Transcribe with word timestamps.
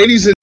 Ladies 0.00 0.24
and 0.24 0.34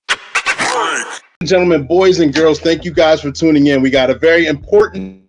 gentlemen, 1.44 1.88
boys 1.88 2.20
and 2.20 2.32
girls, 2.32 2.60
thank 2.60 2.86
you 2.86 2.94
guys 2.94 3.22
for 3.22 3.32
tuning 3.32 3.66
in. 3.66 3.82
We 3.82 3.90
got 3.90 4.12
a 4.12 4.14
very 4.14 4.46
important 4.46 5.28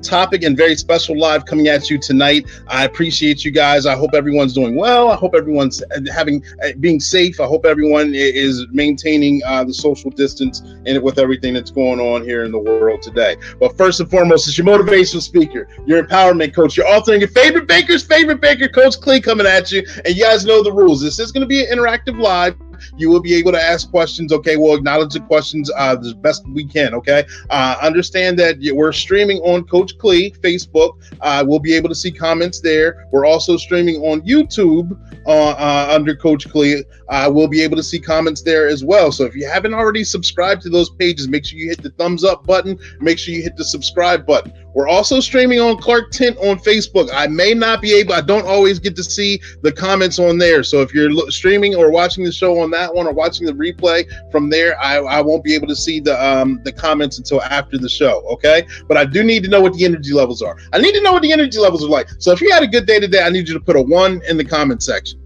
topic 0.00 0.44
and 0.44 0.56
very 0.56 0.76
special 0.76 1.18
live 1.18 1.44
coming 1.44 1.66
at 1.66 1.90
you 1.90 1.98
tonight. 1.98 2.48
I 2.68 2.84
appreciate 2.84 3.44
you 3.44 3.50
guys. 3.50 3.84
I 3.84 3.96
hope 3.96 4.14
everyone's 4.14 4.52
doing 4.52 4.76
well. 4.76 5.10
I 5.10 5.16
hope 5.16 5.34
everyone's 5.34 5.82
having 6.14 6.44
uh, 6.62 6.68
being 6.78 7.00
safe. 7.00 7.40
I 7.40 7.46
hope 7.46 7.66
everyone 7.66 8.12
is 8.14 8.64
maintaining 8.70 9.42
uh, 9.44 9.64
the 9.64 9.74
social 9.74 10.12
distance 10.12 10.60
and 10.86 11.02
with 11.02 11.18
everything 11.18 11.54
that's 11.54 11.72
going 11.72 11.98
on 11.98 12.22
here 12.22 12.44
in 12.44 12.52
the 12.52 12.60
world 12.60 13.02
today. 13.02 13.36
But 13.58 13.76
first 13.76 13.98
and 13.98 14.08
foremost, 14.08 14.46
it's 14.46 14.56
your 14.56 14.68
motivational 14.68 15.20
speaker, 15.20 15.66
your 15.84 16.00
empowerment 16.00 16.54
coach, 16.54 16.76
your 16.76 16.86
author, 16.86 17.10
and 17.10 17.20
your 17.20 17.30
favorite 17.30 17.66
baker's 17.66 18.04
favorite 18.04 18.40
baker, 18.40 18.68
Coach 18.68 19.00
Clee, 19.00 19.20
coming 19.20 19.48
at 19.48 19.72
you. 19.72 19.84
And 20.04 20.14
you 20.14 20.22
guys 20.22 20.46
know 20.46 20.62
the 20.62 20.72
rules. 20.72 21.02
This 21.02 21.18
is 21.18 21.32
going 21.32 21.40
to 21.40 21.48
be 21.48 21.64
an 21.64 21.76
interactive 21.76 22.20
live. 22.20 22.54
You 22.96 23.10
will 23.10 23.20
be 23.20 23.34
able 23.34 23.52
to 23.52 23.62
ask 23.62 23.90
questions. 23.90 24.32
Okay, 24.32 24.56
we'll 24.56 24.74
acknowledge 24.74 25.12
the 25.12 25.20
questions 25.20 25.70
uh, 25.76 25.96
the 25.96 26.14
best 26.14 26.46
we 26.48 26.64
can. 26.64 26.94
Okay, 26.94 27.24
uh, 27.50 27.76
understand 27.82 28.38
that 28.38 28.58
we're 28.74 28.92
streaming 28.92 29.38
on 29.38 29.64
Coach 29.64 29.96
Clee 29.98 30.30
Facebook. 30.40 31.00
Uh, 31.20 31.44
we'll 31.46 31.58
be 31.58 31.74
able 31.74 31.88
to 31.88 31.94
see 31.94 32.10
comments 32.10 32.60
there. 32.60 33.06
We're 33.12 33.26
also 33.26 33.56
streaming 33.56 33.96
on 33.96 34.22
YouTube 34.22 34.98
uh, 35.26 35.50
uh, 35.50 35.88
under 35.90 36.14
Coach 36.14 36.48
Clee. 36.50 36.84
Uh, 37.08 37.30
we'll 37.32 37.48
be 37.48 37.62
able 37.62 37.76
to 37.76 37.82
see 37.82 38.00
comments 38.00 38.42
there 38.42 38.68
as 38.68 38.84
well. 38.84 39.12
So 39.12 39.24
if 39.24 39.34
you 39.34 39.48
haven't 39.48 39.74
already 39.74 40.04
subscribed 40.04 40.62
to 40.62 40.68
those 40.68 40.90
pages, 40.90 41.28
make 41.28 41.46
sure 41.46 41.58
you 41.58 41.68
hit 41.68 41.82
the 41.82 41.90
thumbs 41.90 42.24
up 42.24 42.46
button. 42.46 42.78
Make 43.00 43.18
sure 43.18 43.34
you 43.34 43.42
hit 43.42 43.56
the 43.56 43.64
subscribe 43.64 44.26
button. 44.26 44.52
We're 44.74 44.88
also 44.88 45.20
streaming 45.20 45.60
on 45.60 45.78
Clark 45.78 46.10
Tent 46.10 46.36
on 46.38 46.58
Facebook. 46.58 47.08
I 47.12 47.28
may 47.28 47.54
not 47.54 47.80
be 47.80 47.94
able, 47.94 48.14
I 48.14 48.20
don't 48.20 48.46
always 48.46 48.78
get 48.78 48.96
to 48.96 49.04
see 49.04 49.40
the 49.62 49.70
comments 49.70 50.18
on 50.18 50.36
there. 50.36 50.62
So 50.64 50.82
if 50.82 50.92
you're 50.92 51.12
streaming 51.30 51.74
or 51.76 51.90
watching 51.90 52.24
the 52.24 52.32
show 52.32 52.60
on 52.60 52.70
that 52.72 52.92
one 52.92 53.06
or 53.06 53.12
watching 53.12 53.46
the 53.46 53.52
replay 53.52 54.04
from 54.32 54.50
there, 54.50 54.78
I, 54.80 54.96
I 54.98 55.20
won't 55.20 55.44
be 55.44 55.54
able 55.54 55.68
to 55.68 55.76
see 55.76 56.00
the 56.00 56.22
um, 56.24 56.60
the 56.64 56.72
comments 56.72 57.18
until 57.18 57.40
after 57.42 57.78
the 57.78 57.88
show. 57.88 58.22
Okay. 58.28 58.66
But 58.88 58.96
I 58.96 59.04
do 59.04 59.22
need 59.22 59.44
to 59.44 59.48
know 59.48 59.60
what 59.60 59.74
the 59.74 59.84
energy 59.84 60.12
levels 60.12 60.42
are. 60.42 60.56
I 60.72 60.78
need 60.78 60.92
to 60.92 61.02
know 61.02 61.12
what 61.12 61.22
the 61.22 61.32
energy 61.32 61.58
levels 61.58 61.84
are 61.84 61.88
like. 61.88 62.08
So 62.18 62.32
if 62.32 62.40
you 62.40 62.52
had 62.52 62.62
a 62.62 62.68
good 62.68 62.86
day 62.86 62.98
today, 62.98 63.22
I 63.22 63.30
need 63.30 63.48
you 63.48 63.54
to 63.54 63.60
put 63.60 63.76
a 63.76 63.82
one 63.82 64.20
in 64.28 64.36
the 64.36 64.44
comment 64.44 64.82
section. 64.82 65.20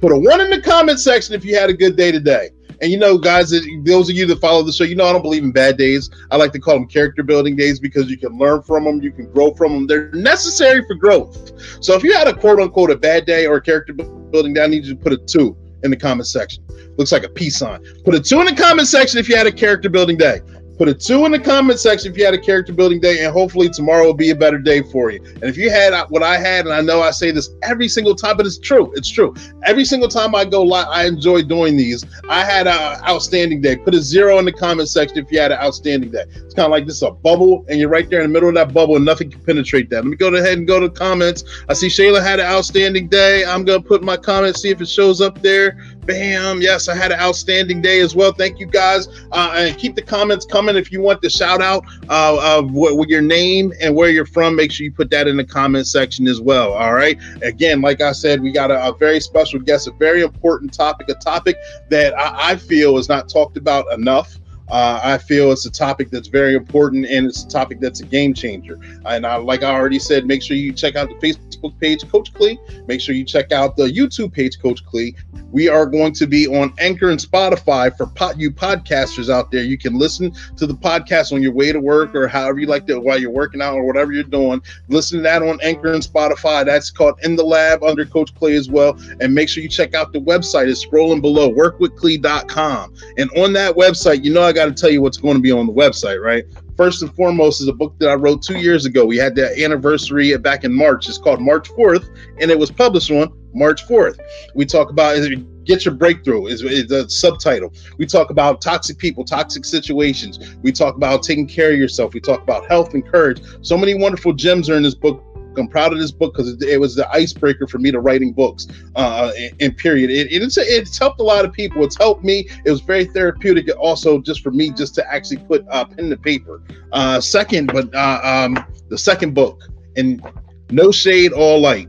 Put 0.00 0.12
a 0.12 0.18
one 0.18 0.40
in 0.40 0.50
the 0.50 0.60
comment 0.60 0.98
section 1.00 1.34
if 1.34 1.44
you 1.44 1.56
had 1.56 1.70
a 1.70 1.74
good 1.74 1.96
day 1.96 2.10
today. 2.10 2.50
And 2.80 2.90
you 2.92 2.98
know, 2.98 3.18
guys, 3.18 3.50
those 3.84 4.08
of 4.08 4.16
you 4.16 4.26
that 4.26 4.40
follow 4.40 4.62
the 4.62 4.72
show, 4.72 4.84
you 4.84 4.94
know 4.94 5.06
I 5.06 5.12
don't 5.12 5.22
believe 5.22 5.42
in 5.42 5.52
bad 5.52 5.76
days. 5.76 6.10
I 6.30 6.36
like 6.36 6.52
to 6.52 6.60
call 6.60 6.74
them 6.74 6.86
character 6.86 7.22
building 7.22 7.56
days 7.56 7.80
because 7.80 8.10
you 8.10 8.16
can 8.16 8.38
learn 8.38 8.62
from 8.62 8.84
them, 8.84 9.02
you 9.02 9.10
can 9.10 9.30
grow 9.32 9.52
from 9.54 9.72
them. 9.72 9.86
They're 9.86 10.10
necessary 10.12 10.84
for 10.86 10.94
growth. 10.94 11.52
So 11.82 11.94
if 11.94 12.02
you 12.04 12.12
had 12.14 12.28
a 12.28 12.34
quote 12.34 12.60
unquote 12.60 12.90
a 12.90 12.96
bad 12.96 13.26
day 13.26 13.46
or 13.46 13.56
a 13.56 13.62
character 13.62 13.92
building 13.92 14.54
day, 14.54 14.64
I 14.64 14.66
need 14.68 14.84
you 14.84 14.94
to 14.94 15.00
put 15.00 15.12
a 15.12 15.18
two 15.18 15.56
in 15.82 15.90
the 15.90 15.96
comment 15.96 16.26
section. 16.26 16.64
Looks 16.96 17.12
like 17.12 17.24
a 17.24 17.28
peace 17.28 17.56
sign. 17.56 17.80
Put 18.04 18.14
a 18.14 18.20
two 18.20 18.40
in 18.40 18.46
the 18.46 18.54
comment 18.54 18.88
section 18.88 19.18
if 19.18 19.28
you 19.28 19.36
had 19.36 19.46
a 19.46 19.52
character 19.52 19.88
building 19.88 20.16
day. 20.16 20.40
Put 20.78 20.88
a 20.88 20.94
two 20.94 21.26
in 21.26 21.32
the 21.32 21.40
comment 21.40 21.80
section 21.80 22.12
if 22.12 22.16
you 22.16 22.24
had 22.24 22.34
a 22.34 22.38
character 22.40 22.72
building 22.72 23.00
day, 23.00 23.24
and 23.24 23.32
hopefully 23.32 23.68
tomorrow 23.68 24.04
will 24.04 24.14
be 24.14 24.30
a 24.30 24.36
better 24.36 24.58
day 24.58 24.80
for 24.80 25.10
you. 25.10 25.20
And 25.24 25.44
if 25.44 25.56
you 25.56 25.70
had 25.70 25.92
uh, 25.92 26.06
what 26.06 26.22
I 26.22 26.38
had, 26.38 26.66
and 26.66 26.72
I 26.72 26.80
know 26.80 27.02
I 27.02 27.10
say 27.10 27.32
this 27.32 27.50
every 27.64 27.88
single 27.88 28.14
time, 28.14 28.36
but 28.36 28.46
it's 28.46 28.58
true. 28.58 28.92
It's 28.94 29.10
true. 29.10 29.34
Every 29.64 29.84
single 29.84 30.08
time 30.08 30.36
I 30.36 30.44
go 30.44 30.62
live, 30.62 30.86
I 30.88 31.06
enjoy 31.06 31.42
doing 31.42 31.76
these. 31.76 32.04
I 32.28 32.44
had 32.44 32.68
an 32.68 33.02
outstanding 33.08 33.60
day. 33.60 33.76
Put 33.76 33.94
a 33.94 34.00
zero 34.00 34.38
in 34.38 34.44
the 34.44 34.52
comment 34.52 34.88
section 34.88 35.18
if 35.18 35.32
you 35.32 35.40
had 35.40 35.50
an 35.50 35.58
outstanding 35.58 36.12
day. 36.12 36.24
It's 36.28 36.54
kind 36.54 36.66
of 36.66 36.70
like 36.70 36.86
this 36.86 36.96
is 36.96 37.02
a 37.02 37.10
bubble, 37.10 37.66
and 37.68 37.80
you're 37.80 37.88
right 37.88 38.08
there 38.08 38.20
in 38.20 38.30
the 38.30 38.32
middle 38.32 38.48
of 38.48 38.54
that 38.54 38.72
bubble, 38.72 38.94
and 38.94 39.04
nothing 39.04 39.32
can 39.32 39.40
penetrate 39.40 39.90
that. 39.90 39.96
Let 39.96 40.06
me 40.06 40.16
go 40.16 40.32
ahead 40.32 40.58
and 40.58 40.66
go 40.66 40.78
to 40.78 40.88
comments. 40.88 41.42
I 41.68 41.72
see 41.72 41.88
Shayla 41.88 42.22
had 42.22 42.38
an 42.38 42.46
outstanding 42.46 43.08
day. 43.08 43.44
I'm 43.44 43.64
gonna 43.64 43.82
put 43.82 44.04
my 44.04 44.16
comment, 44.16 44.56
see 44.56 44.70
if 44.70 44.80
it 44.80 44.88
shows 44.88 45.20
up 45.20 45.42
there. 45.42 45.76
Bam. 46.08 46.62
Yes, 46.62 46.88
I 46.88 46.96
had 46.96 47.12
an 47.12 47.20
outstanding 47.20 47.82
day 47.82 48.00
as 48.00 48.16
well. 48.16 48.32
Thank 48.32 48.58
you 48.58 48.66
guys. 48.66 49.08
Uh, 49.30 49.54
and 49.56 49.78
keep 49.78 49.94
the 49.94 50.02
comments 50.02 50.46
coming 50.46 50.74
if 50.74 50.90
you 50.90 51.02
want 51.02 51.20
the 51.20 51.28
shout 51.28 51.60
out 51.60 51.84
uh, 52.08 52.58
of 52.58 52.72
what, 52.72 53.08
your 53.10 53.20
name 53.20 53.74
and 53.80 53.94
where 53.94 54.08
you're 54.08 54.26
from. 54.26 54.56
Make 54.56 54.72
sure 54.72 54.84
you 54.84 54.92
put 54.92 55.10
that 55.10 55.28
in 55.28 55.36
the 55.36 55.44
comment 55.44 55.86
section 55.86 56.26
as 56.26 56.40
well. 56.40 56.72
All 56.72 56.94
right. 56.94 57.18
Again, 57.42 57.82
like 57.82 58.00
I 58.00 58.12
said, 58.12 58.40
we 58.40 58.52
got 58.52 58.70
a, 58.70 58.88
a 58.88 58.96
very 58.96 59.20
special 59.20 59.60
guest, 59.60 59.86
a 59.86 59.92
very 59.92 60.22
important 60.22 60.72
topic, 60.72 61.10
a 61.10 61.14
topic 61.14 61.56
that 61.90 62.18
I, 62.18 62.52
I 62.52 62.56
feel 62.56 62.96
is 62.96 63.10
not 63.10 63.28
talked 63.28 63.58
about 63.58 63.84
enough. 63.92 64.38
Uh, 64.70 65.00
I 65.02 65.18
feel 65.18 65.50
it's 65.52 65.66
a 65.66 65.70
topic 65.70 66.10
that's 66.10 66.28
very 66.28 66.54
important 66.54 67.06
and 67.06 67.26
it's 67.26 67.44
a 67.44 67.48
topic 67.48 67.80
that's 67.80 68.00
a 68.00 68.04
game 68.04 68.34
changer. 68.34 68.78
And 69.06 69.26
I, 69.26 69.36
like 69.36 69.62
I 69.62 69.72
already 69.72 69.98
said, 69.98 70.26
make 70.26 70.42
sure 70.42 70.56
you 70.56 70.72
check 70.72 70.96
out 70.96 71.08
the 71.08 71.14
Facebook 71.14 71.78
page, 71.80 72.08
Coach 72.08 72.32
Clee. 72.34 72.58
Make 72.86 73.00
sure 73.00 73.14
you 73.14 73.24
check 73.24 73.52
out 73.52 73.76
the 73.76 73.84
YouTube 73.84 74.32
page, 74.32 74.60
Coach 74.60 74.84
Clee. 74.84 75.14
We 75.50 75.68
are 75.68 75.86
going 75.86 76.12
to 76.14 76.26
be 76.26 76.46
on 76.46 76.74
Anchor 76.78 77.10
and 77.10 77.18
Spotify 77.18 77.96
for 77.96 78.06
pot, 78.06 78.38
you 78.38 78.50
podcasters 78.50 79.30
out 79.30 79.50
there. 79.50 79.62
You 79.62 79.78
can 79.78 79.98
listen 79.98 80.32
to 80.56 80.66
the 80.66 80.74
podcast 80.74 81.32
on 81.32 81.42
your 81.42 81.52
way 81.52 81.72
to 81.72 81.80
work 81.80 82.14
or 82.14 82.28
however 82.28 82.58
you 82.58 82.66
like 82.66 82.86
to 82.88 83.00
while 83.00 83.18
you're 83.18 83.30
working 83.30 83.62
out 83.62 83.74
or 83.74 83.84
whatever 83.84 84.12
you're 84.12 84.24
doing. 84.24 84.62
Listen 84.88 85.18
to 85.18 85.22
that 85.22 85.42
on 85.42 85.58
Anchor 85.62 85.92
and 85.92 86.02
Spotify. 86.02 86.64
That's 86.64 86.90
called 86.90 87.18
In 87.22 87.36
the 87.36 87.44
Lab 87.44 87.82
under 87.82 88.04
Coach 88.04 88.34
Clee 88.34 88.56
as 88.56 88.68
well. 88.68 88.98
And 89.20 89.34
make 89.34 89.48
sure 89.48 89.62
you 89.62 89.68
check 89.68 89.94
out 89.94 90.12
the 90.12 90.20
website. 90.20 90.68
It's 90.68 90.84
scrolling 90.84 91.22
below, 91.22 91.50
workwithclee.com. 91.50 92.94
And 93.16 93.30
on 93.38 93.52
that 93.54 93.74
website, 93.74 94.24
you 94.24 94.32
know 94.32 94.42
I 94.42 94.52
got 94.58 94.66
to 94.66 94.72
tell 94.72 94.90
you 94.90 95.00
what's 95.00 95.16
going 95.16 95.36
to 95.36 95.40
be 95.40 95.52
on 95.52 95.66
the 95.66 95.72
website, 95.72 96.20
right? 96.22 96.44
First 96.76 97.02
and 97.02 97.14
foremost 97.14 97.60
is 97.60 97.68
a 97.68 97.72
book 97.72 97.94
that 98.00 98.08
I 98.08 98.14
wrote 98.14 98.42
two 98.42 98.58
years 98.58 98.86
ago. 98.86 99.04
We 99.04 99.16
had 99.16 99.34
the 99.34 99.62
anniversary 99.64 100.36
back 100.36 100.64
in 100.64 100.72
March. 100.72 101.08
It's 101.08 101.18
called 101.18 101.40
March 101.40 101.68
4th, 101.70 102.08
and 102.40 102.50
it 102.50 102.58
was 102.58 102.70
published 102.70 103.10
on 103.10 103.32
March 103.54 103.86
4th. 103.86 104.18
We 104.54 104.66
talk 104.66 104.90
about 104.90 105.16
is 105.16 105.28
Get 105.64 105.84
Your 105.84 105.94
Breakthrough 105.94 106.46
is 106.46 106.60
the 106.62 107.08
subtitle. 107.10 107.72
We 107.98 108.06
talk 108.06 108.30
about 108.30 108.60
toxic 108.62 108.96
people, 108.98 109.24
toxic 109.24 109.64
situations. 109.64 110.56
We 110.62 110.72
talk 110.72 110.96
about 110.96 111.22
taking 111.22 111.46
care 111.46 111.72
of 111.72 111.78
yourself. 111.78 112.14
We 112.14 112.20
talk 112.20 112.42
about 112.42 112.66
health 112.68 112.94
and 112.94 113.06
courage. 113.06 113.42
So 113.60 113.76
many 113.76 113.94
wonderful 113.94 114.32
gems 114.32 114.70
are 114.70 114.76
in 114.76 114.82
this 114.82 114.94
book 114.94 115.22
I'm 115.58 115.68
proud 115.68 115.92
of 115.92 115.98
this 115.98 116.10
book 116.10 116.34
because 116.34 116.52
it, 116.52 116.62
it, 116.62 116.78
was 116.78 116.94
the 116.94 117.08
icebreaker 117.10 117.66
for 117.66 117.78
me 117.78 117.90
to 117.90 118.00
writing 118.00 118.32
books. 118.32 118.66
Uh, 118.96 119.32
in 119.58 119.74
period, 119.74 120.10
it, 120.10 120.28
it's 120.30 120.56
it's 120.56 120.98
helped 120.98 121.20
a 121.20 121.24
lot 121.24 121.44
of 121.44 121.52
people. 121.52 121.84
It's 121.84 121.96
helped 121.96 122.24
me. 122.24 122.48
It 122.64 122.70
was 122.70 122.80
very 122.80 123.04
therapeutic. 123.04 123.68
Also, 123.78 124.20
just 124.20 124.42
for 124.42 124.50
me, 124.50 124.70
just 124.70 124.94
to 124.96 125.12
actually 125.12 125.38
put 125.38 125.66
uh, 125.70 125.84
pen 125.84 126.10
to 126.10 126.16
paper. 126.16 126.62
Uh, 126.92 127.20
second, 127.20 127.70
but 127.72 127.94
uh, 127.94 128.20
um, 128.22 128.64
the 128.88 128.98
second 128.98 129.34
book, 129.34 129.62
and 129.96 130.22
no 130.70 130.90
shade, 130.90 131.32
all 131.32 131.60
light. 131.60 131.88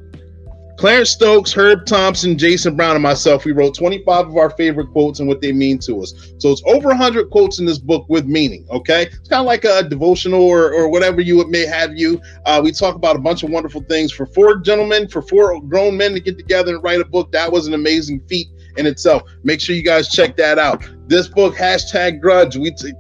Clarence 0.79 1.09
Stokes, 1.09 1.51
Herb 1.51 1.85
Thompson, 1.85 2.37
Jason 2.37 2.77
Brown, 2.77 2.95
and 2.95 3.03
myself, 3.03 3.43
we 3.43 3.51
wrote 3.51 3.75
25 3.75 4.27
of 4.29 4.37
our 4.37 4.49
favorite 4.51 4.89
quotes 4.93 5.19
and 5.19 5.27
what 5.27 5.41
they 5.41 5.51
mean 5.51 5.77
to 5.79 6.01
us. 6.01 6.13
So 6.37 6.53
it's 6.53 6.63
over 6.65 6.87
100 6.87 7.29
quotes 7.31 7.59
in 7.59 7.65
this 7.65 7.77
book 7.77 8.05
with 8.07 8.27
meaning, 8.27 8.65
okay? 8.69 9.07
It's 9.07 9.27
kind 9.27 9.41
of 9.41 9.45
like 9.45 9.65
a 9.65 9.83
devotional 9.83 10.41
or, 10.41 10.73
or 10.73 10.87
whatever 10.87 11.19
you 11.19 11.45
may 11.49 11.65
have 11.65 11.97
you. 11.97 12.21
Uh, 12.45 12.61
we 12.63 12.71
talk 12.71 12.95
about 12.95 13.17
a 13.17 13.19
bunch 13.19 13.43
of 13.43 13.49
wonderful 13.49 13.81
things. 13.89 14.13
For 14.13 14.25
four 14.25 14.55
gentlemen, 14.59 15.09
for 15.09 15.21
four 15.21 15.59
grown 15.63 15.97
men 15.97 16.13
to 16.13 16.21
get 16.21 16.37
together 16.37 16.75
and 16.75 16.81
write 16.81 17.01
a 17.01 17.05
book, 17.05 17.29
that 17.33 17.51
was 17.51 17.67
an 17.67 17.73
amazing 17.73 18.21
feat 18.29 18.47
in 18.77 18.85
itself. 18.85 19.23
Make 19.43 19.59
sure 19.59 19.75
you 19.75 19.83
guys 19.83 20.07
check 20.07 20.37
that 20.37 20.57
out. 20.57 20.81
This 21.07 21.27
book, 21.27 21.55
hashtag 21.55 22.21
grudge, 22.21 22.55
we 22.55 22.71
t- 22.71 22.93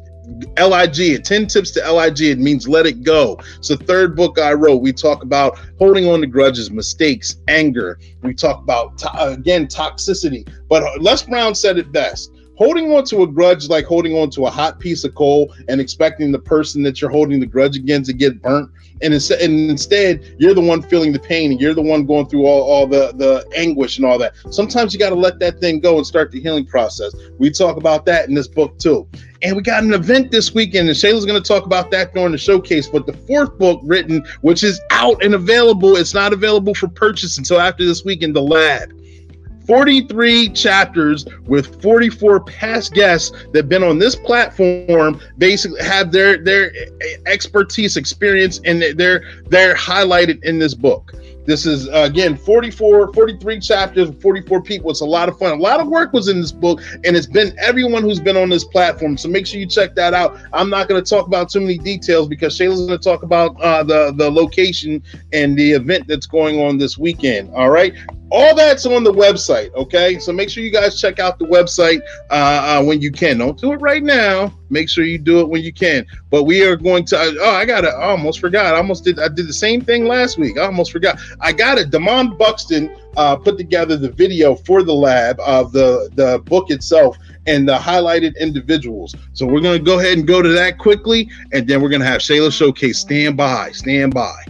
LIG, 0.57 1.23
10 1.23 1.47
tips 1.47 1.71
to 1.71 1.91
LIG. 1.91 2.21
It 2.21 2.39
means 2.39 2.67
let 2.67 2.85
it 2.85 3.03
go. 3.03 3.39
It's 3.57 3.69
the 3.69 3.77
third 3.77 4.15
book 4.15 4.39
I 4.39 4.53
wrote. 4.53 4.81
We 4.81 4.93
talk 4.93 5.23
about 5.23 5.59
holding 5.77 6.07
on 6.07 6.21
to 6.21 6.27
grudges, 6.27 6.71
mistakes, 6.71 7.37
anger. 7.47 7.99
We 8.23 8.33
talk 8.33 8.61
about, 8.61 8.97
to- 8.99 9.13
uh, 9.13 9.31
again, 9.31 9.67
toxicity. 9.67 10.47
But 10.67 10.83
uh, 10.83 10.91
Les 10.99 11.23
Brown 11.23 11.55
said 11.55 11.77
it 11.77 11.91
best 11.91 12.31
holding 12.59 12.91
on 12.91 13.05
to 13.05 13.23
a 13.23 13.27
grudge 13.27 13.69
like 13.69 13.85
holding 13.85 14.13
on 14.17 14.29
to 14.29 14.45
a 14.45 14.49
hot 14.49 14.79
piece 14.79 15.05
of 15.05 15.15
coal 15.15 15.55
and 15.69 15.79
expecting 15.79 16.29
the 16.29 16.39
person 16.39 16.83
that 16.83 16.99
you're 16.99 17.09
holding 17.09 17.39
the 17.39 17.45
grudge 17.45 17.77
against 17.77 18.09
to 18.09 18.13
get 18.13 18.41
burnt 18.41 18.69
and 19.01 19.13
instead, 19.13 19.41
and 19.41 19.69
instead 19.69 20.35
you're 20.37 20.53
the 20.53 20.61
one 20.61 20.81
feeling 20.81 21.11
the 21.11 21.19
pain 21.19 21.51
and 21.51 21.61
you're 21.61 21.73
the 21.73 21.81
one 21.81 22.05
going 22.05 22.27
through 22.27 22.45
all, 22.45 22.61
all 22.61 22.87
the 22.87 23.13
the 23.15 23.45
anguish 23.55 23.97
and 23.97 24.05
all 24.05 24.17
that. 24.17 24.33
Sometimes 24.51 24.93
you 24.93 24.99
got 24.99 25.09
to 25.09 25.15
let 25.15 25.39
that 25.39 25.59
thing 25.59 25.79
go 25.79 25.97
and 25.97 26.05
start 26.05 26.31
the 26.31 26.39
healing 26.39 26.65
process. 26.65 27.15
We 27.37 27.49
talk 27.51 27.77
about 27.77 28.05
that 28.05 28.27
in 28.27 28.35
this 28.35 28.47
book 28.47 28.77
too. 28.79 29.07
And 29.41 29.55
we 29.55 29.61
got 29.61 29.83
an 29.83 29.93
event 29.93 30.31
this 30.31 30.53
weekend 30.53 30.89
and 30.89 30.97
shayla's 30.97 31.25
going 31.25 31.41
to 31.41 31.47
talk 31.47 31.65
about 31.65 31.91
that 31.91 32.13
during 32.13 32.31
the 32.31 32.37
showcase. 32.37 32.87
But 32.87 33.05
the 33.05 33.13
fourth 33.13 33.57
book 33.57 33.79
written 33.83 34.25
which 34.41 34.63
is 34.63 34.79
out 34.91 35.23
and 35.23 35.33
available 35.33 35.95
it's 35.95 36.13
not 36.13 36.33
available 36.33 36.73
for 36.73 36.87
purchase 36.87 37.37
until 37.37 37.59
after 37.59 37.85
this 37.85 38.03
weekend 38.03 38.35
the 38.35 38.41
lab 38.41 38.93
43 39.69 40.49
chapters 40.49 41.27
with 41.45 41.79
44 41.79 42.39
past 42.39 42.91
guests 42.95 43.29
that 43.51 43.55
have 43.55 43.69
been 43.69 43.83
on 43.83 43.99
this 43.99 44.15
platform 44.15 45.21
basically 45.37 45.79
have 45.83 46.11
their 46.11 46.43
their 46.43 46.71
expertise 47.27 47.95
experience 47.95 48.59
and 48.65 48.81
they're 48.97 49.21
they're 49.45 49.75
highlighted 49.75 50.43
in 50.43 50.57
this 50.57 50.73
book 50.73 51.13
this 51.49 51.65
is 51.65 51.87
uh, 51.89 52.03
again 52.09 52.37
44 52.37 53.13
43 53.13 53.59
chapters 53.59 54.09
44 54.21 54.61
people 54.61 54.91
it's 54.91 55.01
a 55.01 55.05
lot 55.05 55.27
of 55.27 55.37
fun 55.37 55.51
a 55.51 55.61
lot 55.61 55.79
of 55.79 55.87
work 55.87 56.13
was 56.13 56.27
in 56.27 56.39
this 56.39 56.51
book 56.51 56.81
and 57.03 57.15
it's 57.15 57.27
been 57.27 57.57
everyone 57.59 58.03
who's 58.03 58.19
been 58.19 58.37
on 58.37 58.49
this 58.49 58.63
platform 58.63 59.17
so 59.17 59.27
make 59.27 59.47
sure 59.47 59.59
you 59.59 59.65
check 59.65 59.95
that 59.95 60.13
out 60.13 60.37
i'm 60.53 60.69
not 60.69 60.87
going 60.87 61.03
to 61.03 61.09
talk 61.09 61.27
about 61.27 61.49
too 61.49 61.59
many 61.59 61.77
details 61.77 62.27
because 62.27 62.57
shayla's 62.57 62.85
going 62.85 62.97
to 62.97 63.03
talk 63.03 63.23
about 63.23 63.59
uh, 63.61 63.83
the 63.83 64.13
the 64.17 64.29
location 64.29 65.01
and 65.33 65.57
the 65.57 65.71
event 65.71 66.07
that's 66.07 66.27
going 66.27 66.59
on 66.61 66.77
this 66.77 66.97
weekend 66.97 67.49
all 67.53 67.69
right 67.69 67.95
all 68.31 68.53
that's 68.55 68.85
on 68.85 69.03
the 69.03 69.11
website. 69.11 69.73
Okay, 69.73 70.19
so 70.19 70.31
make 70.31 70.49
sure 70.49 70.63
you 70.63 70.71
guys 70.71 71.01
check 71.01 71.19
out 71.19 71.39
the 71.39 71.45
website 71.45 71.99
uh, 72.29 72.79
uh, 72.79 72.83
when 72.83 73.01
you 73.01 73.11
can. 73.11 73.39
Don't 73.39 73.57
do 73.57 73.73
it 73.73 73.77
right 73.77 74.03
now. 74.03 74.53
Make 74.69 74.89
sure 74.89 75.03
you 75.03 75.17
do 75.17 75.39
it 75.39 75.49
when 75.49 75.63
you 75.63 75.73
can. 75.73 76.05
But 76.29 76.43
we 76.43 76.63
are 76.63 76.75
going 76.75 77.05
to. 77.05 77.17
Oh, 77.17 77.51
I 77.51 77.65
got 77.65 77.83
it. 77.83 77.93
Almost 77.93 78.39
forgot. 78.39 78.73
I 78.73 78.77
almost 78.77 79.03
did. 79.03 79.19
I 79.19 79.27
did 79.27 79.47
the 79.47 79.53
same 79.53 79.81
thing 79.81 80.05
last 80.05 80.37
week. 80.37 80.57
I 80.57 80.65
almost 80.65 80.91
forgot. 80.91 81.19
I 81.39 81.51
got 81.51 81.77
it. 81.77 81.89
Demond 81.89 82.37
Buxton 82.37 82.95
uh, 83.17 83.35
put 83.35 83.57
together 83.57 83.97
the 83.97 84.11
video 84.11 84.55
for 84.55 84.83
the 84.83 84.93
lab 84.93 85.39
of 85.39 85.71
the 85.71 86.09
the 86.15 86.39
book 86.45 86.69
itself 86.69 87.17
and 87.47 87.67
the 87.67 87.77
highlighted 87.77 88.37
individuals. 88.39 89.15
So 89.33 89.45
we're 89.45 89.61
going 89.61 89.79
to 89.79 89.83
go 89.83 89.99
ahead 89.99 90.17
and 90.17 90.27
go 90.27 90.41
to 90.41 90.49
that 90.49 90.77
quickly, 90.77 91.29
and 91.51 91.67
then 91.67 91.81
we're 91.81 91.89
going 91.89 92.01
to 92.01 92.07
have 92.07 92.21
Shayla 92.21 92.51
Showcase. 92.51 92.99
Stand 92.99 93.37
by. 93.37 93.71
Stand 93.71 94.13
by. 94.13 94.45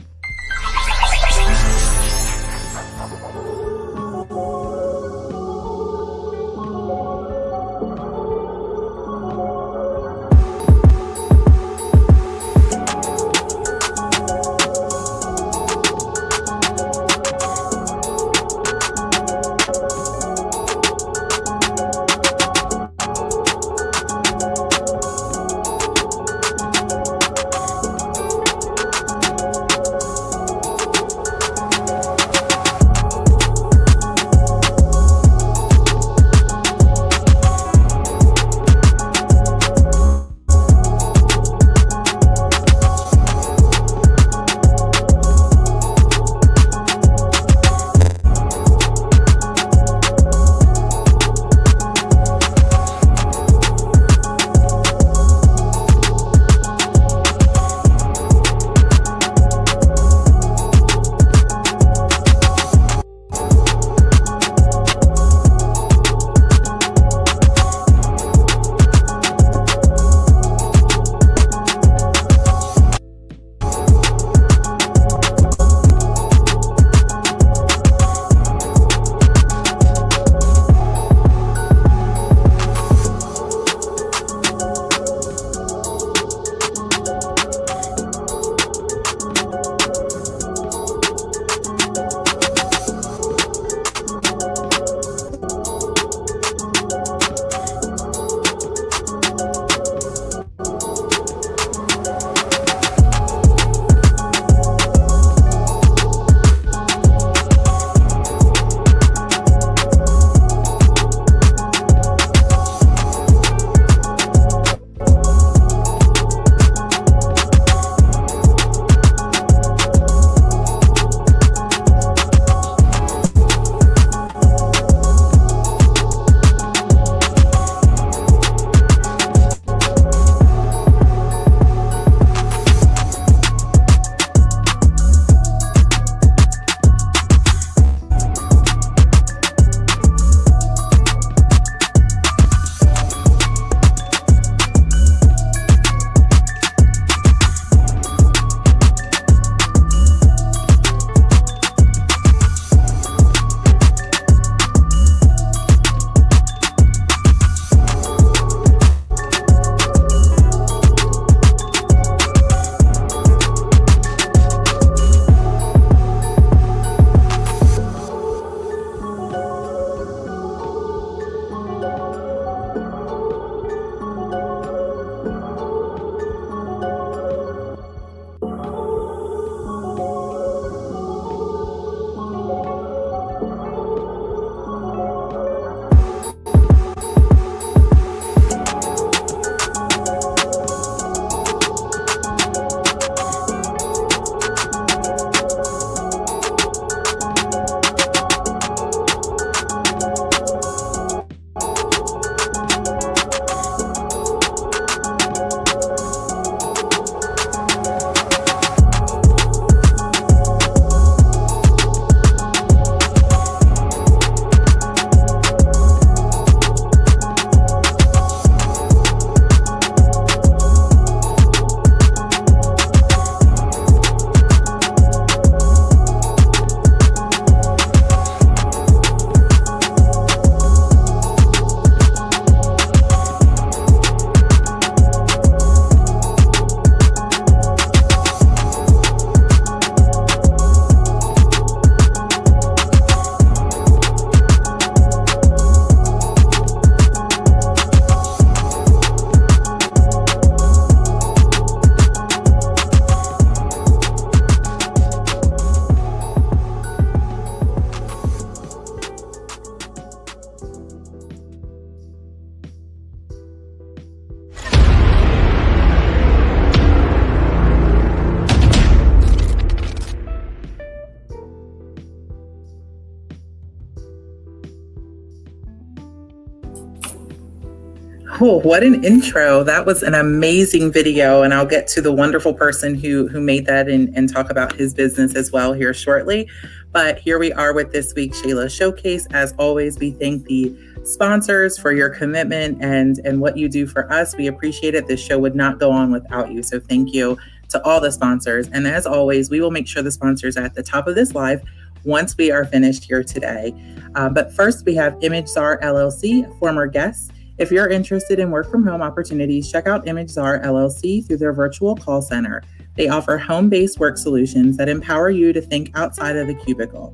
Oh, 278.51 278.61
what 278.61 278.81
an 278.81 279.05
intro. 279.05 279.63
That 279.63 279.85
was 279.85 280.01
an 280.01 280.15
amazing 280.15 280.91
video. 280.91 281.43
And 281.43 281.53
I'll 281.53 281.67
get 281.67 281.87
to 281.89 282.01
the 282.01 282.11
wonderful 282.11 282.51
person 282.51 282.95
who 282.95 283.27
who 283.27 283.39
made 283.39 283.67
that 283.67 283.87
and, 283.87 284.11
and 284.17 284.27
talk 284.27 284.49
about 284.49 284.73
his 284.73 284.91
business 284.91 285.35
as 285.35 285.51
well 285.51 285.71
here 285.71 285.93
shortly. 285.93 286.49
But 286.91 287.19
here 287.19 287.37
we 287.37 287.53
are 287.53 287.73
with 287.73 287.91
this 287.91 288.11
week's 288.15 288.41
Shayla 288.41 288.75
Showcase. 288.75 289.27
As 289.33 289.53
always, 289.59 289.99
we 289.99 290.13
thank 290.13 290.45
the 290.45 290.75
sponsors 291.03 291.77
for 291.77 291.91
your 291.91 292.09
commitment 292.09 292.79
and 292.81 293.19
and 293.23 293.39
what 293.39 293.55
you 293.55 293.69
do 293.69 293.85
for 293.85 294.11
us. 294.11 294.35
We 294.35 294.47
appreciate 294.47 294.95
it. 294.95 295.05
This 295.05 295.23
show 295.23 295.37
would 295.37 295.55
not 295.55 295.77
go 295.77 295.91
on 295.91 296.11
without 296.11 296.51
you. 296.51 296.63
So 296.63 296.79
thank 296.79 297.13
you 297.13 297.37
to 297.69 297.83
all 297.83 298.01
the 298.01 298.11
sponsors. 298.11 298.67
And 298.69 298.87
as 298.87 299.05
always, 299.05 299.51
we 299.51 299.61
will 299.61 299.69
make 299.69 299.87
sure 299.87 300.01
the 300.01 300.09
sponsors 300.09 300.57
are 300.57 300.63
at 300.63 300.73
the 300.73 300.81
top 300.81 301.05
of 301.05 301.13
this 301.13 301.35
live 301.35 301.61
once 302.03 302.35
we 302.35 302.49
are 302.49 302.65
finished 302.65 303.03
here 303.03 303.23
today. 303.23 303.75
Uh, 304.15 304.27
but 304.27 304.51
first, 304.51 304.87
we 304.87 304.95
have 304.95 305.15
Image 305.21 305.49
Czar 305.49 305.79
LLC, 305.81 306.57
former 306.57 306.87
guests. 306.87 307.29
If 307.59 307.71
you're 307.71 307.89
interested 307.89 308.39
in 308.39 308.49
work 308.51 308.69
from 308.71 308.87
home 308.87 309.01
opportunities, 309.01 309.69
check 309.69 309.85
out 309.85 310.07
Image 310.07 310.29
Czar 310.29 310.59
LLC 310.59 311.27
through 311.27 311.35
their 311.37 311.51
virtual 311.51 311.93
call 311.93 312.21
center. 312.21 312.63
They 312.95 313.09
offer 313.09 313.37
home 313.37 313.67
based 313.67 313.99
work 313.99 314.17
solutions 314.17 314.77
that 314.77 314.87
empower 314.87 315.29
you 315.29 315.51
to 315.51 315.59
think 315.59 315.91
outside 315.93 316.37
of 316.37 316.47
the 316.47 316.53
cubicle. 316.53 317.13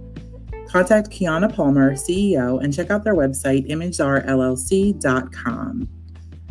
Contact 0.67 1.09
Khianna 1.09 1.51
Palmer, 1.51 1.93
CEO, 1.93 2.63
and 2.63 2.71
check 2.71 2.91
out 2.91 3.03
their 3.03 3.15
website, 3.15 3.67
imageczarllc.com. 3.67 5.89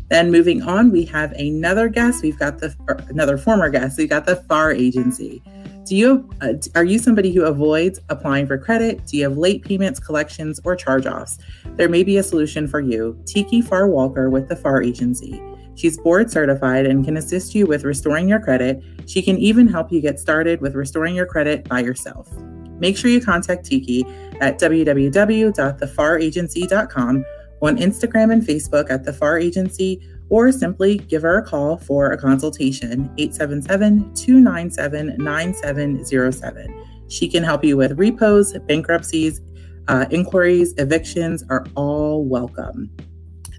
Then 0.09 0.33
moving 0.33 0.63
on, 0.63 0.91
we 0.91 1.05
have 1.05 1.31
another 1.33 1.89
guest. 1.89 2.25
We've 2.25 2.39
got 2.39 2.59
the 2.59 2.75
another 3.09 3.39
former 3.39 3.71
guest. 3.71 3.97
We've 3.97 4.11
got 4.11 4.27
the 4.27 4.45
Pharr 4.51 4.77
agency. 4.77 5.41
Do 5.87 5.97
you 5.97 6.31
uh, 6.41 6.55
are 6.75 6.85
you 6.85 6.99
somebody 6.99 7.31
who 7.33 7.45
avoids 7.45 8.01
applying 8.09 8.47
for 8.47 8.57
credit? 8.57 9.05
Do 9.07 9.19
you 9.19 9.25
have 9.25 9.37
late 9.37 9.63
payments, 9.63 10.01
collections, 10.01 10.59
or 10.65 10.75
charge-offs? 10.77 11.37
There 11.77 11.91
may 11.91 12.03
be 12.03 12.17
a 12.17 12.23
solution 12.23 12.67
for 12.67 12.81
you. 12.81 13.21
Tiki 13.27 13.61
Pharr 13.61 13.91
Walker 13.91 14.31
with 14.31 14.49
the 14.49 14.57
Pharr 14.57 14.87
agency. 14.87 15.43
She's 15.75 15.99
board 15.99 16.31
certified 16.31 16.87
and 16.87 17.05
can 17.05 17.19
assist 17.19 17.55
you 17.55 17.67
with 17.67 17.85
restoring 17.85 18.27
your 18.29 18.41
credit. 18.41 18.83
She 19.07 19.21
can 19.21 19.37
even 19.39 19.69
help 19.69 19.93
you 19.93 20.01
get 20.01 20.19
started 20.19 20.63
with 20.63 20.75
restoring 20.75 21.15
your 21.15 21.27
credit 21.27 21.69
by 21.69 21.81
yourself. 21.81 22.33
Make 22.79 22.97
sure 22.97 23.11
you 23.11 23.21
contact 23.21 23.67
Tiki 23.67 24.07
at 24.41 24.59
www.thepharragency.com, 24.59 27.25
on 27.63 27.77
Instagram 27.79 28.33
and 28.33 28.43
Facebook 28.43 28.91
at 28.91 29.05
The 29.05 29.13
Pharr 29.13 29.41
Agency, 29.43 30.01
or 30.31 30.51
simply 30.53 30.99
give 30.99 31.23
her 31.23 31.39
a 31.39 31.45
call 31.45 31.77
for 31.79 32.11
a 32.11 32.19
consultation, 32.19 33.11
877 33.19 34.15
297 34.15 35.17
9707. 35.19 36.85
She 37.09 37.29
can 37.29 37.43
help 37.43 37.65
you 37.65 37.77
with 37.77 37.99
repos, 37.99 38.57
bankruptcies, 38.67 39.41
uh, 39.89 40.07
inquiries, 40.11 40.75
evictions 40.79 41.45
are 41.51 41.65
all 41.75 42.25
welcome. 42.25 42.91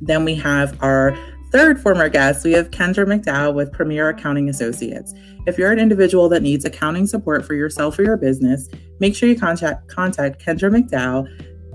Then 0.01 0.25
we 0.25 0.35
have 0.35 0.81
our 0.83 1.15
third 1.51 1.79
former 1.79 2.09
guest, 2.09 2.43
we 2.43 2.51
have 2.53 2.71
Kendra 2.71 3.05
McDowell 3.05 3.53
with 3.53 3.71
Premier 3.71 4.09
Accounting 4.09 4.49
Associates. 4.49 5.13
If 5.45 5.57
you're 5.57 5.71
an 5.71 5.79
individual 5.79 6.27
that 6.29 6.41
needs 6.41 6.65
accounting 6.65 7.07
support 7.07 7.45
for 7.45 7.53
yourself 7.53 7.97
or 7.99 8.03
your 8.03 8.17
business, 8.17 8.67
make 8.99 9.15
sure 9.15 9.29
you 9.29 9.39
contact, 9.39 9.87
contact 9.87 10.43
Kendra 10.43 10.69
McDowell, 10.69 11.27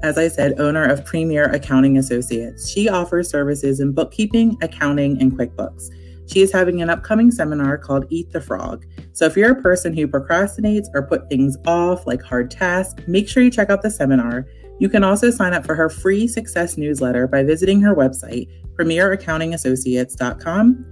as 0.03 0.19
I 0.19 0.29
said, 0.29 0.61
owner 0.61 0.85
of 0.85 1.05
Premier 1.05 1.45
Accounting 1.45 1.99
Associates. 1.99 2.69
She 2.69 2.89
offers 2.89 3.29
services 3.29 3.81
in 3.81 3.93
bookkeeping, 3.93 4.57
accounting, 4.63 5.21
and 5.21 5.33
QuickBooks. 5.33 5.91
She 6.27 6.43
is 6.43 6.53
having 6.53 6.81
an 6.81 6.91
upcoming 6.91 7.33
seminar 7.33 7.77
called 7.77 8.07
Eat 8.09 8.31
the 8.31 8.41
Frog. 8.41 8.87
So 9.13 9.27
if 9.27 9.37
you're 9.37 9.51
a 9.51 9.61
person 9.61 9.93
who 9.93 10.07
procrastinates 10.07 10.87
or 10.95 11.03
put 11.03 11.29
things 11.29 11.57
off 11.67 12.07
like 12.07 12.23
hard 12.23 12.49
tasks, 12.51 13.03
make 13.09 13.29
sure 13.29 13.43
you 13.43 13.51
check 13.51 13.69
out 13.69 13.83
the 13.83 13.91
seminar. 13.91 14.47
You 14.79 14.89
can 14.89 15.03
also 15.03 15.31
sign 15.31 15.53
up 15.53 15.67
for 15.67 15.75
her 15.75 15.91
free 15.91 16.29
success 16.29 16.77
newsletter 16.77 17.27
by 17.27 17.43
visiting 17.43 17.81
her 17.81 17.93
website, 17.95 18.49
premieraccountingassociates.com. 18.75 20.87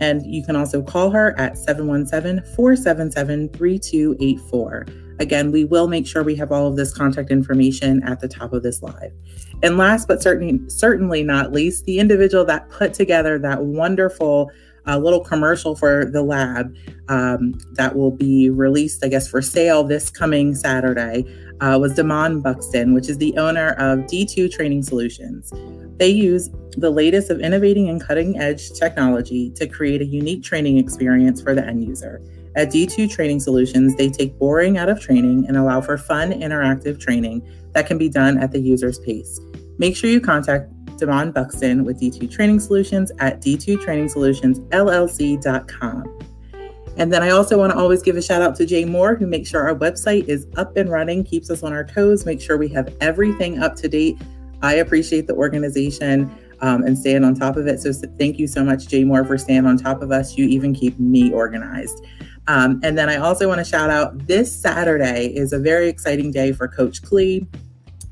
And 0.00 0.24
you 0.24 0.44
can 0.44 0.54
also 0.56 0.82
call 0.82 1.10
her 1.10 1.38
at 1.38 1.58
717 1.58 2.54
477 2.54 3.48
3284. 3.50 4.86
Again, 5.18 5.50
we 5.50 5.64
will 5.64 5.88
make 5.88 6.06
sure 6.06 6.22
we 6.22 6.36
have 6.36 6.52
all 6.52 6.66
of 6.66 6.76
this 6.76 6.92
contact 6.92 7.30
information 7.30 8.02
at 8.02 8.20
the 8.20 8.28
top 8.28 8.52
of 8.52 8.62
this 8.62 8.82
live. 8.82 9.12
And 9.62 9.78
last 9.78 10.08
but 10.08 10.22
certainly, 10.22 10.60
certainly 10.68 11.22
not 11.22 11.52
least, 11.52 11.84
the 11.84 11.98
individual 11.98 12.44
that 12.44 12.68
put 12.68 12.94
together 12.94 13.38
that 13.38 13.64
wonderful 13.64 14.50
uh, 14.86 14.98
little 14.98 15.20
commercial 15.20 15.74
for 15.74 16.04
the 16.04 16.22
lab 16.22 16.74
um, 17.08 17.58
that 17.72 17.96
will 17.96 18.10
be 18.10 18.50
released, 18.50 19.04
I 19.04 19.08
guess, 19.08 19.28
for 19.28 19.42
sale 19.42 19.82
this 19.84 20.10
coming 20.10 20.54
Saturday 20.54 21.24
uh, 21.60 21.78
was 21.80 21.94
Damon 21.94 22.40
Buxton, 22.40 22.94
which 22.94 23.08
is 23.08 23.18
the 23.18 23.36
owner 23.36 23.70
of 23.78 24.00
D2 24.00 24.50
Training 24.50 24.82
Solutions. 24.82 25.52
They 25.98 26.08
use 26.08 26.50
the 26.76 26.90
latest 26.90 27.30
of 27.30 27.40
innovating 27.40 27.88
and 27.88 28.00
cutting 28.00 28.38
edge 28.38 28.70
technology 28.72 29.50
to 29.52 29.66
create 29.66 30.02
a 30.02 30.04
unique 30.04 30.42
training 30.42 30.78
experience 30.78 31.40
for 31.40 31.54
the 31.54 31.64
end 31.64 31.84
user. 31.84 32.22
At 32.56 32.70
D2 32.70 33.10
Training 33.10 33.40
Solutions, 33.40 33.94
they 33.96 34.08
take 34.08 34.38
boring 34.38 34.78
out 34.78 34.88
of 34.88 34.98
training 34.98 35.44
and 35.46 35.58
allow 35.58 35.82
for 35.82 35.98
fun, 35.98 36.32
interactive 36.32 36.98
training 36.98 37.46
that 37.74 37.86
can 37.86 37.98
be 37.98 38.08
done 38.08 38.38
at 38.38 38.50
the 38.50 38.58
user's 38.58 38.98
pace. 38.98 39.38
Make 39.78 39.94
sure 39.94 40.08
you 40.08 40.22
contact 40.22 40.72
Damon 40.96 41.32
Buxton 41.32 41.84
with 41.84 42.00
D2 42.00 42.30
Training 42.30 42.60
Solutions 42.60 43.12
at 43.18 43.42
d2trainingsolutionsllc.com. 43.42 46.18
And 46.98 47.12
then 47.12 47.22
I 47.22 47.28
also 47.28 47.58
want 47.58 47.72
to 47.72 47.78
always 47.78 48.00
give 48.00 48.16
a 48.16 48.22
shout 48.22 48.40
out 48.40 48.56
to 48.56 48.64
Jay 48.64 48.86
Moore, 48.86 49.16
who 49.16 49.26
makes 49.26 49.50
sure 49.50 49.68
our 49.68 49.74
website 49.74 50.26
is 50.28 50.46
up 50.56 50.78
and 50.78 50.88
running, 50.88 51.24
keeps 51.24 51.50
us 51.50 51.62
on 51.62 51.74
our 51.74 51.84
toes, 51.84 52.24
make 52.24 52.40
sure 52.40 52.56
we 52.56 52.68
have 52.68 52.90
everything 53.02 53.62
up 53.62 53.76
to 53.76 53.86
date. 53.86 54.18
I 54.62 54.76
appreciate 54.76 55.26
the 55.26 55.34
organization 55.34 56.34
um, 56.62 56.84
and 56.84 56.98
staying 56.98 57.22
on 57.22 57.34
top 57.34 57.58
of 57.58 57.66
it. 57.66 57.80
So 57.80 57.92
thank 57.92 58.38
you 58.38 58.46
so 58.46 58.64
much, 58.64 58.88
Jay 58.88 59.04
Moore, 59.04 59.26
for 59.26 59.36
staying 59.36 59.66
on 59.66 59.76
top 59.76 60.00
of 60.00 60.10
us. 60.10 60.38
You 60.38 60.46
even 60.46 60.72
keep 60.72 60.98
me 60.98 61.30
organized. 61.30 62.02
Um, 62.48 62.80
and 62.82 62.96
then 62.96 63.08
I 63.08 63.16
also 63.16 63.48
want 63.48 63.58
to 63.58 63.64
shout 63.64 63.90
out 63.90 64.26
this 64.26 64.54
Saturday 64.54 65.26
is 65.34 65.52
a 65.52 65.58
very 65.58 65.88
exciting 65.88 66.30
day 66.30 66.52
for 66.52 66.68
Coach 66.68 67.02
Clee 67.02 67.46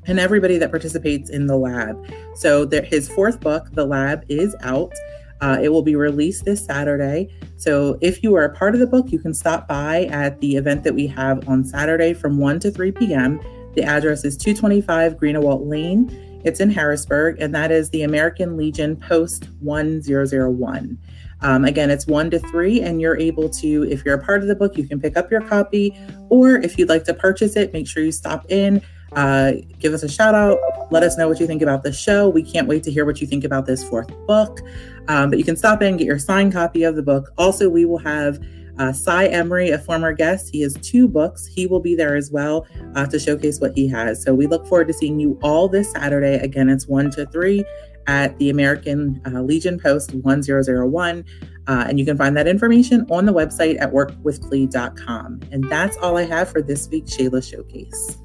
and 0.07 0.19
everybody 0.19 0.59
that 0.59 0.71
participates 0.71 1.31
in 1.31 1.47
the 1.47 1.57
lab. 1.57 1.97
So 2.35 2.65
there, 2.65 2.83
his 2.83 3.09
fourth 3.09 3.41
book, 3.41 3.69
The 3.73 3.85
Lab, 3.87 4.25
is 4.29 4.55
out. 4.61 4.93
Uh, 5.41 5.59
it 5.63 5.69
will 5.69 5.83
be 5.83 5.97
released 5.97 6.45
this 6.45 6.65
Saturday. 6.65 7.29
So 7.57 7.99
if 8.01 8.23
you 8.23 8.35
are 8.35 8.45
a 8.45 8.55
part 8.55 8.75
of 8.75 8.81
the 8.81 8.87
book, 8.87 9.11
you 9.13 9.19
can 9.19 9.35
stop 9.35 9.69
by 9.69 10.05
at 10.07 10.41
the 10.41 10.57
event 10.57 10.85
that 10.85 10.95
we 10.95 11.07
have 11.09 11.49
on 11.49 11.65
Saturday 11.65 12.13
from 12.13 12.39
1 12.39 12.61
to 12.61 12.71
3 12.71 12.93
p.m. 12.93 13.41
The 13.75 13.83
address 13.83 14.25
is 14.25 14.37
225 14.37 15.17
Greenewalt 15.17 15.69
Lane. 15.69 16.41
It's 16.45 16.61
in 16.61 16.71
Harrisburg, 16.71 17.41
and 17.41 17.55
that 17.55 17.73
is 17.73 17.91
the 17.91 18.03
American 18.03 18.57
Legion 18.57 18.97
Post 18.97 19.49
1001. 19.61 20.99
Um, 21.45 21.67
again, 21.67 21.91
it's 21.91 22.07
one 22.07 22.31
to 22.31 22.39
three, 22.39 22.81
and 22.81 23.03
you're 23.03 23.19
able 23.19 23.51
to, 23.51 23.85
if 23.85 24.03
you're 24.03 24.15
a 24.15 24.25
part 24.25 24.41
of 24.41 24.49
the 24.49 24.57
book, 24.57 24.79
you 24.79 24.89
can 24.89 24.99
pick 24.99 25.19
up 25.19 25.31
your 25.31 25.43
copy, 25.43 25.95
or 26.31 26.57
if 26.57 26.79
you'd 26.79 26.89
like 26.89 27.05
to 27.05 27.13
purchase 27.13 27.55
it, 27.55 27.71
make 27.75 27.87
sure 27.87 28.03
you 28.03 28.13
stop 28.13 28.47
in. 28.49 28.81
Uh, 29.13 29.53
give 29.79 29.93
us 29.93 30.03
a 30.03 30.09
shout 30.09 30.35
out. 30.35 30.59
Let 30.91 31.03
us 31.03 31.19
know 31.19 31.29
what 31.29 31.39
you 31.39 31.47
think 31.47 31.61
about 31.61 31.83
the 31.83 31.93
show. 31.93 32.31
We 32.31 32.43
can't 32.43 32.67
wait 32.67 32.83
to 32.85 32.91
hear 32.91 33.05
what 33.05 33.21
you 33.21 33.27
think 33.27 33.45
about 33.45 33.67
this 33.67 33.87
fourth 33.87 34.09
book. 34.27 34.61
Um, 35.07 35.29
but 35.29 35.39
you 35.39 35.45
can 35.45 35.55
stop 35.55 35.83
in, 35.83 35.99
get 35.99 36.07
your 36.07 36.19
signed 36.19 36.55
copy 36.55 36.83
of 36.83 36.97
the 36.97 37.03
book. 37.03 37.31
Also, 37.37 37.69
we 37.69 37.85
will 37.85 37.99
have 37.99 38.43
uh, 38.79 38.93
Cy 38.93 39.27
Emery, 39.27 39.71
a 39.71 39.79
former 39.79 40.15
guest. 40.15 40.49
He 40.51 40.63
has 40.63 40.75
two 40.81 41.07
books. 41.07 41.47
He 41.47 41.67
will 41.67 41.79
be 41.79 41.95
there 41.95 42.17
as 42.17 42.31
well 42.31 42.67
uh, 42.95 43.07
to 43.07 43.19
showcase 43.19 43.61
what 43.61 43.77
he 43.77 43.87
has. 43.89 44.23
So 44.23 44.35
we 44.35 44.47
look 44.47 44.67
forward 44.67 44.89
to 44.89 44.95
seeing 44.95 45.21
you 45.21 45.39
all 45.43 45.69
this 45.69 45.93
Saturday. 45.93 46.37
Again, 46.37 46.69
it's 46.69 46.89
1 46.89 47.11
to 47.13 47.27
3 47.27 47.65
at 48.07 48.39
the 48.39 48.51
American 48.51 49.21
uh, 49.27 49.41
Legion 49.43 49.79
Post 49.79 50.15
1001. 50.15 51.25
Uh, 51.67 51.85
and 51.89 51.99
you 51.99 52.05
can 52.05 52.17
find 52.17 52.37
that 52.37 52.47
information 52.47 53.07
on 53.11 53.25
the 53.25 53.33
website 53.33 53.81
at 53.81 53.93
workwithclee.com. 53.93 55.41
And 55.51 55.65
that's 55.71 55.97
all 55.99 56.17
I 56.17 56.25
have 56.25 56.51
for 56.51 56.61
this 56.61 56.89
week's 56.89 57.17
Shayla 57.17 57.43
Showcase. 57.43 58.19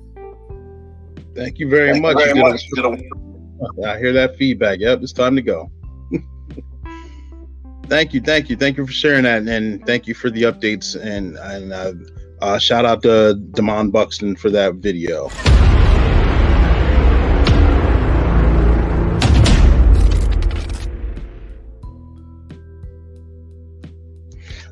Thank 1.35 1.59
you 1.59 1.69
very 1.69 1.91
Thank 1.91 2.03
much. 2.03 2.17
You 2.19 2.25
very 2.25 2.39
much. 2.39 2.61
I 3.85 3.97
hear 3.97 4.13
that 4.13 4.37
feedback. 4.37 4.79
Yep, 4.79 5.03
it's 5.03 5.13
time 5.13 5.35
to 5.35 5.41
go. 5.41 5.71
thank 7.87 8.13
you, 8.13 8.21
thank 8.21 8.49
you, 8.49 8.55
thank 8.55 8.77
you 8.77 8.85
for 8.85 8.91
sharing 8.91 9.23
that, 9.23 9.47
and 9.47 9.85
thank 9.85 10.07
you 10.07 10.13
for 10.13 10.29
the 10.29 10.43
updates. 10.43 10.99
And 10.99 11.37
and 11.37 11.73
uh, 11.73 11.93
uh, 12.41 12.57
shout 12.57 12.85
out 12.85 13.01
to 13.03 13.35
Damon 13.51 13.91
Buxton 13.91 14.35
for 14.35 14.49
that 14.49 14.75
video. 14.75 15.29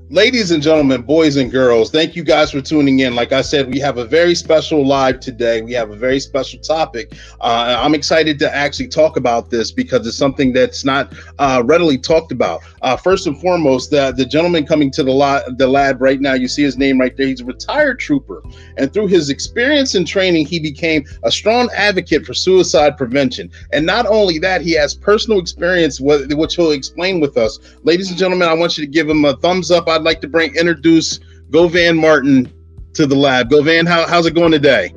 Ladies 0.10 0.52
and 0.52 0.64
gentlemen, 0.64 1.02
boys 1.02 1.36
and 1.36 1.52
girls, 1.52 1.92
thank 1.92 2.16
you 2.16 2.24
guys 2.24 2.52
for 2.52 2.62
tuning 2.62 3.00
in. 3.00 3.14
Like 3.14 3.34
I 3.34 3.42
said, 3.42 3.68
we 3.68 3.80
have 3.80 3.98
a 3.98 4.06
very 4.06 4.36
special 4.36 4.86
live 4.86 5.20
today. 5.20 5.62
We 5.62 5.74
have 5.74 5.92
a 5.92 5.98
very 5.98 6.20
special 6.22 6.60
topic. 6.60 7.14
Uh, 7.42 7.78
I'm 7.78 7.94
excited 7.94 8.40
to 8.40 8.56
actually 8.56 8.88
talk 8.88 9.18
about 9.18 9.50
this 9.50 9.72
because 9.72 10.08
it's 10.08 10.16
something 10.16 10.54
that's 10.54 10.86
not 10.86 11.14
uh, 11.40 11.62
readily 11.66 11.98
talked 11.98 12.32
about. 12.32 12.62
Uh, 12.82 12.96
first 12.96 13.28
and 13.28 13.40
foremost, 13.42 13.92
the, 13.92 14.14
the 14.14 14.26
gentleman 14.26 14.66
coming 14.66 14.92
to 14.92 15.04
the, 15.04 15.12
la- 15.12 15.42
the 15.58 15.68
lab 15.68 16.02
right 16.02 16.22
now, 16.22 16.34
you 16.34 16.48
see 16.48 16.64
his 16.64 16.78
name 16.78 17.00
right 17.00 17.16
there. 17.18 17.28
He's 17.28 17.42
a 17.42 17.46
retired 17.46 18.00
trooper. 18.00 18.42
And 18.78 18.94
through 18.94 19.08
his 19.08 19.30
experience 19.30 19.96
and 19.96 20.08
training, 20.08 20.46
he 20.46 20.60
became 20.60 21.04
a 21.24 21.32
strong 21.32 21.70
advocate 21.76 22.26
for 22.26 22.34
suicide 22.34 22.96
prevention. 22.96 23.52
And 23.74 23.86
not 23.86 24.06
only 24.06 24.40
that, 24.40 24.62
he 24.62 24.72
has 24.74 24.96
personal 24.96 25.40
experience, 25.40 26.00
which 26.00 26.56
he'll 26.56 26.72
explain 26.72 27.20
with 27.20 27.36
us. 27.38 27.60
Ladies 27.84 28.10
and 28.10 28.18
gentlemen, 28.18 28.48
I 28.48 28.54
want 28.54 28.78
you 28.78 28.86
to 28.86 28.92
give 28.92 29.10
him 29.10 29.26
a 29.26 29.36
thumbs 29.38 29.70
up. 29.70 29.97
I'd 29.98 30.04
like 30.04 30.22
to 30.22 30.27
bring 30.27 30.56
introduce 30.56 31.20
Govan 31.50 31.98
Martin 31.98 32.54
to 32.94 33.08
the 33.08 33.16
lab. 33.16 33.50
Govan, 33.50 33.88
how, 33.88 34.06
how's 34.08 34.27
it 34.27 34.36
going 34.36 34.51
today? 34.51 34.94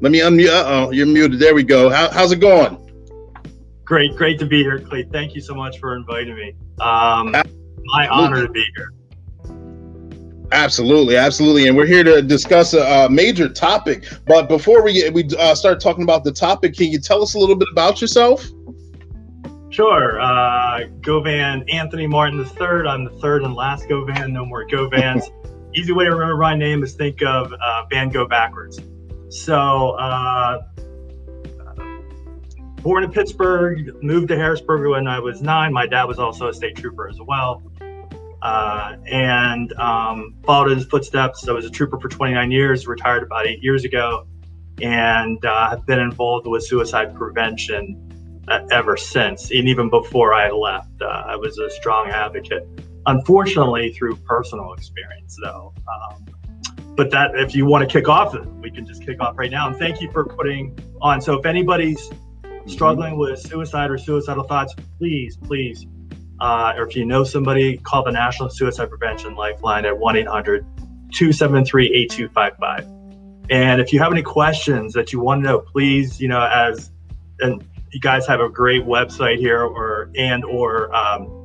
Let 0.00 0.12
me 0.12 0.20
unmute. 0.20 0.50
Uh 0.50 0.64
oh, 0.66 0.90
you're 0.92 1.06
muted. 1.06 1.40
There 1.40 1.52
we 1.52 1.64
go. 1.64 1.90
How, 1.90 2.08
how's 2.10 2.30
it 2.30 2.36
going? 2.36 2.76
Great, 3.84 4.14
great 4.14 4.38
to 4.38 4.46
be 4.46 4.62
here, 4.62 4.78
Clay. 4.78 5.02
Thank 5.02 5.34
you 5.34 5.40
so 5.40 5.52
much 5.52 5.80
for 5.80 5.96
inviting 5.96 6.36
me. 6.36 6.54
Um, 6.80 7.32
my 7.86 8.06
honor 8.08 8.46
to 8.46 8.52
be 8.52 8.64
here. 8.76 8.92
Absolutely, 10.52 11.16
absolutely, 11.16 11.66
and 11.66 11.76
we're 11.76 11.86
here 11.86 12.04
to 12.04 12.22
discuss 12.22 12.72
a, 12.72 12.82
a 12.82 13.10
major 13.10 13.48
topic. 13.48 14.04
But 14.26 14.48
before 14.48 14.84
we 14.84 15.10
we 15.10 15.28
uh, 15.38 15.56
start 15.56 15.80
talking 15.80 16.04
about 16.04 16.22
the 16.22 16.32
topic, 16.32 16.74
can 16.74 16.86
you 16.86 17.00
tell 17.00 17.20
us 17.20 17.34
a 17.34 17.38
little 17.38 17.56
bit 17.56 17.68
about 17.72 18.00
yourself? 18.00 18.46
Sure. 19.80 20.20
Uh, 20.20 20.84
Govan 21.00 21.64
Anthony 21.70 22.06
Martin 22.06 22.36
the 22.36 22.44
third. 22.44 22.86
I'm 22.86 23.02
the 23.02 23.18
third 23.18 23.44
and 23.44 23.54
last 23.54 23.88
Govan. 23.88 24.34
No 24.34 24.44
more 24.44 24.66
Govans. 24.66 25.24
Easy 25.74 25.90
way 25.94 26.04
to 26.04 26.10
remember 26.10 26.36
my 26.36 26.54
name 26.54 26.82
is 26.82 26.92
think 26.92 27.22
of 27.22 27.50
uh, 27.54 27.86
Van 27.88 28.10
Gogh 28.10 28.28
backwards. 28.28 28.78
So, 29.30 29.92
uh, 29.92 30.64
born 32.82 33.04
in 33.04 33.10
Pittsburgh, 33.10 34.02
moved 34.02 34.28
to 34.28 34.36
Harrisburg 34.36 34.86
when 34.86 35.06
I 35.06 35.18
was 35.18 35.40
nine. 35.40 35.72
My 35.72 35.86
dad 35.86 36.04
was 36.04 36.18
also 36.18 36.48
a 36.48 36.52
state 36.52 36.76
trooper 36.76 37.08
as 37.08 37.18
well. 37.18 37.62
Uh, 38.42 38.96
and 39.06 39.72
um, 39.78 40.34
followed 40.44 40.72
in 40.72 40.76
his 40.76 40.88
footsteps. 40.88 41.48
I 41.48 41.52
was 41.52 41.64
a 41.64 41.70
trooper 41.70 41.98
for 41.98 42.10
29 42.10 42.50
years, 42.50 42.86
retired 42.86 43.22
about 43.22 43.46
eight 43.46 43.62
years 43.62 43.86
ago, 43.86 44.26
and 44.82 45.42
uh, 45.42 45.70
have 45.70 45.86
been 45.86 46.00
involved 46.00 46.46
with 46.46 46.66
suicide 46.66 47.16
prevention 47.16 48.09
ever 48.70 48.96
since, 48.96 49.50
and 49.50 49.68
even 49.68 49.90
before 49.90 50.34
I 50.34 50.50
left. 50.50 51.00
Uh, 51.00 51.06
I 51.06 51.36
was 51.36 51.58
a 51.58 51.70
strong 51.70 52.08
advocate. 52.08 52.66
Unfortunately, 53.06 53.92
through 53.92 54.16
personal 54.16 54.72
experience, 54.74 55.36
though. 55.42 55.72
Um, 55.88 56.26
but 56.96 57.10
that, 57.12 57.34
if 57.34 57.54
you 57.54 57.64
want 57.64 57.88
to 57.88 57.92
kick 57.92 58.08
off, 58.08 58.36
we 58.60 58.70
can 58.70 58.86
just 58.86 59.04
kick 59.04 59.20
off 59.20 59.38
right 59.38 59.50
now. 59.50 59.68
And 59.68 59.76
thank 59.76 60.00
you 60.00 60.10
for 60.10 60.24
putting 60.24 60.78
on. 61.00 61.20
So, 61.20 61.38
if 61.38 61.46
anybody's 61.46 62.10
struggling 62.66 63.16
with 63.16 63.40
suicide 63.40 63.90
or 63.90 63.98
suicidal 63.98 64.44
thoughts, 64.44 64.74
please, 64.98 65.36
please, 65.36 65.86
uh, 66.40 66.74
or 66.76 66.86
if 66.86 66.96
you 66.96 67.06
know 67.06 67.24
somebody, 67.24 67.78
call 67.78 68.04
the 68.04 68.12
National 68.12 68.50
Suicide 68.50 68.90
Prevention 68.90 69.34
Lifeline 69.34 69.86
at 69.86 69.96
1 69.96 70.16
800 70.16 70.66
273 71.12 71.86
8255. 71.86 72.86
And 73.50 73.80
if 73.80 73.92
you 73.92 73.98
have 73.98 74.12
any 74.12 74.22
questions 74.22 74.92
that 74.92 75.12
you 75.12 75.20
want 75.20 75.42
to 75.42 75.48
know, 75.48 75.58
please, 75.58 76.20
you 76.20 76.28
know, 76.28 76.46
as 76.46 76.90
and 77.40 77.64
you 77.92 78.00
guys 78.00 78.26
have 78.26 78.40
a 78.40 78.48
great 78.48 78.84
website 78.84 79.38
here 79.38 79.62
or 79.62 80.10
and 80.16 80.44
or 80.44 80.94
um, 80.94 81.42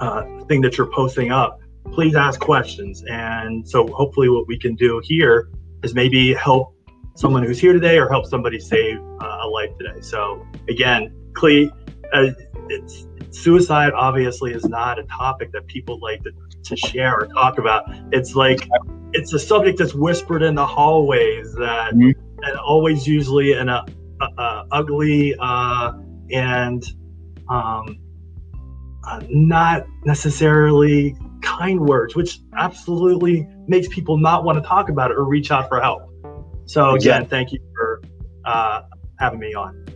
uh, 0.00 0.22
thing 0.44 0.60
that 0.60 0.76
you're 0.76 0.90
posting 0.92 1.30
up 1.30 1.60
please 1.92 2.14
ask 2.14 2.40
questions. 2.40 3.02
And 3.08 3.68
so 3.68 3.86
hopefully 3.86 4.28
what 4.28 4.46
we 4.46 4.58
can 4.58 4.74
do 4.74 5.00
here 5.04 5.48
is 5.82 5.94
maybe 5.94 6.34
help 6.34 6.74
someone 7.14 7.42
who's 7.42 7.58
here 7.58 7.72
today 7.72 7.98
or 7.98 8.08
help 8.08 8.26
somebody 8.26 8.60
save 8.60 8.98
uh, 8.98 9.38
a 9.42 9.48
life 9.48 9.70
today. 9.78 10.00
So 10.00 10.46
again 10.68 11.12
Clee, 11.34 11.70
uh, 12.12 12.28
it's 12.68 13.06
suicide 13.30 13.92
obviously 13.92 14.52
is 14.52 14.64
not 14.64 14.98
a 14.98 15.04
topic 15.04 15.52
that 15.52 15.66
people 15.66 15.98
like 16.00 16.22
to, 16.24 16.32
to 16.64 16.76
share 16.76 17.14
or 17.14 17.26
talk 17.28 17.58
about. 17.58 17.84
It's 18.12 18.34
like 18.34 18.68
it's 19.12 19.32
a 19.32 19.38
subject 19.38 19.78
that's 19.78 19.94
whispered 19.94 20.42
in 20.42 20.54
the 20.54 20.66
hallways 20.66 21.52
that 21.54 21.94
mm-hmm. 21.94 22.10
and 22.42 22.58
always 22.58 23.06
usually 23.06 23.52
in 23.52 23.68
a 23.68 23.84
ugly 24.72 25.34
uh, 25.38 25.92
and 26.30 26.84
um, 27.48 27.98
uh, 29.04 29.22
not 29.28 29.86
necessarily 30.04 31.16
kind 31.42 31.80
words, 31.80 32.16
which 32.16 32.40
absolutely 32.56 33.46
makes 33.68 33.88
people 33.88 34.18
not 34.18 34.44
want 34.44 34.60
to 34.60 34.68
talk 34.68 34.88
about 34.88 35.10
it 35.10 35.16
or 35.16 35.24
reach 35.24 35.50
out 35.50 35.68
for 35.68 35.80
help. 35.80 36.02
So 36.64 36.90
again, 36.90 37.22
exactly. 37.22 37.28
thank 37.28 37.52
you 37.52 37.60
for 37.74 38.02
uh, 38.44 38.82
having 39.18 39.38
me 39.38 39.54
on. 39.54 39.86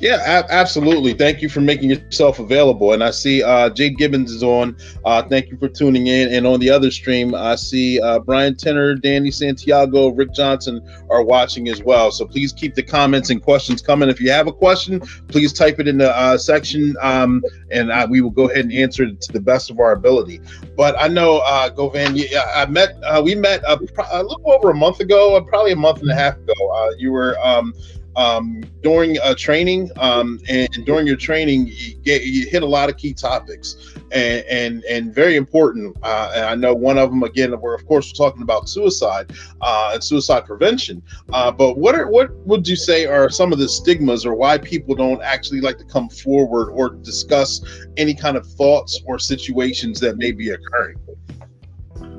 Yeah, 0.00 0.44
absolutely. 0.48 1.12
Thank 1.12 1.42
you 1.42 1.48
for 1.48 1.60
making 1.60 1.90
yourself 1.90 2.38
available. 2.38 2.92
And 2.92 3.02
I 3.02 3.10
see 3.10 3.42
uh, 3.42 3.70
Jade 3.70 3.98
Gibbons 3.98 4.30
is 4.30 4.42
on. 4.42 4.76
Uh, 5.04 5.22
thank 5.22 5.50
you 5.50 5.58
for 5.58 5.68
tuning 5.68 6.06
in. 6.06 6.32
And 6.32 6.46
on 6.46 6.60
the 6.60 6.70
other 6.70 6.90
stream, 6.90 7.34
I 7.34 7.56
see 7.56 8.00
uh, 8.00 8.20
Brian 8.20 8.56
Tenner, 8.56 8.94
Danny 8.94 9.30
Santiago, 9.30 10.08
Rick 10.08 10.32
Johnson 10.32 10.86
are 11.10 11.22
watching 11.22 11.68
as 11.68 11.82
well. 11.82 12.10
So 12.10 12.26
please 12.26 12.52
keep 12.52 12.74
the 12.74 12.82
comments 12.82 13.30
and 13.30 13.42
questions 13.42 13.82
coming. 13.82 14.08
If 14.08 14.20
you 14.20 14.30
have 14.30 14.46
a 14.46 14.52
question, 14.52 15.00
please 15.28 15.52
type 15.52 15.80
it 15.80 15.88
in 15.88 15.98
the 15.98 16.16
uh, 16.16 16.38
section, 16.38 16.96
um, 17.00 17.42
and 17.70 17.92
I, 17.92 18.04
we 18.06 18.20
will 18.20 18.30
go 18.30 18.48
ahead 18.48 18.64
and 18.64 18.72
answer 18.72 19.04
it 19.04 19.20
to 19.22 19.32
the 19.32 19.40
best 19.40 19.70
of 19.70 19.80
our 19.80 19.92
ability. 19.92 20.40
But 20.76 20.94
I 20.98 21.08
know, 21.08 21.38
uh, 21.44 21.68
Govan, 21.70 22.18
I 22.54 22.66
met, 22.66 22.96
uh, 23.04 23.20
we 23.24 23.34
met 23.34 23.62
a, 23.64 23.78
a, 24.12 24.22
little 24.22 24.52
over 24.52 24.70
a 24.70 24.74
month 24.74 25.00
ago, 25.00 25.36
uh, 25.36 25.40
probably 25.40 25.72
a 25.72 25.76
month 25.76 26.00
and 26.00 26.10
a 26.10 26.14
half 26.14 26.36
ago. 26.36 26.54
Uh, 26.72 26.90
you 26.98 27.12
were 27.12 27.38
um, 27.40 27.74
um, 28.18 28.62
during 28.82 29.16
a 29.22 29.34
training 29.34 29.90
um, 29.96 30.40
and 30.48 30.68
during 30.84 31.06
your 31.06 31.16
training 31.16 31.68
you, 31.68 31.94
get, 32.02 32.24
you, 32.24 32.46
hit 32.46 32.62
a 32.62 32.66
lot 32.66 32.90
of 32.90 32.96
key 32.96 33.14
topics. 33.14 33.94
And 34.10 34.44
and, 34.46 34.84
and 34.84 35.14
very 35.14 35.36
important 35.36 35.94
uh, 36.02 36.32
and 36.34 36.44
i 36.46 36.54
know 36.54 36.72
one 36.72 36.96
of 36.96 37.10
them 37.10 37.22
again 37.24 37.54
we're 37.60 37.74
of 37.74 37.84
course 37.86 38.10
we're 38.10 38.26
talking 38.26 38.42
about 38.42 38.66
suicide 38.66 39.30
uh, 39.60 39.90
and 39.92 40.02
suicide 40.02 40.46
prevention. 40.46 41.02
Uh, 41.32 41.50
but 41.50 41.76
what 41.76 41.94
are 41.94 42.08
what 42.08 42.34
would 42.46 42.66
you 42.66 42.76
say 42.76 43.06
are 43.06 43.28
some 43.28 43.52
of 43.52 43.58
the 43.58 43.68
stigmas 43.68 44.24
or 44.24 44.34
why 44.34 44.58
people 44.58 44.94
don't 44.94 45.22
actually 45.22 45.60
like 45.60 45.78
to 45.78 45.84
come 45.84 46.08
forward 46.08 46.70
or 46.70 46.90
discuss 46.90 47.60
any 47.96 48.14
kind 48.14 48.36
of 48.36 48.46
thoughts 48.46 49.00
or 49.04 49.18
situations 49.18 50.00
that 50.00 50.16
may 50.16 50.32
be 50.32 50.50
occurring? 50.50 50.96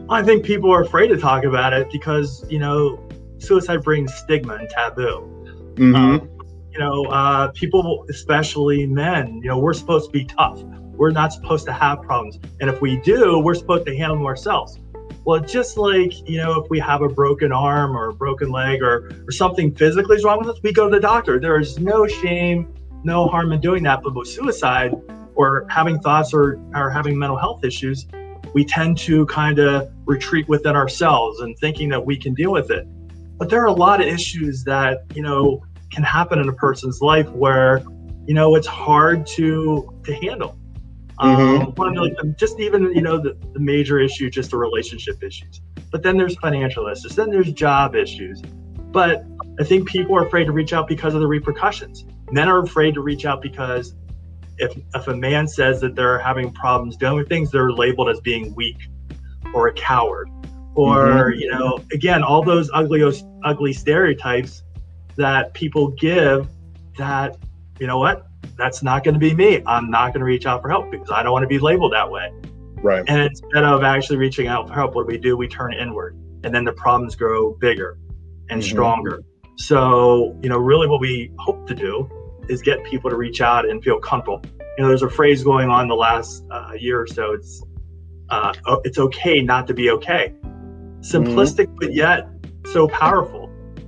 I 0.09 0.23
think 0.23 0.45
people 0.45 0.71
are 0.71 0.83
afraid 0.83 1.07
to 1.07 1.17
talk 1.17 1.43
about 1.43 1.73
it 1.73 1.91
because 1.91 2.45
you 2.49 2.59
know 2.59 2.99
suicide 3.39 3.83
brings 3.83 4.13
stigma 4.13 4.55
and 4.55 4.69
taboo 4.69 5.38
Mm-hmm. 5.79 5.95
Um, 5.95 6.29
you 6.71 6.79
know, 6.79 7.05
uh, 7.05 7.47
people, 7.51 8.05
especially 8.09 8.85
men, 8.85 9.39
you 9.41 9.47
know, 9.47 9.57
we're 9.57 9.73
supposed 9.73 10.07
to 10.07 10.11
be 10.11 10.25
tough. 10.25 10.61
We're 10.61 11.11
not 11.11 11.31
supposed 11.31 11.65
to 11.67 11.73
have 11.73 12.01
problems. 12.01 12.37
And 12.59 12.69
if 12.69 12.81
we 12.81 12.97
do, 12.97 13.39
we're 13.39 13.55
supposed 13.55 13.85
to 13.85 13.95
handle 13.95 14.17
them 14.17 14.25
ourselves. 14.25 14.77
Well, 15.25 15.39
just 15.39 15.77
like, 15.77 16.11
you 16.29 16.37
know, 16.37 16.61
if 16.61 16.69
we 16.69 16.79
have 16.79 17.01
a 17.01 17.07
broken 17.07 17.51
arm 17.51 17.95
or 17.95 18.09
a 18.09 18.13
broken 18.13 18.51
leg 18.51 18.81
or, 18.81 19.09
or 19.27 19.31
something 19.31 19.73
physically 19.73 20.17
is 20.17 20.23
wrong 20.23 20.39
with 20.39 20.49
us, 20.49 20.59
we 20.61 20.73
go 20.73 20.89
to 20.89 20.95
the 20.95 21.01
doctor. 21.01 21.39
There 21.39 21.59
is 21.59 21.79
no 21.79 22.07
shame, 22.07 22.73
no 23.03 23.27
harm 23.27 23.51
in 23.53 23.61
doing 23.61 23.83
that. 23.83 24.01
But 24.03 24.15
with 24.15 24.27
suicide 24.27 24.93
or 25.35 25.65
having 25.69 25.99
thoughts 25.99 26.33
or, 26.33 26.59
or 26.75 26.89
having 26.89 27.17
mental 27.17 27.37
health 27.37 27.63
issues, 27.63 28.05
we 28.53 28.65
tend 28.65 28.97
to 28.99 29.25
kind 29.27 29.59
of 29.59 29.89
retreat 30.05 30.47
within 30.49 30.75
ourselves 30.75 31.39
and 31.39 31.57
thinking 31.59 31.87
that 31.89 32.05
we 32.05 32.17
can 32.17 32.33
deal 32.33 32.51
with 32.51 32.69
it. 32.71 32.85
But 33.37 33.49
there 33.49 33.61
are 33.61 33.67
a 33.67 33.73
lot 33.73 34.01
of 34.01 34.07
issues 34.07 34.65
that, 34.65 35.05
you 35.15 35.21
know, 35.21 35.63
can 35.91 36.03
happen 36.03 36.39
in 36.39 36.49
a 36.49 36.53
person's 36.53 37.01
life 37.01 37.29
where 37.29 37.83
you 38.25 38.33
know 38.33 38.55
it's 38.55 38.67
hard 38.67 39.25
to 39.25 39.99
to 40.05 40.13
handle. 40.15 40.57
Mm-hmm. 41.19 41.81
um, 41.81 41.93
like 41.95 42.13
just 42.37 42.61
even 42.61 42.93
you 42.93 43.01
know 43.01 43.17
the, 43.17 43.37
the 43.51 43.59
major 43.59 43.99
issue 43.99 44.29
just 44.29 44.51
the 44.51 44.57
relationship 44.57 45.21
issues. 45.21 45.61
But 45.91 46.03
then 46.03 46.17
there's 46.17 46.35
financial 46.37 46.87
issues 46.87 47.15
then 47.15 47.29
there's 47.29 47.51
job 47.51 47.95
issues. 47.95 48.41
But 48.91 49.25
i 49.59 49.63
think 49.63 49.87
people 49.87 50.15
are 50.15 50.25
afraid 50.25 50.45
to 50.45 50.51
reach 50.51 50.71
out 50.71 50.87
because 50.87 51.13
of 51.13 51.19
the 51.19 51.27
repercussions. 51.27 52.05
Men 52.31 52.47
are 52.47 52.59
afraid 52.59 52.93
to 52.93 53.01
reach 53.01 53.25
out 53.25 53.41
because 53.41 53.95
if 54.57 54.77
if 54.95 55.07
a 55.07 55.15
man 55.15 55.47
says 55.47 55.81
that 55.81 55.95
they're 55.95 56.19
having 56.19 56.51
problems 56.51 56.95
dealing 56.95 57.17
with 57.17 57.27
things 57.27 57.51
they're 57.51 57.71
labeled 57.71 58.09
as 58.09 58.21
being 58.21 58.55
weak 58.55 58.77
or 59.53 59.67
a 59.67 59.73
coward. 59.73 60.29
Or 60.75 61.31
mm-hmm. 61.31 61.39
you 61.39 61.51
know 61.51 61.79
again 61.91 62.23
all 62.23 62.43
those 62.43 62.69
ugly 62.73 63.03
ugly 63.43 63.73
stereotypes 63.73 64.63
that 65.19 65.53
people 65.53 65.89
give 65.89 66.47
that, 66.97 67.37
you 67.79 67.87
know 67.87 67.99
what, 67.99 68.25
that's 68.57 68.81
not 68.81 69.03
going 69.03 69.13
to 69.13 69.19
be 69.19 69.33
me. 69.33 69.61
I'm 69.65 69.91
not 69.91 70.13
going 70.13 70.19
to 70.19 70.25
reach 70.25 70.45
out 70.45 70.61
for 70.61 70.69
help 70.69 70.89
because 70.91 71.11
I 71.11 71.23
don't 71.23 71.33
want 71.33 71.43
to 71.43 71.47
be 71.47 71.59
labeled 71.59 71.93
that 71.93 72.09
way. 72.09 72.31
Right. 72.81 73.03
And 73.07 73.21
instead 73.21 73.63
of 73.63 73.83
actually 73.83 74.17
reaching 74.17 74.47
out 74.47 74.67
for 74.67 74.73
help, 74.73 74.95
what 74.95 75.03
do 75.03 75.13
we 75.13 75.17
do? 75.17 75.35
We 75.35 75.47
turn 75.47 75.73
inward 75.73 76.17
and 76.43 76.55
then 76.55 76.63
the 76.63 76.71
problems 76.71 77.15
grow 77.15 77.53
bigger 77.55 77.97
and 78.49 78.61
mm-hmm. 78.61 78.69
stronger. 78.69 79.23
So, 79.57 80.37
you 80.41 80.49
know, 80.49 80.57
really 80.57 80.87
what 80.87 81.01
we 81.01 81.31
hope 81.37 81.67
to 81.67 81.75
do 81.75 82.09
is 82.47 82.61
get 82.61 82.83
people 82.85 83.09
to 83.09 83.17
reach 83.17 83.41
out 83.41 83.69
and 83.69 83.83
feel 83.83 83.99
comfortable. 83.99 84.41
You 84.77 84.83
know, 84.83 84.87
there's 84.87 85.03
a 85.03 85.09
phrase 85.09 85.43
going 85.43 85.69
on 85.69 85.89
the 85.89 85.95
last 85.95 86.45
uh, 86.49 86.71
year 86.79 87.01
or 87.01 87.07
so. 87.07 87.33
It's 87.33 87.61
uh, 88.29 88.53
oh, 88.67 88.81
it's 88.85 88.97
okay 88.97 89.41
not 89.41 89.67
to 89.67 89.73
be 89.73 89.89
okay. 89.91 90.33
Simplistic, 91.01 91.65
mm-hmm. 91.65 91.75
but 91.75 91.93
yet 91.93 92.29
so 92.71 92.87
powerful. 92.87 93.38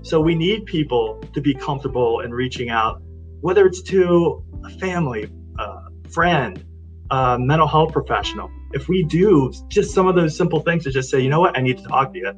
So 0.03 0.19
we 0.19 0.35
need 0.35 0.65
people 0.65 1.23
to 1.33 1.41
be 1.41 1.53
comfortable 1.53 2.21
in 2.21 2.31
reaching 2.31 2.69
out, 2.69 3.01
whether 3.41 3.65
it's 3.65 3.81
to 3.83 4.43
a 4.65 4.69
family, 4.69 5.29
a 5.59 6.09
friend, 6.09 6.63
a 7.11 7.37
mental 7.39 7.67
health 7.67 7.93
professional. 7.93 8.49
If 8.73 8.87
we 8.87 9.03
do 9.03 9.51
just 9.67 9.93
some 9.93 10.07
of 10.07 10.15
those 10.15 10.35
simple 10.35 10.61
things 10.61 10.83
to 10.85 10.91
just 10.91 11.09
say, 11.09 11.19
you 11.19 11.29
know 11.29 11.39
what, 11.39 11.57
I 11.57 11.61
need 11.61 11.77
to 11.77 11.83
talk 11.83 12.13
to 12.13 12.19
you. 12.19 12.33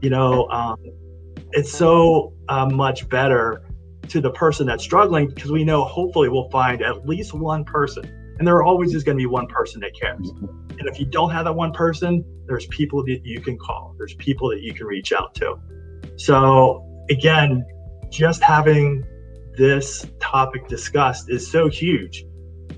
You 0.00 0.10
know, 0.10 0.48
um, 0.48 0.78
it's 1.52 1.70
so 1.70 2.32
uh, 2.48 2.66
much 2.66 3.08
better 3.08 3.62
to 4.08 4.20
the 4.20 4.30
person 4.30 4.66
that's 4.66 4.82
struggling 4.82 5.28
because 5.28 5.52
we 5.52 5.62
know 5.64 5.84
hopefully 5.84 6.28
we'll 6.28 6.50
find 6.50 6.82
at 6.82 7.06
least 7.06 7.32
one 7.32 7.64
person 7.64 8.04
and 8.38 8.48
there 8.48 8.62
always 8.62 8.94
is 8.94 9.04
going 9.04 9.16
to 9.16 9.22
be 9.22 9.26
one 9.26 9.46
person 9.46 9.80
that 9.80 9.94
cares. 9.94 10.30
And 10.30 10.88
if 10.88 10.98
you 10.98 11.06
don't 11.06 11.30
have 11.30 11.44
that 11.44 11.52
one 11.52 11.72
person, 11.72 12.24
there's 12.46 12.66
people 12.66 13.04
that 13.04 13.20
you 13.24 13.40
can 13.40 13.56
call, 13.58 13.94
there's 13.98 14.14
people 14.14 14.48
that 14.50 14.62
you 14.62 14.74
can 14.74 14.86
reach 14.86 15.12
out 15.12 15.34
to. 15.36 15.54
So, 16.16 16.86
again, 17.10 17.64
just 18.10 18.42
having 18.42 19.04
this 19.56 20.06
topic 20.20 20.68
discussed 20.68 21.30
is 21.30 21.50
so 21.50 21.68
huge. 21.68 22.24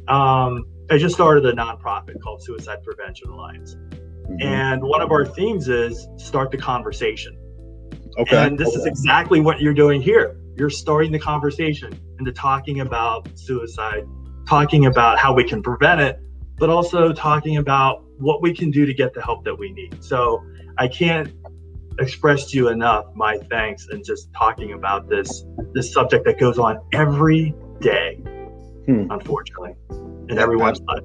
Um, 0.09 0.65
I 0.91 0.99
just 0.99 1.15
started 1.15 1.47
a 1.47 1.53
nonprofit 1.53 2.21
called 2.21 2.43
Suicide 2.43 2.83
Prevention 2.83 3.29
Alliance. 3.31 3.75
Mm-hmm. 3.75 4.43
And 4.43 4.83
one 4.83 5.01
of 5.01 5.11
our 5.11 5.25
themes 5.25 5.69
is 5.69 6.09
start 6.17 6.51
the 6.51 6.59
conversation. 6.59 7.37
Okay. 8.19 8.47
And 8.47 8.59
this 8.59 8.69
okay. 8.69 8.79
is 8.79 8.87
exactly 8.87 9.41
what 9.41 9.61
you're 9.61 9.75
doing 9.75 10.01
here. 10.01 10.39
You're 10.57 10.71
starting 10.71 11.11
the 11.11 11.19
conversation 11.19 11.99
into 12.19 12.33
talking 12.33 12.81
about 12.81 13.29
suicide 13.35 14.07
talking 14.47 14.87
about 14.87 15.19
how 15.19 15.33
we 15.33 15.45
can 15.45 15.63
prevent 15.63 16.01
it, 16.01 16.21
but 16.59 16.71
also 16.71 17.13
talking 17.13 17.57
about 17.57 18.05
what 18.19 18.43
we 18.43 18.55
can 18.55 18.71
do 18.71 18.87
to 18.87 18.95
get 18.95 19.15
the 19.15 19.23
help 19.23 19.45
that 19.45 19.55
we 19.55 19.73
need. 19.73 20.03
So 20.03 20.45
I 20.79 20.89
can't 20.89 21.33
express 21.99 22.51
to 22.51 22.57
you 22.57 22.69
enough 22.69 23.07
my 23.15 23.39
thanks 23.51 23.89
and 23.91 24.05
just 24.05 24.33
talking 24.35 24.73
about 24.73 25.09
this 25.09 25.45
this 25.73 25.93
subject 25.93 26.25
that 26.25 26.39
goes 26.39 26.59
on 26.59 26.79
every 26.93 27.55
day, 27.81 28.17
hmm. 28.87 29.07
unfortunately, 29.11 29.75
in 30.29 30.39
everyone's 30.39 30.81
life. 30.83 31.03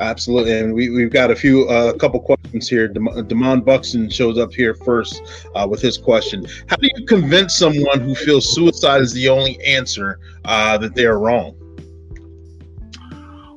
Absolutely, 0.00 0.58
and 0.58 0.72
we, 0.72 0.88
we've 0.88 1.10
got 1.10 1.30
a 1.30 1.36
few, 1.36 1.68
a 1.68 1.90
uh, 1.90 1.92
couple 1.92 2.18
questions 2.20 2.66
here. 2.66 2.88
Demond 2.88 3.66
Buxton 3.66 4.08
shows 4.08 4.38
up 4.38 4.50
here 4.50 4.74
first 4.74 5.22
uh, 5.54 5.66
with 5.68 5.82
his 5.82 5.98
question. 5.98 6.46
How 6.68 6.76
do 6.76 6.88
you 6.94 7.04
convince 7.04 7.54
someone 7.54 8.00
who 8.00 8.14
feels 8.14 8.50
suicide 8.50 9.02
is 9.02 9.12
the 9.12 9.28
only 9.28 9.62
answer 9.62 10.18
uh, 10.46 10.78
that 10.78 10.94
they 10.94 11.04
are 11.04 11.18
wrong? 11.18 11.54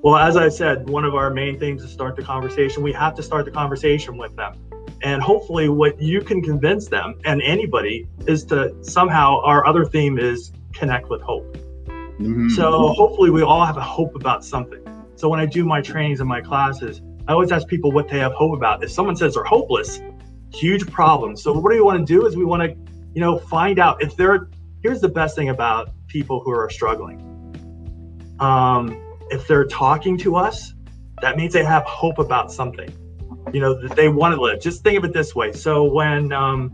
Well, 0.03 0.17
as 0.17 0.35
I 0.35 0.49
said, 0.49 0.89
one 0.89 1.05
of 1.05 1.15
our 1.15 1.29
main 1.29 1.57
things 1.57 1.81
is 1.81 1.89
start 1.93 2.17
the 2.17 2.23
conversation. 2.23 2.83
We 2.83 2.91
have 2.91 3.15
to 3.15 3.23
start 3.23 3.45
the 3.45 3.51
conversation 3.51 4.17
with 4.17 4.35
them. 4.35 4.59
And 5.03 5.21
hopefully, 5.21 5.67
what 5.67 6.01
you 6.01 6.21
can 6.21 6.41
convince 6.41 6.87
them 6.87 7.15
and 7.25 7.41
anybody 7.41 8.07
is 8.25 8.45
to 8.45 8.73
somehow, 8.83 9.41
our 9.43 9.65
other 9.67 9.85
theme 9.85 10.17
is 10.17 10.53
connect 10.73 11.09
with 11.09 11.21
hope. 11.21 11.57
Mm-hmm. 11.85 12.49
So, 12.49 12.93
hopefully, 12.93 13.29
we 13.29 13.41
all 13.41 13.65
have 13.65 13.77
a 13.77 13.81
hope 13.81 14.15
about 14.15 14.45
something. 14.45 14.81
So, 15.15 15.27
when 15.27 15.41
I 15.41 15.45
do 15.45 15.65
my 15.65 15.81
trainings 15.81 16.21
and 16.21 16.29
my 16.29 16.39
classes, 16.39 17.01
I 17.27 17.33
always 17.33 17.51
ask 17.51 17.67
people 17.67 17.91
what 17.91 18.07
they 18.07 18.19
have 18.19 18.31
hope 18.33 18.55
about. 18.55 18.83
If 18.83 18.91
someone 18.91 19.17
says 19.17 19.33
they're 19.33 19.43
hopeless, 19.43 20.01
huge 20.53 20.89
problem. 20.89 21.35
So, 21.35 21.51
what 21.51 21.71
do 21.71 21.75
we 21.75 21.81
want 21.81 21.99
to 21.99 22.05
do 22.05 22.25
is 22.25 22.37
we 22.37 22.45
want 22.45 22.63
to, 22.63 22.69
you 23.13 23.19
know, 23.19 23.37
find 23.37 23.79
out 23.79 24.01
if 24.01 24.15
they're, 24.15 24.47
here's 24.83 25.01
the 25.01 25.09
best 25.09 25.35
thing 25.35 25.49
about 25.49 25.89
people 26.07 26.39
who 26.39 26.51
are 26.51 26.69
struggling. 26.69 27.19
Um, 28.39 29.01
if 29.31 29.47
they're 29.47 29.65
talking 29.65 30.17
to 30.19 30.35
us, 30.35 30.73
that 31.21 31.37
means 31.37 31.53
they 31.53 31.63
have 31.63 31.83
hope 31.83 32.19
about 32.19 32.51
something, 32.51 32.91
you 33.51 33.59
know, 33.59 33.79
that 33.81 33.95
they 33.95 34.09
want 34.09 34.35
to 34.35 34.41
live. 34.41 34.61
Just 34.61 34.83
think 34.83 34.97
of 34.97 35.03
it 35.03 35.13
this 35.13 35.35
way. 35.35 35.51
So 35.51 35.83
when, 35.83 36.31
um, 36.31 36.71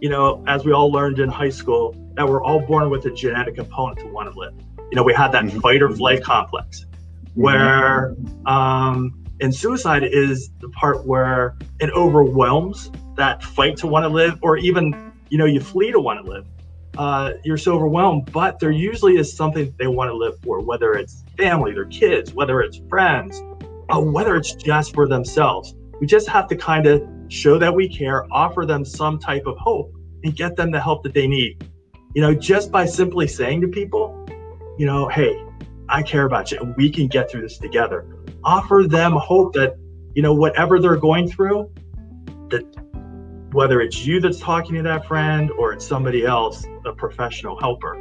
you 0.00 0.08
know, 0.08 0.42
as 0.46 0.64
we 0.64 0.72
all 0.72 0.90
learned 0.90 1.18
in 1.18 1.28
high 1.28 1.50
school, 1.50 1.94
that 2.14 2.26
we're 2.28 2.42
all 2.42 2.60
born 2.60 2.90
with 2.90 3.04
a 3.06 3.10
genetic 3.10 3.56
component 3.56 3.98
to 4.00 4.06
want 4.06 4.32
to 4.32 4.38
live. 4.38 4.54
You 4.90 4.96
know, 4.96 5.02
we 5.02 5.14
have 5.14 5.32
that 5.32 5.44
mm-hmm. 5.44 5.60
fight 5.60 5.82
or 5.82 5.90
flight 5.90 6.22
complex, 6.22 6.84
mm-hmm. 6.84 7.40
where 7.40 8.14
um, 8.46 9.24
and 9.40 9.54
suicide 9.54 10.04
is 10.04 10.50
the 10.60 10.68
part 10.70 11.06
where 11.06 11.56
it 11.80 11.90
overwhelms 11.90 12.90
that 13.16 13.42
fight 13.42 13.76
to 13.78 13.86
want 13.86 14.04
to 14.04 14.08
live, 14.08 14.38
or 14.42 14.56
even 14.56 15.12
you 15.28 15.38
know 15.38 15.44
you 15.44 15.60
flee 15.60 15.90
to 15.90 16.00
want 16.00 16.24
to 16.24 16.30
live 16.30 16.46
uh, 16.98 17.32
you're 17.44 17.58
so 17.58 17.74
overwhelmed, 17.74 18.30
but 18.32 18.58
there 18.58 18.70
usually 18.70 19.16
is 19.16 19.34
something 19.34 19.74
they 19.78 19.86
want 19.86 20.08
to 20.08 20.16
live 20.16 20.38
for, 20.40 20.60
whether 20.60 20.94
it's 20.94 21.24
family, 21.36 21.72
their 21.72 21.84
kids, 21.86 22.32
whether 22.32 22.60
it's 22.60 22.80
friends, 22.88 23.42
or 23.88 24.10
whether 24.10 24.36
it's 24.36 24.54
just 24.54 24.94
for 24.94 25.08
themselves. 25.08 25.74
We 26.00 26.06
just 26.06 26.28
have 26.28 26.48
to 26.48 26.56
kind 26.56 26.86
of 26.86 27.02
show 27.28 27.58
that 27.58 27.74
we 27.74 27.88
care, 27.88 28.26
offer 28.32 28.66
them 28.66 28.84
some 28.84 29.18
type 29.18 29.46
of 29.46 29.56
hope, 29.58 29.92
and 30.24 30.34
get 30.34 30.56
them 30.56 30.70
the 30.70 30.80
help 30.80 31.02
that 31.04 31.14
they 31.14 31.26
need. 31.26 31.70
You 32.14 32.22
know, 32.22 32.34
just 32.34 32.70
by 32.70 32.86
simply 32.86 33.28
saying 33.28 33.60
to 33.62 33.68
people, 33.68 34.26
you 34.78 34.86
know, 34.86 35.08
hey, 35.08 35.42
I 35.88 36.02
care 36.02 36.24
about 36.24 36.50
you 36.50 36.58
and 36.58 36.74
we 36.76 36.90
can 36.90 37.06
get 37.06 37.30
through 37.30 37.42
this 37.42 37.58
together. 37.58 38.06
Offer 38.44 38.84
them 38.88 39.12
hope 39.12 39.54
that, 39.54 39.76
you 40.14 40.22
know, 40.22 40.34
whatever 40.34 40.78
they're 40.78 40.96
going 40.96 41.28
through, 41.28 41.70
that 42.50 42.64
whether 43.52 43.80
it's 43.80 44.04
you 44.04 44.20
that's 44.20 44.40
talking 44.40 44.74
to 44.76 44.82
that 44.82 45.06
friend 45.06 45.50
or 45.52 45.72
it's 45.72 45.86
somebody 45.86 46.24
else, 46.24 46.64
a 46.84 46.92
professional 46.92 47.58
helper. 47.58 47.96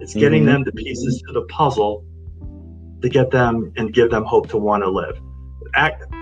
It's 0.00 0.14
getting 0.14 0.42
mm-hmm. 0.42 0.52
them 0.52 0.64
the 0.64 0.72
pieces 0.72 1.22
to 1.26 1.32
the 1.32 1.42
puzzle 1.42 2.04
to 3.02 3.08
get 3.08 3.30
them 3.30 3.72
and 3.76 3.92
give 3.92 4.10
them 4.10 4.24
hope 4.24 4.48
to 4.50 4.58
want 4.58 4.82
to 4.82 4.90
live. 4.90 5.20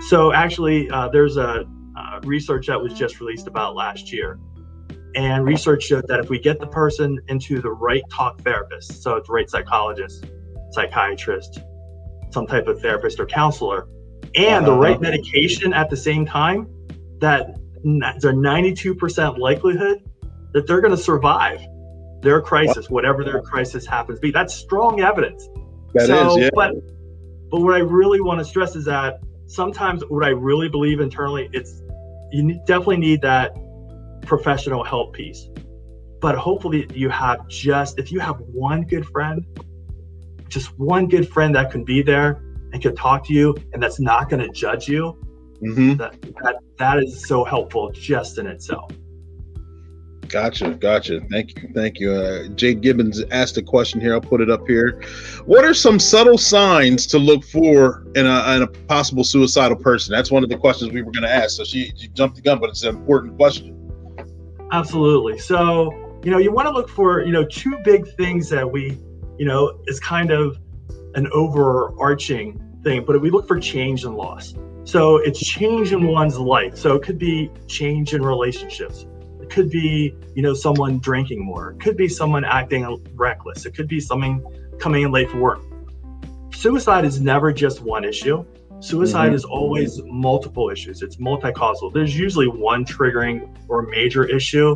So 0.09 0.33
actually, 0.33 0.89
uh, 0.89 1.09
there's 1.09 1.37
a 1.37 1.65
uh, 1.97 2.19
research 2.23 2.67
that 2.67 2.81
was 2.81 2.93
just 2.93 3.19
released 3.19 3.47
about 3.47 3.75
last 3.75 4.11
year, 4.11 4.39
and 5.15 5.45
research 5.45 5.83
showed 5.83 6.07
that 6.07 6.19
if 6.19 6.29
we 6.29 6.39
get 6.39 6.59
the 6.59 6.67
person 6.67 7.19
into 7.29 7.61
the 7.61 7.71
right 7.71 8.03
talk 8.11 8.41
therapist, 8.41 9.01
so 9.01 9.21
the 9.25 9.31
right 9.31 9.49
psychologist, 9.49 10.25
psychiatrist, 10.71 11.61
some 12.31 12.45
type 12.45 12.67
of 12.67 12.81
therapist 12.81 13.19
or 13.19 13.25
counselor, 13.25 13.87
and 14.35 14.65
the 14.65 14.73
right 14.73 14.99
medication 14.99 15.73
at 15.73 15.89
the 15.89 15.97
same 15.97 16.25
time, 16.25 16.67
that 17.19 17.55
there's 17.83 18.25
a 18.25 18.31
92% 18.31 19.37
likelihood 19.37 20.03
that 20.53 20.67
they're 20.67 20.81
going 20.81 20.95
to 20.95 21.01
survive 21.01 21.61
their 22.21 22.41
crisis, 22.41 22.89
whatever 22.89 23.23
their 23.23 23.41
crisis 23.41 23.85
happens 23.85 24.17
to 24.17 24.21
be. 24.21 24.31
That's 24.31 24.53
strong 24.53 25.01
evidence. 25.01 25.47
That 25.93 26.07
so, 26.07 26.31
is, 26.31 26.43
yeah. 26.43 26.49
But, 26.53 26.73
but 27.51 27.61
what 27.61 27.73
I 27.73 27.79
really 27.79 28.19
want 28.19 28.39
to 28.39 28.45
stress 28.45 28.75
is 28.75 28.85
that 28.85 29.19
sometimes 29.47 30.03
what 30.09 30.23
I 30.23 30.29
really 30.29 30.69
believe 30.69 30.99
internally, 30.99 31.49
it's 31.53 31.81
you 32.31 32.59
definitely 32.65 32.97
need 32.97 33.21
that 33.21 33.55
professional 34.21 34.83
help 34.83 35.13
piece. 35.13 35.47
But 36.21 36.35
hopefully 36.35 36.87
you 36.93 37.09
have 37.09 37.47
just 37.47 37.99
if 37.99 38.11
you 38.11 38.19
have 38.19 38.39
one 38.39 38.83
good 38.83 39.05
friend, 39.07 39.45
just 40.47 40.77
one 40.79 41.07
good 41.07 41.29
friend 41.29 41.55
that 41.55 41.71
can 41.71 41.83
be 41.83 42.01
there 42.01 42.41
and 42.73 42.81
can 42.81 42.95
talk 42.95 43.25
to 43.27 43.33
you 43.33 43.55
and 43.73 43.81
that's 43.81 43.99
not 43.99 44.29
going 44.29 44.41
to 44.41 44.49
judge 44.49 44.87
you 44.87 45.17
Mm-hmm. 45.61 45.95
That, 45.95 46.21
that 46.43 46.55
that 46.77 46.99
is 46.99 47.27
so 47.27 47.43
helpful 47.43 47.91
just 47.91 48.37
in 48.37 48.47
itself. 48.47 48.91
Gotcha, 50.27 50.71
gotcha. 50.71 51.21
Thank 51.31 51.61
you, 51.61 51.69
thank 51.73 51.99
you. 51.99 52.11
Uh, 52.11 52.47
Jake 52.49 52.81
Gibbons 52.81 53.23
asked 53.31 53.57
a 53.57 53.61
question 53.61 54.01
here. 54.01 54.13
I'll 54.13 54.21
put 54.21 54.41
it 54.41 54.49
up 54.49 54.67
here. 54.67 55.01
What 55.45 55.63
are 55.63 55.73
some 55.73 55.99
subtle 55.99 56.37
signs 56.37 57.05
to 57.07 57.19
look 57.19 57.43
for 57.43 58.05
in 58.15 58.25
a, 58.25 58.55
in 58.55 58.63
a 58.63 58.67
possible 58.67 59.23
suicidal 59.23 59.77
person? 59.77 60.11
That's 60.11 60.31
one 60.31 60.43
of 60.43 60.49
the 60.49 60.57
questions 60.57 60.91
we 60.91 61.01
were 61.01 61.11
going 61.11 61.23
to 61.23 61.31
ask. 61.31 61.57
So 61.57 61.63
she, 61.63 61.91
she 61.95 62.07
jumped 62.09 62.35
the 62.35 62.41
gun, 62.41 62.59
but 62.59 62.69
it's 62.69 62.83
an 62.83 62.95
important 62.95 63.37
question. 63.37 63.71
Absolutely. 64.71 65.37
So 65.37 66.05
you 66.25 66.31
know, 66.31 66.39
you 66.39 66.51
want 66.51 66.67
to 66.67 66.71
look 66.71 66.89
for 66.89 67.23
you 67.23 67.31
know 67.31 67.45
two 67.45 67.77
big 67.85 68.07
things 68.15 68.49
that 68.49 68.69
we, 68.69 68.99
you 69.37 69.45
know, 69.45 69.79
is 69.85 69.99
kind 69.99 70.31
of 70.31 70.57
an 71.13 71.27
overarching 71.31 72.59
thing, 72.83 73.05
but 73.05 73.21
we 73.21 73.29
look 73.29 73.47
for 73.47 73.59
change 73.59 74.03
and 74.05 74.15
loss. 74.15 74.55
So 74.85 75.17
it's 75.17 75.39
change 75.39 75.91
in 75.91 76.07
one's 76.07 76.39
life. 76.39 76.77
So 76.77 76.95
it 76.95 77.03
could 77.03 77.19
be 77.19 77.51
change 77.67 78.15
in 78.15 78.23
relationships. 78.23 79.05
Could 79.55 79.69
be, 79.69 80.13
you 80.35 80.41
know, 80.41 80.53
someone 80.53 80.99
drinking 80.99 81.39
more. 81.39 81.71
It 81.71 81.79
could 81.79 81.95
be 81.95 82.09
someone 82.09 82.43
acting 82.43 82.83
reckless. 83.13 83.65
It 83.65 83.73
could 83.73 83.87
be 83.87 84.01
something 84.01 84.45
coming 84.81 85.03
in 85.03 85.13
late 85.13 85.31
for 85.31 85.39
work. 85.39 85.61
Suicide 86.53 87.05
is 87.05 87.21
never 87.21 87.53
just 87.53 87.79
one 87.79 88.03
issue. 88.03 88.43
Suicide 88.81 89.27
mm-hmm. 89.27 89.35
is 89.35 89.45
always 89.45 90.01
multiple 90.03 90.69
issues. 90.69 91.01
It's 91.01 91.19
multi-causal. 91.19 91.89
There's 91.91 92.19
usually 92.19 92.49
one 92.49 92.83
triggering 92.83 93.47
or 93.69 93.83
major 93.83 94.25
issue. 94.25 94.75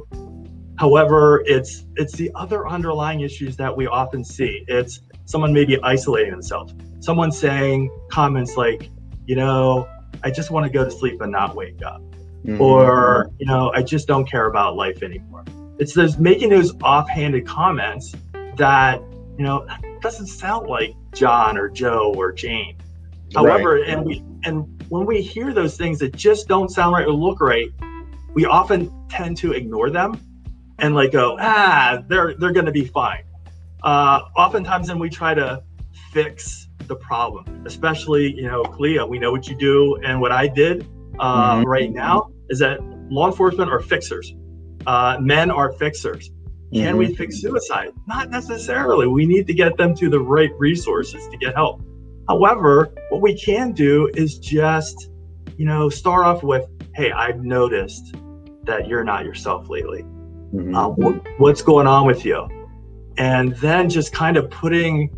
However, 0.78 1.44
it's 1.46 1.86
it's 1.98 2.14
the 2.14 2.32
other 2.36 2.66
underlying 2.66 3.20
issues 3.20 3.58
that 3.58 3.76
we 3.76 3.86
often 3.86 4.24
see. 4.24 4.64
It's 4.70 5.02
someone 5.26 5.52
maybe 5.52 5.78
isolating 5.84 6.32
themselves. 6.32 6.74
Someone 7.02 7.34
saying 7.34 7.92
comments 8.10 8.56
like, 8.56 8.90
you 9.26 9.36
know, 9.36 9.90
I 10.24 10.32
just 10.32 10.52
want 10.52 10.66
to 10.68 10.72
go 10.72 10.86
to 10.86 10.92
sleep 10.92 11.20
and 11.20 11.34
not 11.34 11.54
wake 11.54 11.84
up. 11.86 12.02
Mm-hmm. 12.46 12.62
Or, 12.62 13.32
you 13.38 13.46
know, 13.46 13.72
I 13.74 13.84
just 13.84 14.08
don't 14.08 14.30
care 14.30 14.46
about 14.46 14.76
life 14.76 15.04
anymore. 15.04 15.44
It's 15.78 15.94
those 15.94 16.18
making 16.18 16.50
those 16.50 16.74
offhanded 16.82 17.46
comments 17.46 18.14
that, 18.58 19.02
you 19.38 19.44
know, 19.44 19.68
doesn't 20.02 20.28
sound 20.28 20.68
like 20.68 20.94
John 21.14 21.58
or 21.58 21.70
Joe 21.70 22.14
or 22.16 22.32
Jane. 22.32 22.78
However, 23.36 23.76
right. 23.76 23.90
and 23.90 24.06
we 24.06 24.24
and 24.44 24.84
when 24.90 25.06
we 25.06 25.22
hear 25.22 25.54
those 25.54 25.78
things 25.78 26.00
that 26.00 26.16
just 26.16 26.48
don't 26.48 26.70
sound 26.70 26.94
right 26.94 27.06
or 27.06 27.14
look 27.14 27.42
right, 27.42 27.70
we 28.34 28.46
often 28.46 28.92
tend 29.10 29.38
to 29.38 29.52
ignore 29.52 29.90
them 29.90 30.20
and 30.80 30.96
like 30.96 31.12
go, 31.12 31.38
ah, 31.40 32.02
they're 32.08 32.34
they're 32.36 32.54
gonna 32.54 32.72
be 32.72 32.86
fine. 32.86 33.24
Uh, 33.84 34.22
oftentimes, 34.36 34.88
then 34.88 35.00
we 35.00 35.10
try 35.10 35.34
to 35.34 35.62
fix 36.12 36.68
the 36.88 36.96
problem, 36.96 37.64
especially 37.66 38.34
you 38.34 38.44
know, 38.44 38.64
Clee, 38.64 39.00
we 39.04 39.20
know 39.20 39.32
what 39.32 39.48
you 39.48 39.56
do 39.56 39.98
and 40.04 40.20
what 40.20 40.32
I 40.32 40.48
did 40.48 40.88
uh, 41.20 41.56
mm-hmm. 41.56 41.68
right 41.68 41.92
now 41.92 42.32
is 42.50 42.60
that 42.60 42.82
law 43.10 43.28
enforcement 43.28 43.70
are 43.72 43.80
fixers. 43.80 44.34
Uh, 44.88 45.18
men 45.20 45.52
are 45.52 45.72
fixers. 45.74 46.32
Can 46.72 46.90
mm-hmm. 46.90 46.98
we 46.98 47.16
fix 47.16 47.42
suicide? 47.42 47.90
Not 48.08 48.30
necessarily. 48.30 49.08
We 49.08 49.26
need 49.26 49.48
to 49.48 49.54
get 49.54 49.76
them 49.78 49.96
to 49.96 50.10
the 50.10 50.20
right 50.20 50.52
resources 50.58 51.28
to 51.30 51.38
get 51.38 51.56
help. 51.56 51.82
However, 52.28 52.94
what 53.10 53.22
we 53.22 53.36
can 53.36 53.72
do 53.72 54.10
is 54.14 54.38
just, 54.38 55.10
you 55.58 55.66
know, 55.66 55.90
start 55.90 56.26
off 56.26 56.44
with, 56.44 56.66
hey, 56.94 57.12
I've 57.12 57.44
noticed 57.44 58.16
that 58.66 58.88
you're 58.88 59.04
not 59.04 59.26
yourself 59.26 59.68
lately. 59.68 60.04
Mm-hmm. 60.04 60.76
Uh, 60.76 60.90
what, 60.90 61.28
what's 61.40 61.64
going 61.64 61.88
on 61.88 62.06
with 62.06 62.24
you? 62.24 62.48
And 63.18 63.56
then 63.58 63.90
just 63.90 64.14
kind 64.14 64.38
of 64.38 64.50
putting, 64.52 65.10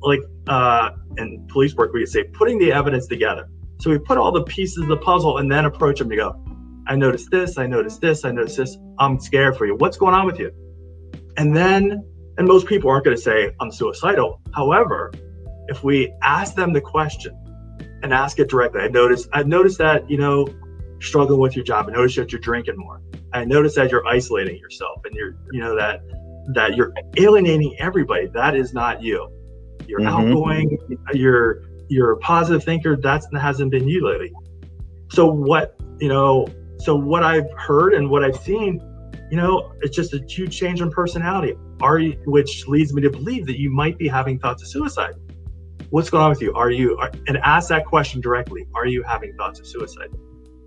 like, 0.00 0.20
uh, 0.46 0.90
in 1.18 1.46
police 1.48 1.74
work, 1.74 1.92
we 1.92 2.00
could 2.00 2.08
say, 2.08 2.24
putting 2.32 2.58
the 2.58 2.72
evidence 2.72 3.08
together. 3.08 3.48
So 3.82 3.90
we 3.90 3.98
put 3.98 4.16
all 4.16 4.30
the 4.30 4.44
pieces 4.44 4.78
of 4.78 4.86
the 4.86 4.96
puzzle 4.96 5.38
and 5.38 5.50
then 5.50 5.64
approach 5.64 5.98
them 5.98 6.08
to 6.10 6.14
go, 6.14 6.44
I 6.86 6.94
noticed 6.94 7.32
this, 7.32 7.58
I 7.58 7.66
noticed 7.66 8.00
this, 8.00 8.24
I 8.24 8.30
noticed 8.30 8.56
this. 8.56 8.78
I'm 9.00 9.18
scared 9.18 9.56
for 9.56 9.66
you. 9.66 9.74
What's 9.74 9.96
going 9.96 10.14
on 10.14 10.24
with 10.24 10.38
you? 10.38 10.52
And 11.36 11.56
then, 11.56 12.04
and 12.38 12.46
most 12.46 12.68
people 12.68 12.90
aren't 12.90 13.04
going 13.04 13.16
to 13.16 13.20
say, 13.20 13.50
I'm 13.58 13.72
suicidal. 13.72 14.40
However, 14.54 15.12
if 15.66 15.82
we 15.82 16.14
ask 16.22 16.54
them 16.54 16.72
the 16.72 16.80
question 16.80 17.36
and 18.04 18.14
ask 18.14 18.38
it 18.38 18.48
directly, 18.48 18.82
I 18.82 18.86
noticed, 18.86 19.28
I 19.32 19.42
noticed 19.42 19.78
that, 19.78 20.08
you 20.08 20.16
know, 20.16 20.46
struggling 21.00 21.40
with 21.40 21.56
your 21.56 21.64
job. 21.64 21.88
I 21.88 21.90
noticed 21.90 22.14
that 22.18 22.30
you're 22.30 22.40
drinking 22.40 22.76
more. 22.76 23.02
I 23.32 23.44
noticed 23.44 23.74
that 23.74 23.90
you're 23.90 24.06
isolating 24.06 24.58
yourself 24.58 25.00
and 25.04 25.12
you're, 25.16 25.34
you 25.50 25.60
know, 25.60 25.74
that, 25.74 26.02
that 26.54 26.76
you're 26.76 26.92
alienating 27.16 27.74
everybody. 27.80 28.28
That 28.28 28.54
is 28.54 28.72
not 28.72 29.02
you. 29.02 29.28
You're 29.88 29.98
mm-hmm. 29.98 30.28
outgoing. 30.28 30.78
You're, 31.14 31.64
you're 31.92 32.12
a 32.12 32.18
positive 32.18 32.64
thinker. 32.64 32.96
That 32.96 33.22
hasn't 33.40 33.70
been 33.70 33.88
you 33.88 34.06
lately. 34.06 34.32
So 35.10 35.26
what, 35.30 35.76
you 36.00 36.08
know, 36.08 36.46
so 36.78 36.96
what 36.96 37.22
I've 37.22 37.50
heard 37.56 37.94
and 37.94 38.10
what 38.10 38.24
I've 38.24 38.36
seen 38.36 38.80
you 39.32 39.38
know, 39.38 39.72
it's 39.80 39.96
just 39.96 40.12
a 40.12 40.22
huge 40.28 40.54
change 40.54 40.82
in 40.82 40.90
personality. 40.90 41.54
Are 41.80 41.98
you, 41.98 42.20
which 42.26 42.68
leads 42.68 42.92
me 42.92 43.00
to 43.00 43.08
believe 43.08 43.46
that 43.46 43.58
you 43.58 43.70
might 43.70 43.96
be 43.96 44.06
having 44.06 44.38
thoughts 44.38 44.62
of 44.62 44.68
suicide. 44.68 45.14
What's 45.88 46.10
going 46.10 46.22
on 46.22 46.28
with 46.28 46.42
you? 46.42 46.52
Are 46.52 46.70
you, 46.70 46.98
are, 46.98 47.10
and 47.26 47.38
ask 47.38 47.70
that 47.70 47.86
question 47.86 48.20
directly. 48.20 48.66
Are 48.74 48.84
you 48.84 49.02
having 49.02 49.34
thoughts 49.38 49.58
of 49.58 49.66
suicide? 49.66 50.10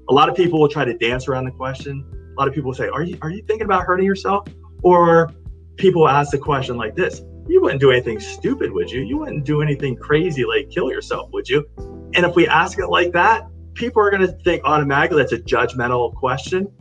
A 0.09 0.13
lot 0.13 0.29
of 0.29 0.35
people 0.35 0.59
will 0.59 0.67
try 0.67 0.83
to 0.83 0.97
dance 0.97 1.27
around 1.27 1.45
the 1.45 1.51
question. 1.51 2.03
A 2.35 2.39
lot 2.39 2.47
of 2.47 2.55
people 2.55 2.69
will 2.69 2.75
say, 2.75 2.87
are 2.87 3.03
you, 3.03 3.19
are 3.21 3.29
you 3.29 3.43
thinking 3.43 3.65
about 3.65 3.83
hurting 3.83 4.07
yourself? 4.07 4.47
Or 4.81 5.31
people 5.77 6.09
ask 6.09 6.31
the 6.31 6.39
question 6.39 6.75
like 6.75 6.95
this, 6.95 7.21
you 7.47 7.61
wouldn't 7.61 7.79
do 7.79 7.91
anything 7.91 8.19
stupid, 8.19 8.71
would 8.71 8.89
you? 8.89 9.01
You 9.01 9.17
wouldn't 9.19 9.45
do 9.45 9.61
anything 9.61 9.95
crazy 9.95 10.45
like 10.45 10.69
kill 10.69 10.89
yourself, 10.89 11.31
would 11.31 11.47
you? 11.47 11.67
And 12.15 12.25
if 12.25 12.35
we 12.35 12.47
ask 12.47 12.79
it 12.79 12.87
like 12.87 13.11
that, 13.13 13.47
people 13.73 14.01
are 14.01 14.09
going 14.09 14.25
to 14.25 14.33
think 14.43 14.63
automatically 14.63 15.21
that's 15.21 15.33
a 15.33 15.37
judgmental 15.37 16.13
question 16.15 16.71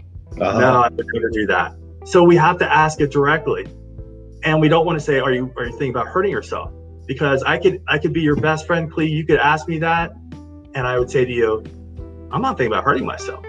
uh-huh. 0.40 0.61
No, 0.61 0.83
I 0.83 0.88
would 0.88 1.07
never 1.12 1.31
do 1.31 1.46
that. 1.46 1.77
So 2.05 2.22
we 2.24 2.37
have 2.37 2.59
to 2.59 2.72
ask 2.72 3.00
it 3.00 3.11
directly. 3.11 3.66
And 4.42 4.61
we 4.61 4.68
don't 4.68 4.85
want 4.85 4.98
to 4.98 5.05
say, 5.05 5.20
Are 5.20 5.33
you 5.33 5.53
are 5.57 5.66
you 5.66 5.70
thinking 5.70 5.90
about 5.90 6.09
hurting 6.09 6.33
yourself? 6.33 6.72
Because 7.07 7.42
I 7.42 7.59
could 7.59 7.83
I 7.88 7.98
could 7.98 8.12
be 8.12 8.20
your 8.20 8.37
best 8.37 8.66
friend, 8.66 8.90
Clee. 8.90 9.07
You 9.07 9.24
could 9.24 9.38
ask 9.38 9.68
me 9.68 9.79
that, 9.79 10.12
and 10.74 10.87
I 10.87 10.98
would 10.98 11.11
say 11.11 11.24
to 11.24 11.33
you, 11.33 11.62
I'm 12.31 12.42
not 12.42 12.59
thinking 12.59 12.72
about 12.72 12.85
hurting 12.85 13.07
myself. 13.07 13.44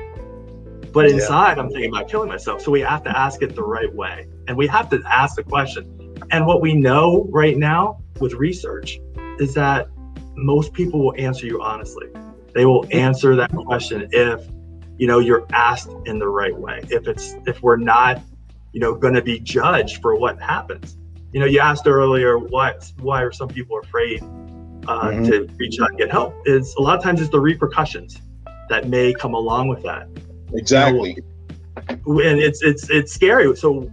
But 0.94 1.10
inside, 1.10 1.58
yeah. 1.58 1.64
I'm 1.64 1.70
thinking 1.70 1.90
about 1.90 2.08
killing 2.08 2.30
myself. 2.30 2.62
So 2.62 2.72
we 2.72 2.82
have 2.82 3.04
to 3.04 3.18
ask 3.18 3.42
it 3.42 3.56
the 3.56 3.64
right 3.64 3.94
way. 3.94 4.28
And 4.48 4.56
we 4.56 4.68
have 4.68 4.90
to 4.92 5.02
ask 5.12 5.36
the 5.36 5.44
question. 5.44 5.92
And 6.32 6.46
what 6.46 6.62
we 6.62 6.74
know 6.74 7.28
right 7.32 7.58
now 7.58 8.00
with 8.20 8.34
research 8.34 9.00
is 9.40 9.54
that 9.54 9.88
most 10.36 10.74
people 10.74 11.00
will 11.00 11.16
answer 11.18 11.46
you 11.46 11.62
honestly. 11.62 12.08
They 12.54 12.66
will 12.66 12.86
answer 12.92 13.36
that 13.36 13.52
question 13.52 14.08
if 14.12 14.46
you 14.98 15.08
know 15.08 15.20
you're 15.20 15.46
asked 15.52 15.90
in 16.06 16.20
the 16.20 16.28
right 16.28 16.56
way. 16.56 16.82
If 16.90 17.08
it's 17.08 17.36
if 17.46 17.62
we're 17.62 17.78
not 17.78 18.22
you 18.72 18.80
know 18.80 18.96
going 18.96 19.14
to 19.14 19.22
be 19.22 19.40
judged 19.40 20.02
for 20.02 20.16
what 20.16 20.42
happens. 20.42 20.98
You 21.34 21.40
know 21.42 21.46
you 21.46 21.60
asked 21.60 21.88
earlier 21.88 22.40
why 22.40 22.74
why 23.00 23.22
are 23.22 23.32
some 23.32 23.50
people 23.50 23.80
afraid 23.80 24.22
uh, 24.88 25.10
mm-hmm. 25.10 25.26
to 25.26 25.48
reach 25.58 25.80
out 25.82 25.90
and 25.90 25.98
get 25.98 26.12
help. 26.12 26.36
Is 26.46 26.74
a 26.76 26.82
lot 26.82 26.98
of 26.98 27.04
times 27.04 27.22
it's 27.22 27.30
the 27.30 27.40
repercussions 27.40 28.22
that 28.70 28.88
may 28.88 29.14
come 29.14 29.34
along 29.34 29.68
with 29.68 29.84
that. 29.84 30.08
Exactly. 30.54 31.18
You 31.90 31.96
know, 32.06 32.20
and 32.22 32.40
it's 32.40 32.62
it's 32.62 32.90
it's 32.90 33.14
scary. 33.14 33.54
So 33.56 33.92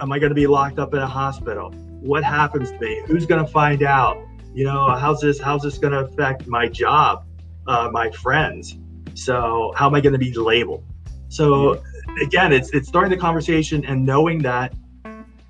am 0.00 0.12
i 0.12 0.18
going 0.18 0.30
to 0.30 0.34
be 0.34 0.46
locked 0.46 0.78
up 0.78 0.92
in 0.94 1.00
a 1.00 1.06
hospital 1.06 1.70
what 2.00 2.24
happens 2.24 2.70
to 2.70 2.78
me 2.78 3.02
who's 3.06 3.26
going 3.26 3.44
to 3.44 3.50
find 3.50 3.82
out 3.82 4.22
you 4.54 4.64
know 4.64 4.90
how's 4.96 5.20
this 5.20 5.38
how's 5.38 5.62
this 5.62 5.78
going 5.78 5.92
to 5.92 6.00
affect 6.00 6.46
my 6.46 6.68
job 6.68 7.24
uh, 7.68 7.88
my 7.92 8.10
friends 8.10 8.78
so 9.14 9.72
how 9.76 9.86
am 9.86 9.94
I 9.94 10.00
going 10.00 10.12
to 10.12 10.18
be 10.18 10.32
labeled? 10.32 10.84
So 11.28 11.82
again, 12.20 12.52
it's 12.52 12.70
it's 12.70 12.88
starting 12.88 13.10
the 13.10 13.16
conversation 13.16 13.84
and 13.84 14.04
knowing 14.04 14.38
that 14.42 14.74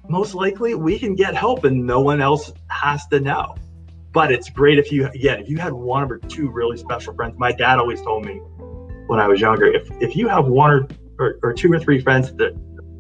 most 0.09 0.35
likely 0.35 0.75
we 0.75 0.99
can 0.99 1.15
get 1.15 1.35
help 1.35 1.65
and 1.65 1.87
no 1.87 2.01
one 2.01 2.21
else 2.21 2.53
has 2.69 3.07
to 3.09 3.21
know. 3.21 3.55
But 4.13 4.31
it's 4.31 4.51
great 4.51 4.79
if 4.79 4.93
you 4.93 5.07
again 5.07 5.41
if 5.41 5.49
you 5.49 5.59
had 5.59 5.73
one 5.73 6.11
or 6.11 6.19
two 6.19 6.51
really 6.51 6.77
special 6.77 7.15
friends. 7.15 7.37
My 7.39 7.53
dad 7.53 7.79
always 7.79 8.03
told 8.03 8.25
me 8.25 8.35
when 9.07 9.19
I 9.19 9.27
was 9.27 9.41
younger, 9.41 9.67
if 9.67 9.91
if 10.01 10.17
you 10.17 10.29
have 10.29 10.47
one 10.47 10.71
or, 10.71 10.89
or, 11.19 11.39
or 11.43 11.53
two 11.53 11.73
or 11.73 11.79
three 11.79 12.01
friends 12.01 12.33
that 12.35 12.55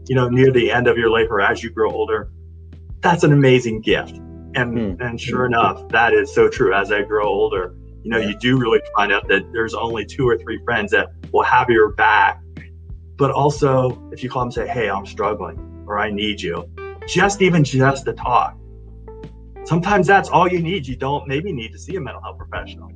you 0.06 0.14
know 0.14 0.28
near 0.28 0.50
the 0.50 0.70
end 0.70 0.86
of 0.86 0.96
your 0.96 1.10
life 1.10 1.28
or 1.30 1.40
as 1.40 1.62
you 1.62 1.70
grow 1.70 1.90
older, 1.90 2.30
that's 3.00 3.24
an 3.24 3.32
amazing 3.32 3.80
gift. 3.80 4.16
And 4.54 4.76
mm. 4.76 5.00
and 5.00 5.20
sure 5.20 5.46
enough, 5.46 5.88
that 5.88 6.12
is 6.12 6.34
so 6.34 6.48
true. 6.48 6.74
As 6.74 6.92
I 6.92 7.02
grow 7.02 7.26
older, 7.26 7.74
you 8.02 8.10
know, 8.10 8.18
you 8.18 8.36
do 8.36 8.58
really 8.58 8.80
find 8.96 9.12
out 9.12 9.28
that 9.28 9.52
there's 9.52 9.74
only 9.74 10.04
two 10.04 10.28
or 10.28 10.36
three 10.36 10.60
friends 10.64 10.90
that 10.90 11.10
will 11.32 11.44
have 11.44 11.70
your 11.70 11.92
back. 11.92 12.40
But 13.16 13.30
also, 13.30 14.10
if 14.12 14.22
you 14.22 14.30
call 14.30 14.42
them 14.42 14.46
and 14.46 14.54
say, 14.54 14.66
hey, 14.66 14.90
I'm 14.90 15.06
struggling 15.06 15.84
or 15.86 15.98
I 15.98 16.10
need 16.10 16.40
you, 16.40 16.68
just 17.06 17.42
even 17.42 17.62
just 17.62 18.04
to 18.06 18.12
talk. 18.12 18.58
Sometimes 19.64 20.06
that's 20.06 20.28
all 20.28 20.48
you 20.48 20.60
need. 20.60 20.86
You 20.86 20.96
don't 20.96 21.28
maybe 21.28 21.52
need 21.52 21.72
to 21.72 21.78
see 21.78 21.94
a 21.96 22.00
mental 22.00 22.20
health 22.22 22.38
professional, 22.38 22.90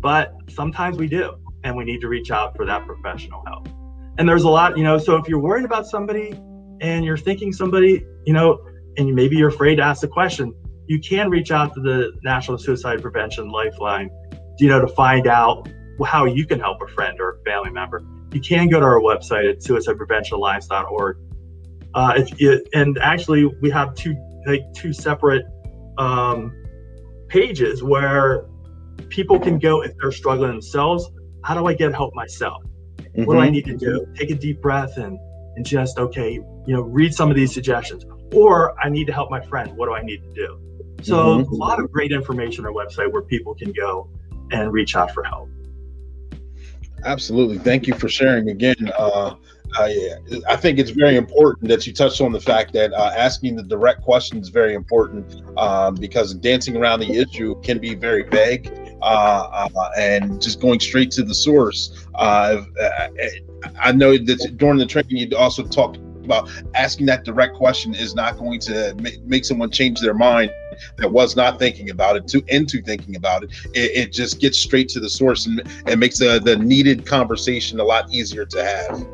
but 0.00 0.34
sometimes 0.50 0.98
we 0.98 1.08
do, 1.08 1.36
and 1.62 1.74
we 1.74 1.84
need 1.84 2.00
to 2.02 2.08
reach 2.08 2.30
out 2.30 2.54
for 2.56 2.66
that 2.66 2.84
professional 2.86 3.42
help. 3.46 3.68
And 4.18 4.28
there's 4.28 4.44
a 4.44 4.48
lot, 4.48 4.76
you 4.76 4.84
know, 4.84 4.98
so 4.98 5.16
if 5.16 5.28
you're 5.28 5.40
worried 5.40 5.64
about 5.64 5.86
somebody 5.86 6.38
and 6.80 7.04
you're 7.04 7.16
thinking 7.16 7.52
somebody, 7.52 8.04
you 8.24 8.32
know, 8.32 8.64
and 8.96 9.12
maybe 9.14 9.36
you're 9.36 9.48
afraid 9.48 9.76
to 9.76 9.82
ask 9.82 10.00
the 10.00 10.08
question, 10.08 10.54
you 10.86 11.00
can 11.00 11.30
reach 11.30 11.50
out 11.50 11.74
to 11.74 11.80
the 11.80 12.12
National 12.22 12.58
Suicide 12.58 13.02
Prevention 13.02 13.48
Lifeline 13.48 14.10
you 14.58 14.68
know, 14.68 14.80
to 14.80 14.88
find 14.88 15.26
out 15.26 15.68
how 16.04 16.24
you 16.24 16.46
can 16.46 16.60
help 16.60 16.80
a 16.82 16.88
friend 16.88 17.20
or 17.20 17.38
a 17.40 17.42
family 17.44 17.70
member, 17.70 18.02
you 18.32 18.40
can 18.40 18.68
go 18.68 18.80
to 18.80 18.86
our 18.86 19.00
website 19.00 19.48
at 19.50 19.58
suicidepreventionalliance.org. 19.58 21.16
Uh, 21.94 22.14
if 22.16 22.40
you, 22.40 22.64
and 22.74 22.98
actually, 22.98 23.46
we 23.46 23.70
have 23.70 23.94
two 23.94 24.16
like 24.46 24.62
two 24.74 24.92
separate 24.92 25.46
um, 25.98 26.52
pages 27.28 27.82
where 27.82 28.46
people 29.08 29.38
can 29.38 29.58
go 29.58 29.82
if 29.82 29.92
they're 30.00 30.12
struggling 30.12 30.50
themselves. 30.50 31.08
How 31.44 31.54
do 31.54 31.66
I 31.66 31.74
get 31.74 31.94
help 31.94 32.14
myself? 32.14 32.62
Mm-hmm. 32.96 33.24
What 33.24 33.34
do 33.34 33.40
I 33.40 33.44
mm-hmm. 33.44 33.52
need 33.52 33.64
to 33.66 33.76
do? 33.76 34.06
Take 34.14 34.30
a 34.30 34.34
deep 34.34 34.60
breath 34.60 34.96
and 34.96 35.18
and 35.56 35.64
just 35.64 35.98
okay, 35.98 36.32
you 36.32 36.74
know, 36.74 36.82
read 36.82 37.14
some 37.14 37.30
of 37.30 37.36
these 37.36 37.52
suggestions. 37.52 38.04
Or 38.32 38.74
I 38.82 38.88
need 38.88 39.06
to 39.06 39.12
help 39.12 39.30
my 39.30 39.40
friend. 39.40 39.76
What 39.76 39.86
do 39.86 39.94
I 39.94 40.02
need 40.02 40.22
to 40.22 40.32
do? 40.32 40.60
So 41.02 41.16
mm-hmm. 41.16 41.52
a 41.52 41.56
lot 41.56 41.78
of 41.78 41.92
great 41.92 42.12
information 42.12 42.66
on 42.66 42.74
our 42.74 42.86
website 42.86 43.12
where 43.12 43.22
people 43.22 43.54
can 43.54 43.72
go 43.72 44.08
and 44.50 44.72
reach 44.72 44.96
out 44.96 45.12
for 45.12 45.22
help. 45.22 45.48
Absolutely. 47.04 47.58
Thank 47.58 47.86
you 47.86 47.94
for 47.94 48.08
sharing 48.08 48.48
again. 48.48 48.90
Uh, 48.96 49.34
I, 49.76 50.10
I 50.48 50.56
think 50.56 50.78
it's 50.78 50.90
very 50.90 51.16
important 51.16 51.68
that 51.68 51.86
you 51.86 51.92
touched 51.92 52.20
on 52.20 52.32
the 52.32 52.40
fact 52.40 52.72
that 52.74 52.92
uh, 52.92 53.12
asking 53.16 53.56
the 53.56 53.62
direct 53.62 54.02
question 54.02 54.38
is 54.38 54.48
very 54.48 54.74
important 54.74 55.42
um, 55.58 55.96
because 55.96 56.34
dancing 56.34 56.76
around 56.76 57.00
the 57.00 57.12
issue 57.12 57.60
can 57.62 57.78
be 57.78 57.94
very 57.94 58.22
vague 58.22 58.72
uh, 59.02 59.68
uh, 59.74 59.90
and 59.98 60.40
just 60.40 60.60
going 60.60 60.80
straight 60.80 61.10
to 61.12 61.22
the 61.22 61.34
source. 61.34 62.06
Uh, 62.14 62.62
I 63.80 63.92
know 63.92 64.16
that 64.16 64.54
during 64.56 64.78
the 64.78 64.86
training 64.86 65.16
you 65.16 65.36
also 65.36 65.64
talked 65.64 65.98
about 66.24 66.50
asking 66.74 67.06
that 67.06 67.24
direct 67.24 67.54
question 67.54 67.94
is 67.94 68.14
not 68.14 68.38
going 68.38 68.58
to 68.58 68.94
make, 69.24 69.44
someone 69.44 69.70
change 69.70 70.00
their 70.00 70.14
mind 70.14 70.50
that 70.96 71.10
was 71.10 71.36
not 71.36 71.58
thinking 71.58 71.90
about 71.90 72.16
it 72.16 72.26
to 72.28 72.42
into 72.48 72.82
thinking 72.82 73.16
about 73.16 73.44
it. 73.44 73.50
It, 73.74 73.90
it 73.94 74.12
just 74.12 74.40
gets 74.40 74.58
straight 74.58 74.88
to 74.90 75.00
the 75.00 75.10
source 75.10 75.46
and, 75.46 75.62
and 75.86 76.00
makes 76.00 76.18
the, 76.18 76.40
the 76.42 76.56
needed 76.56 77.06
conversation 77.06 77.78
a 77.78 77.84
lot 77.84 78.10
easier 78.10 78.46
to 78.46 78.64
have. 78.64 79.06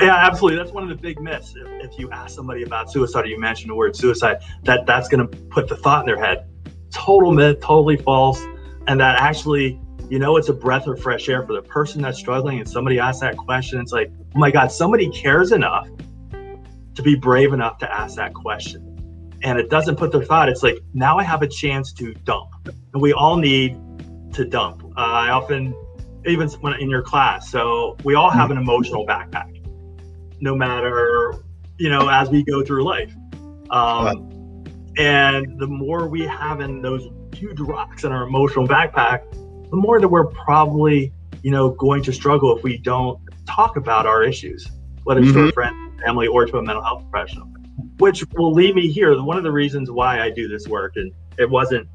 Yeah, 0.00 0.14
absolutely. 0.14 0.58
That's 0.58 0.72
one 0.72 0.84
of 0.84 0.88
the 0.88 0.94
big 0.94 1.20
myths. 1.20 1.54
If, 1.56 1.92
if 1.92 1.98
you 1.98 2.10
ask 2.10 2.34
somebody 2.34 2.62
about 2.62 2.90
suicide 2.90 3.24
or 3.24 3.28
you 3.28 3.38
mention 3.38 3.68
the 3.68 3.74
word 3.74 3.96
suicide, 3.96 4.42
that 4.62 4.86
that's 4.86 5.08
going 5.08 5.28
to 5.28 5.36
put 5.48 5.68
the 5.68 5.76
thought 5.76 6.00
in 6.00 6.06
their 6.06 6.24
head. 6.24 6.46
Total 6.92 7.32
myth, 7.32 7.60
totally 7.60 7.96
false. 7.96 8.40
And 8.88 8.98
that 9.00 9.20
actually 9.20 9.80
you 10.08 10.18
know 10.18 10.36
it's 10.36 10.48
a 10.48 10.54
breath 10.54 10.86
of 10.86 11.00
fresh 11.00 11.28
air 11.28 11.46
for 11.46 11.52
the 11.52 11.62
person 11.62 12.00
that's 12.00 12.18
struggling 12.18 12.58
and 12.58 12.68
somebody 12.68 12.98
asks 12.98 13.20
that 13.20 13.36
question. 13.36 13.80
It's 13.80 13.92
like 13.92 14.10
oh 14.34 14.38
my 14.38 14.50
god 14.50 14.72
somebody 14.72 15.10
cares 15.10 15.52
enough 15.52 15.88
to 16.94 17.02
be 17.02 17.14
brave 17.14 17.52
enough 17.52 17.78
to 17.78 17.92
ask 17.92 18.16
that 18.16 18.34
question. 18.34 18.84
And 19.42 19.58
it 19.58 19.70
doesn't 19.70 19.96
put 19.96 20.10
their 20.10 20.24
thought. 20.24 20.48
It's 20.48 20.62
like 20.62 20.78
now 20.94 21.18
i 21.18 21.22
have 21.22 21.42
a 21.42 21.46
chance 21.46 21.92
to 21.94 22.14
dump. 22.24 22.50
And 22.92 23.02
we 23.02 23.12
all 23.12 23.36
need 23.36 23.78
to 24.32 24.44
dump. 24.44 24.82
Uh, 24.96 25.00
i 25.00 25.30
often 25.30 25.74
even 26.26 26.48
when 26.60 26.74
in 26.74 26.90
your 26.90 27.02
class 27.02 27.50
so 27.50 27.96
we 28.04 28.14
all 28.14 28.30
have 28.30 28.50
an 28.50 28.56
emotional 28.56 29.06
backpack. 29.06 29.62
No 30.40 30.54
matter 30.54 31.34
you 31.78 31.90
know 31.90 32.08
as 32.08 32.30
we 32.30 32.42
go 32.42 32.64
through 32.64 32.84
life. 32.84 33.14
Um, 33.70 34.64
and 34.96 35.58
the 35.60 35.66
more 35.66 36.08
we 36.08 36.22
have 36.22 36.60
in 36.60 36.80
those 36.80 37.06
huge 37.34 37.60
rocks 37.60 38.04
in 38.04 38.12
our 38.12 38.24
emotional 38.24 38.66
backpack 38.66 39.22
the 39.70 39.76
more 39.76 40.00
that 40.00 40.08
we're 40.08 40.26
probably, 40.26 41.12
you 41.42 41.50
know, 41.50 41.70
going 41.70 42.02
to 42.02 42.12
struggle 42.12 42.56
if 42.56 42.62
we 42.62 42.78
don't 42.78 43.20
talk 43.46 43.76
about 43.76 44.06
our 44.06 44.22
issues, 44.22 44.70
whether 45.04 45.20
it's 45.20 45.30
mm-hmm. 45.30 45.38
to 45.38 45.44
a 45.44 45.46
mm-hmm. 45.48 45.54
friend, 45.54 46.00
family, 46.00 46.26
or 46.26 46.46
to 46.46 46.58
a 46.58 46.62
mental 46.62 46.82
health 46.82 47.04
professional. 47.10 47.46
Which 47.98 48.24
will 48.34 48.52
lead 48.52 48.74
me 48.74 48.90
here. 48.90 49.20
One 49.22 49.36
of 49.36 49.44
the 49.44 49.52
reasons 49.52 49.90
why 49.90 50.20
I 50.20 50.30
do 50.30 50.48
this 50.48 50.66
work, 50.66 50.96
and 50.96 51.12
it 51.38 51.48
wasn't, 51.48 51.88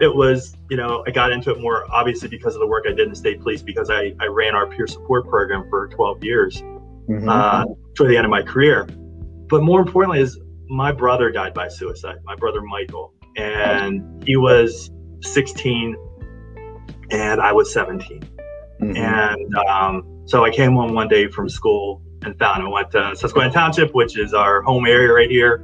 it 0.00 0.14
was, 0.14 0.56
you 0.70 0.76
know, 0.76 1.04
I 1.06 1.10
got 1.10 1.32
into 1.32 1.50
it 1.50 1.60
more 1.60 1.86
obviously 1.92 2.28
because 2.28 2.54
of 2.54 2.60
the 2.60 2.66
work 2.66 2.84
I 2.86 2.90
did 2.90 3.00
in 3.00 3.10
the 3.10 3.16
state 3.16 3.40
police 3.40 3.62
because 3.62 3.90
I, 3.90 4.14
I 4.20 4.26
ran 4.26 4.54
our 4.54 4.66
peer 4.66 4.86
support 4.86 5.28
program 5.28 5.68
for 5.70 5.88
12 5.88 6.24
years 6.24 6.60
mm-hmm. 6.60 7.28
uh, 7.28 7.64
toward 7.94 8.10
the 8.10 8.16
end 8.16 8.26
of 8.26 8.30
my 8.30 8.42
career. 8.42 8.86
But 9.48 9.62
more 9.62 9.80
importantly, 9.80 10.20
is 10.20 10.38
my 10.68 10.90
brother 10.90 11.30
died 11.30 11.54
by 11.54 11.68
suicide, 11.68 12.16
my 12.24 12.34
brother 12.34 12.60
Michael. 12.60 13.13
And 13.36 14.24
he 14.26 14.36
was 14.36 14.90
16 15.22 15.96
and 17.10 17.40
I 17.40 17.52
was 17.52 17.72
17. 17.72 18.20
Mm-hmm. 18.20 18.96
And 18.96 19.56
um, 19.68 20.22
so 20.26 20.44
I 20.44 20.50
came 20.50 20.72
home 20.72 20.94
one 20.94 21.08
day 21.08 21.28
from 21.28 21.48
school 21.48 22.02
and 22.22 22.38
found 22.38 22.60
him. 22.60 22.68
I 22.68 22.70
went 22.70 22.90
to 22.92 23.14
Susquehanna 23.16 23.52
Township, 23.52 23.94
which 23.94 24.18
is 24.18 24.34
our 24.34 24.62
home 24.62 24.86
area 24.86 25.12
right 25.12 25.30
here. 25.30 25.58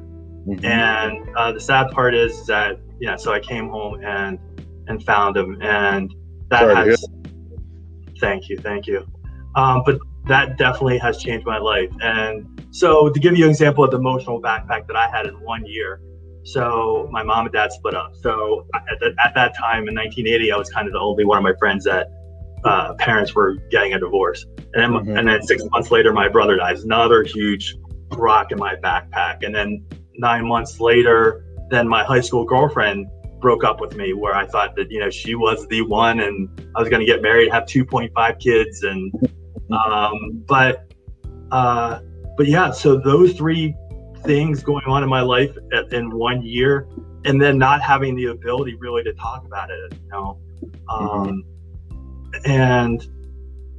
Mm-hmm. 0.46 0.64
And 0.64 1.36
uh, 1.36 1.52
the 1.52 1.60
sad 1.60 1.90
part 1.90 2.14
is 2.14 2.46
that, 2.46 2.78
yeah, 3.00 3.16
so 3.16 3.32
I 3.32 3.40
came 3.40 3.68
home 3.68 4.02
and 4.04 4.38
and 4.86 5.02
found 5.04 5.36
him. 5.36 5.60
And 5.62 6.12
that 6.50 6.60
Sorry, 6.60 6.90
has, 6.90 7.04
thank 8.18 8.48
you, 8.48 8.58
thank 8.58 8.86
you. 8.86 9.06
Um, 9.54 9.82
but 9.84 9.98
that 10.26 10.58
definitely 10.58 10.98
has 10.98 11.22
changed 11.22 11.46
my 11.46 11.58
life. 11.58 11.90
And 12.00 12.66
so 12.70 13.08
to 13.08 13.20
give 13.20 13.36
you 13.36 13.44
an 13.44 13.50
example 13.50 13.84
of 13.84 13.90
the 13.90 13.98
emotional 13.98 14.40
backpack 14.40 14.86
that 14.88 14.96
I 14.96 15.08
had 15.08 15.26
in 15.26 15.34
one 15.40 15.64
year, 15.66 16.00
so 16.52 17.08
my 17.10 17.22
mom 17.22 17.46
and 17.46 17.52
dad 17.52 17.72
split 17.72 17.94
up. 17.94 18.12
So 18.20 18.66
at, 18.74 18.98
the, 19.00 19.14
at 19.24 19.34
that 19.34 19.56
time 19.56 19.88
in 19.88 19.94
1980, 19.94 20.52
I 20.52 20.56
was 20.56 20.70
kind 20.70 20.86
of 20.86 20.92
the 20.92 20.98
only 20.98 21.24
one 21.24 21.38
of 21.38 21.44
my 21.44 21.54
friends 21.58 21.84
that 21.84 22.08
uh, 22.64 22.94
parents 22.94 23.34
were 23.34 23.54
getting 23.70 23.94
a 23.94 23.98
divorce. 23.98 24.44
And 24.74 24.82
then, 24.82 24.90
mm-hmm. 24.90 25.16
and 25.16 25.28
then 25.28 25.42
six 25.42 25.64
months 25.70 25.90
later, 25.90 26.12
my 26.12 26.28
brother 26.28 26.56
dies. 26.56 26.84
Another 26.84 27.22
huge 27.22 27.76
rock 28.12 28.52
in 28.52 28.58
my 28.58 28.76
backpack. 28.76 29.44
And 29.44 29.54
then 29.54 29.84
nine 30.16 30.46
months 30.46 30.80
later, 30.80 31.44
then 31.70 31.88
my 31.88 32.04
high 32.04 32.20
school 32.20 32.44
girlfriend 32.44 33.06
broke 33.40 33.64
up 33.64 33.80
with 33.80 33.96
me 33.96 34.12
where 34.12 34.34
I 34.34 34.46
thought 34.46 34.76
that, 34.76 34.90
you 34.90 35.00
know, 35.00 35.10
she 35.10 35.34
was 35.34 35.66
the 35.68 35.82
one 35.82 36.20
and 36.20 36.48
I 36.76 36.80
was 36.80 36.88
going 36.88 37.00
to 37.00 37.06
get 37.06 37.22
married, 37.22 37.50
have 37.50 37.64
2.5 37.64 38.38
kids. 38.38 38.82
And, 38.82 39.12
um, 39.72 40.44
but, 40.46 40.92
uh, 41.50 42.00
but 42.36 42.46
yeah, 42.46 42.70
so 42.70 42.96
those 42.96 43.32
three 43.32 43.74
things 44.24 44.62
going 44.62 44.84
on 44.86 45.02
in 45.02 45.08
my 45.08 45.20
life 45.20 45.56
in 45.92 46.10
one 46.16 46.42
year 46.42 46.86
and 47.24 47.40
then 47.40 47.58
not 47.58 47.82
having 47.82 48.14
the 48.14 48.26
ability 48.26 48.74
really 48.76 49.02
to 49.02 49.12
talk 49.14 49.44
about 49.44 49.70
it 49.70 49.94
you 50.02 50.08
know 50.10 50.38
um, 50.88 51.44
mm-hmm. 51.92 52.50
and 52.50 53.08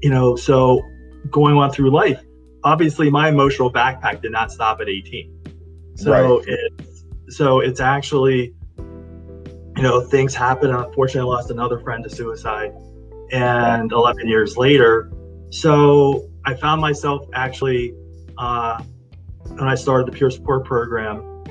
you 0.01 0.10
know 0.10 0.36
so 0.36 0.82
going 1.30 1.56
on 1.56 1.71
through 1.71 1.91
life 1.91 2.21
obviously 2.63 3.10
my 3.10 3.30
emotional 3.30 3.71
backpack 3.71 4.21
did 4.21 4.32
not 4.32 4.51
stop 4.51 4.80
at 4.82 4.89
18 4.89 5.93
so 5.95 6.38
right. 6.38 6.45
it's 6.47 7.06
so 7.30 7.60
it's 7.60 7.80
actually 7.80 8.54
you 8.77 9.84
know 9.84 10.01
things 10.01 10.36
happen 10.36 10.69
unfortunately 10.69 11.32
i 11.32 11.36
lost 11.36 11.49
another 11.49 11.80
friend 11.80 12.04
to 12.04 12.10
suicide 12.10 12.73
and 13.32 13.91
11 13.91 14.27
years 14.27 14.58
later 14.58 15.12
so 15.49 16.30
i 16.45 16.54
found 16.54 16.82
myself 16.82 17.25
actually 17.34 17.93
uh, 18.38 18.82
when 19.49 19.67
I 19.67 19.75
started 19.75 20.08
the 20.08 20.17
peer 20.17 20.30
support 20.30 20.65
program. 20.65 21.43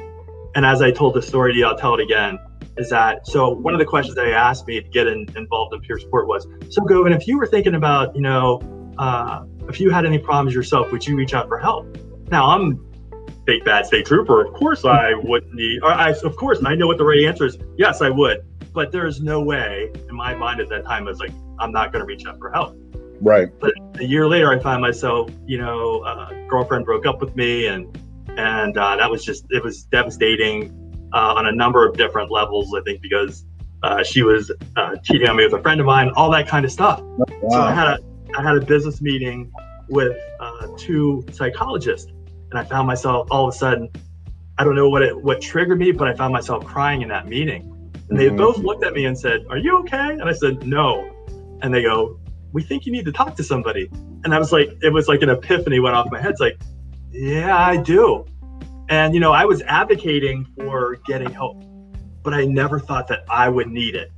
And 0.54 0.66
as 0.66 0.82
I 0.82 0.90
told 0.90 1.14
the 1.14 1.22
story 1.22 1.52
to 1.52 1.58
you, 1.58 1.66
I'll 1.66 1.76
tell 1.76 1.94
it 1.94 2.00
again. 2.00 2.38
Is 2.76 2.88
that 2.90 3.26
so? 3.26 3.50
One 3.50 3.74
of 3.74 3.78
the 3.78 3.86
questions 3.86 4.16
they 4.16 4.32
asked 4.32 4.66
me 4.66 4.80
to 4.80 4.88
get 4.88 5.06
in, 5.06 5.26
involved 5.36 5.74
in 5.74 5.80
peer 5.80 5.98
support 5.98 6.26
was, 6.26 6.46
so 6.70 6.82
Govan, 6.82 7.12
if 7.12 7.26
you 7.26 7.38
were 7.38 7.46
thinking 7.46 7.74
about, 7.74 8.14
you 8.14 8.22
know, 8.22 8.60
uh, 8.98 9.44
if 9.68 9.80
you 9.80 9.90
had 9.90 10.06
any 10.06 10.18
problems 10.18 10.54
yourself, 10.54 10.90
would 10.92 11.06
you 11.06 11.16
reach 11.16 11.34
out 11.34 11.48
for 11.48 11.58
help? 11.58 11.86
Now 12.30 12.50
I'm 12.50 12.84
big 13.44 13.64
bad 13.64 13.86
state 13.86 14.06
trooper. 14.06 14.44
Of 14.44 14.54
course 14.54 14.84
I 14.84 15.14
would 15.14 15.52
need. 15.52 15.82
Or 15.82 15.90
I, 15.90 16.10
of 16.10 16.36
course 16.36 16.60
I 16.64 16.74
know 16.74 16.86
what 16.86 16.98
the 16.98 17.04
right 17.04 17.24
answer 17.24 17.46
is. 17.46 17.58
Yes, 17.76 18.00
I 18.02 18.10
would. 18.10 18.44
But 18.72 18.92
there 18.92 19.06
is 19.06 19.20
no 19.20 19.40
way 19.40 19.90
in 20.08 20.14
my 20.14 20.34
mind 20.34 20.60
at 20.60 20.68
that 20.68 20.84
time 20.84 21.06
I 21.06 21.10
was 21.10 21.18
like, 21.18 21.32
I'm 21.58 21.72
not 21.72 21.92
going 21.92 22.00
to 22.00 22.06
reach 22.06 22.24
out 22.26 22.38
for 22.38 22.50
help. 22.50 22.76
Right. 23.20 23.48
But 23.60 23.72
a 23.98 24.04
year 24.04 24.26
later, 24.26 24.50
I 24.50 24.58
find 24.58 24.80
myself, 24.80 25.30
you 25.46 25.58
know, 25.58 26.00
uh, 26.00 26.30
girlfriend 26.48 26.86
broke 26.86 27.06
up 27.06 27.20
with 27.20 27.36
me, 27.36 27.66
and 27.66 27.86
and 28.36 28.76
uh, 28.76 28.96
that 28.96 29.10
was 29.10 29.24
just 29.24 29.44
it 29.50 29.62
was 29.62 29.84
devastating 29.84 30.72
uh, 31.12 31.34
on 31.34 31.46
a 31.46 31.52
number 31.52 31.86
of 31.86 31.96
different 31.96 32.30
levels. 32.30 32.74
I 32.74 32.82
think 32.82 33.02
because 33.02 33.44
uh, 33.82 34.02
she 34.02 34.22
was 34.22 34.50
uh, 34.76 34.96
cheating 35.02 35.28
on 35.28 35.36
me 35.36 35.44
with 35.44 35.54
a 35.54 35.62
friend 35.62 35.80
of 35.80 35.86
mine, 35.86 36.10
all 36.16 36.30
that 36.30 36.48
kind 36.48 36.64
of 36.64 36.72
stuff. 36.72 37.00
Wow. 37.02 37.50
So 37.50 37.60
I 37.60 37.72
had 37.72 37.88
a 37.88 37.98
I 38.38 38.42
had 38.42 38.56
a 38.56 38.64
business 38.64 39.02
meeting 39.02 39.52
with 39.88 40.16
uh, 40.38 40.68
two 40.78 41.24
psychologists, 41.32 42.10
and 42.50 42.58
I 42.58 42.64
found 42.64 42.86
myself 42.86 43.28
all 43.30 43.48
of 43.48 43.54
a 43.54 43.56
sudden. 43.56 43.90
I 44.58 44.64
don't 44.64 44.76
know 44.76 44.90
what 44.90 45.02
it 45.02 45.16
what 45.16 45.40
triggered 45.40 45.78
me, 45.78 45.90
but 45.90 46.06
I 46.06 46.14
found 46.14 46.32
myself 46.32 46.64
crying 46.64 47.02
in 47.02 47.08
that 47.08 47.26
meeting. 47.28 47.66
And 48.10 48.18
they 48.18 48.26
mm-hmm. 48.26 48.36
both 48.36 48.58
looked 48.58 48.84
at 48.84 48.92
me 48.92 49.06
and 49.06 49.18
said, 49.18 49.44
"Are 49.48 49.56
you 49.56 49.78
okay?" 49.80 50.10
And 50.10 50.24
I 50.24 50.32
said, 50.32 50.66
"No." 50.66 51.16
And 51.62 51.72
they 51.74 51.82
go, 51.82 52.19
we 52.52 52.62
think 52.62 52.86
you 52.86 52.92
need 52.92 53.04
to 53.04 53.12
talk 53.12 53.36
to 53.36 53.44
somebody. 53.44 53.88
And 54.24 54.34
I 54.34 54.38
was 54.38 54.52
like, 54.52 54.70
it 54.82 54.92
was 54.92 55.08
like 55.08 55.22
an 55.22 55.30
epiphany 55.30 55.80
went 55.80 55.94
off 55.94 56.10
my 56.10 56.20
head. 56.20 56.32
It's 56.32 56.40
like, 56.40 56.60
yeah, 57.10 57.56
I 57.56 57.76
do. 57.76 58.26
And, 58.88 59.14
you 59.14 59.20
know, 59.20 59.32
I 59.32 59.44
was 59.44 59.62
advocating 59.62 60.46
for 60.56 60.96
getting 61.06 61.30
help, 61.30 61.62
but 62.22 62.34
I 62.34 62.44
never 62.44 62.80
thought 62.80 63.06
that 63.08 63.24
I 63.30 63.48
would 63.48 63.68
need 63.68 63.94
it 63.94 64.10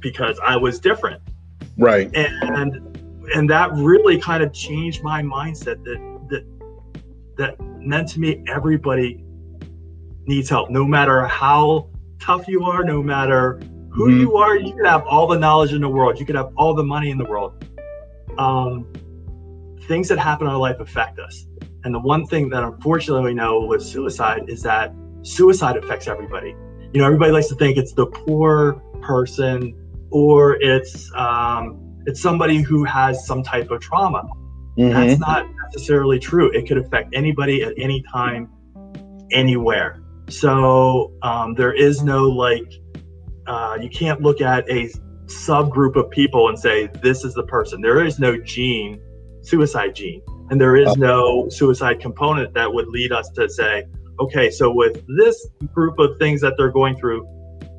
because 0.00 0.38
I 0.44 0.56
was 0.56 0.78
different. 0.78 1.22
Right. 1.76 2.14
And, 2.14 2.96
and 3.34 3.50
that 3.50 3.72
really 3.72 4.18
kind 4.18 4.42
of 4.42 4.52
changed 4.52 5.02
my 5.02 5.22
mindset 5.22 5.82
that, 5.84 6.20
that, 6.30 7.36
that 7.36 7.60
meant 7.80 8.08
to 8.10 8.20
me 8.20 8.44
everybody 8.48 9.24
needs 10.26 10.48
help, 10.48 10.70
no 10.70 10.84
matter 10.84 11.26
how 11.26 11.90
tough 12.20 12.46
you 12.46 12.64
are, 12.64 12.84
no 12.84 13.02
matter 13.02 13.60
who 13.90 14.08
mm-hmm. 14.08 14.20
you 14.20 14.36
are, 14.36 14.56
you 14.56 14.72
can 14.72 14.84
have 14.84 15.06
all 15.06 15.26
the 15.26 15.38
knowledge 15.38 15.72
in 15.72 15.80
the 15.80 15.88
world, 15.88 16.18
you 16.18 16.26
can 16.26 16.36
have 16.36 16.52
all 16.56 16.74
the 16.74 16.84
money 16.84 17.10
in 17.10 17.18
the 17.18 17.24
world. 17.24 17.64
Um, 18.38 18.86
things 19.88 20.08
that 20.08 20.18
happen 20.18 20.46
in 20.46 20.52
our 20.52 20.58
life 20.58 20.78
affect 20.80 21.18
us. 21.18 21.46
And 21.84 21.94
the 21.94 21.98
one 21.98 22.26
thing 22.26 22.48
that 22.50 22.62
unfortunately 22.62 23.24
we 23.24 23.34
know 23.34 23.60
with 23.60 23.82
suicide 23.82 24.44
is 24.48 24.62
that 24.62 24.94
suicide 25.22 25.76
affects 25.76 26.06
everybody. 26.06 26.54
You 26.92 27.00
know, 27.00 27.06
everybody 27.06 27.32
likes 27.32 27.48
to 27.48 27.54
think 27.54 27.76
it's 27.76 27.92
the 27.92 28.06
poor 28.06 28.74
person 29.00 29.74
or 30.10 30.56
it's 30.60 31.10
um, 31.14 31.78
it's 32.06 32.20
somebody 32.20 32.62
who 32.62 32.84
has 32.84 33.26
some 33.26 33.42
type 33.42 33.70
of 33.70 33.80
trauma. 33.80 34.24
Mm-hmm. 34.78 34.92
That's 34.92 35.20
not 35.20 35.46
necessarily 35.64 36.18
true. 36.18 36.50
It 36.50 36.66
could 36.66 36.78
affect 36.78 37.14
anybody 37.14 37.62
at 37.62 37.74
any 37.76 38.02
time, 38.02 38.50
anywhere. 39.32 40.02
So 40.28 41.12
um, 41.22 41.54
there 41.54 41.72
is 41.72 42.02
no 42.02 42.28
like 42.28 42.80
uh, 43.46 43.78
you 43.80 43.88
can't 43.88 44.20
look 44.20 44.40
at 44.40 44.68
a 44.70 44.90
subgroup 45.26 45.96
of 45.96 46.10
people 46.10 46.48
and 46.48 46.58
say 46.58 46.88
this 47.02 47.24
is 47.24 47.34
the 47.34 47.44
person. 47.44 47.80
There 47.80 48.04
is 48.04 48.18
no 48.18 48.36
gene, 48.38 49.00
suicide 49.42 49.94
gene, 49.94 50.22
and 50.50 50.60
there 50.60 50.76
is 50.76 50.96
no 50.96 51.48
suicide 51.48 52.00
component 52.00 52.52
that 52.54 52.72
would 52.72 52.88
lead 52.88 53.12
us 53.12 53.30
to 53.30 53.48
say, 53.48 53.84
okay, 54.18 54.50
so 54.50 54.70
with 54.70 55.04
this 55.16 55.46
group 55.72 55.98
of 55.98 56.18
things 56.18 56.40
that 56.40 56.54
they're 56.56 56.72
going 56.72 56.96
through, 56.96 57.26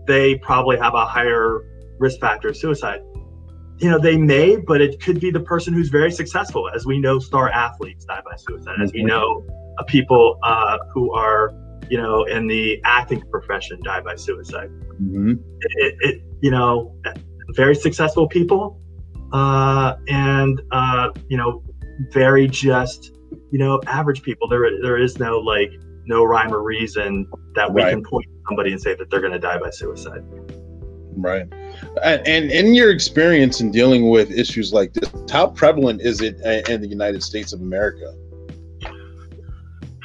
they 0.08 0.36
probably 0.36 0.78
have 0.78 0.94
a 0.94 1.06
higher 1.06 1.66
risk 2.00 2.20
factor 2.20 2.50
of 2.50 2.58
suicide. 2.58 3.02
You 3.78 3.90
know, 3.90 4.00
they 4.00 4.18
may, 4.18 4.58
but 4.58 4.82
it 4.82 5.02
could 5.02 5.20
be 5.20 5.32
the 5.32 5.40
person 5.40 5.74
who's 5.74 5.90
very 5.90 6.12
successful. 6.12 6.70
As 6.70 6.86
we 6.86 7.00
know, 7.00 7.20
star 7.20 7.50
athletes 7.50 8.06
die 8.06 8.22
by 8.24 8.36
suicide. 8.38 8.76
As 8.82 8.92
we 8.94 9.00
mm-hmm. 9.00 9.08
know, 9.08 9.46
uh, 9.78 9.84
people 9.84 10.40
uh, 10.44 10.78
who 10.94 11.12
are 11.14 11.54
you 11.92 11.98
know, 11.98 12.24
in 12.24 12.48
the 12.48 12.82
acting 12.86 13.22
profession 13.30 13.78
die 13.84 14.00
by 14.00 14.16
suicide. 14.16 14.70
Mm-hmm. 14.94 15.34
It, 15.60 15.96
it, 16.00 16.22
you 16.40 16.50
know, 16.50 16.96
very 17.50 17.76
successful 17.76 18.30
people, 18.30 18.80
uh, 19.34 19.96
and 20.08 20.62
uh, 20.72 21.10
you 21.28 21.36
know, 21.36 21.62
very 22.14 22.48
just, 22.48 23.12
you 23.52 23.60
know, 23.60 23.82
average 23.88 24.24
people. 24.24 24.48
There, 24.48 24.82
there 24.82 24.98
is 24.98 25.20
no 25.20 25.40
like 25.40 25.70
no 26.06 26.24
rhyme 26.24 26.54
or 26.54 26.64
reason 26.64 27.28
that 27.56 27.72
we 27.74 27.82
right. 27.82 27.92
can 27.92 28.04
point 28.04 28.26
to 28.26 28.42
somebody 28.48 28.72
and 28.72 28.82
say 28.82 28.96
that 28.96 29.10
they're 29.10 29.20
going 29.20 29.34
to 29.34 29.40
die 29.40 29.60
by 29.60 29.70
suicide. 29.70 30.24
Right. 31.18 31.46
And, 32.02 32.26
and 32.26 32.52
in 32.52 32.74
your 32.74 32.92
experience 32.92 33.60
in 33.60 33.70
dealing 33.70 34.10
with 34.10 34.32
issues 34.32 34.72
like 34.72 34.94
this, 34.94 35.12
how 35.30 35.48
prevalent 35.48 36.02
is 36.02 36.22
it 36.22 36.40
in 36.70 36.80
the 36.80 36.88
United 36.88 37.22
States 37.22 37.52
of 37.52 37.60
America? 37.60 38.16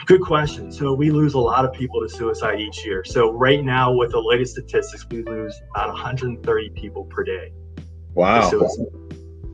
Good 0.06 0.20
question. 0.20 0.70
So 0.70 0.94
we 0.94 1.10
lose 1.10 1.34
a 1.34 1.38
lot 1.38 1.64
of 1.64 1.72
people 1.72 2.00
to 2.00 2.08
suicide 2.08 2.60
each 2.60 2.86
year. 2.86 3.02
So 3.04 3.32
right 3.32 3.64
now, 3.64 3.92
with 3.92 4.12
the 4.12 4.20
latest 4.20 4.52
statistics, 4.52 5.04
we 5.10 5.24
lose 5.24 5.60
about 5.74 5.88
130 5.88 6.70
people 6.70 7.04
per 7.06 7.24
day. 7.24 7.52
Wow. 8.14 8.48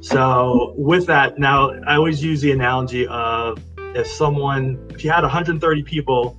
So 0.03 0.75
with 0.77 1.07
that, 1.07 1.39
now 1.39 1.71
I 1.87 1.95
always 1.95 2.23
use 2.23 2.43
the 2.43 2.53
analogy 2.53 3.07
of 3.07 3.59
if 3.95 4.07
someone, 4.07 4.87
if 4.91 5.03
you 5.03 5.11
had 5.11 5.23
130 5.23 5.83
people 5.85 6.39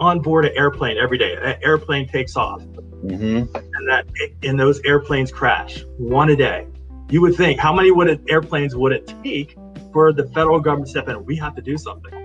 on 0.00 0.20
board 0.20 0.44
an 0.44 0.52
airplane 0.56 0.98
every 0.98 1.18
day, 1.18 1.36
an 1.36 1.60
airplane 1.62 2.08
takes 2.08 2.34
off, 2.36 2.62
mm-hmm. 2.62 3.54
and 3.54 3.88
that 3.88 4.06
and 4.42 4.58
those 4.58 4.80
airplanes 4.84 5.30
crash 5.30 5.84
one 5.96 6.30
a 6.30 6.36
day, 6.36 6.66
you 7.08 7.20
would 7.20 7.36
think 7.36 7.60
how 7.60 7.72
many 7.72 7.92
would 7.92 8.08
it, 8.08 8.20
airplanes 8.28 8.74
would 8.74 8.92
it 8.92 9.14
take 9.22 9.56
for 9.92 10.12
the 10.12 10.26
federal 10.28 10.58
government 10.58 10.86
to 10.86 10.90
step 10.90 11.08
in? 11.08 11.24
We 11.24 11.36
have 11.36 11.54
to 11.54 11.62
do 11.62 11.76
something. 11.76 12.17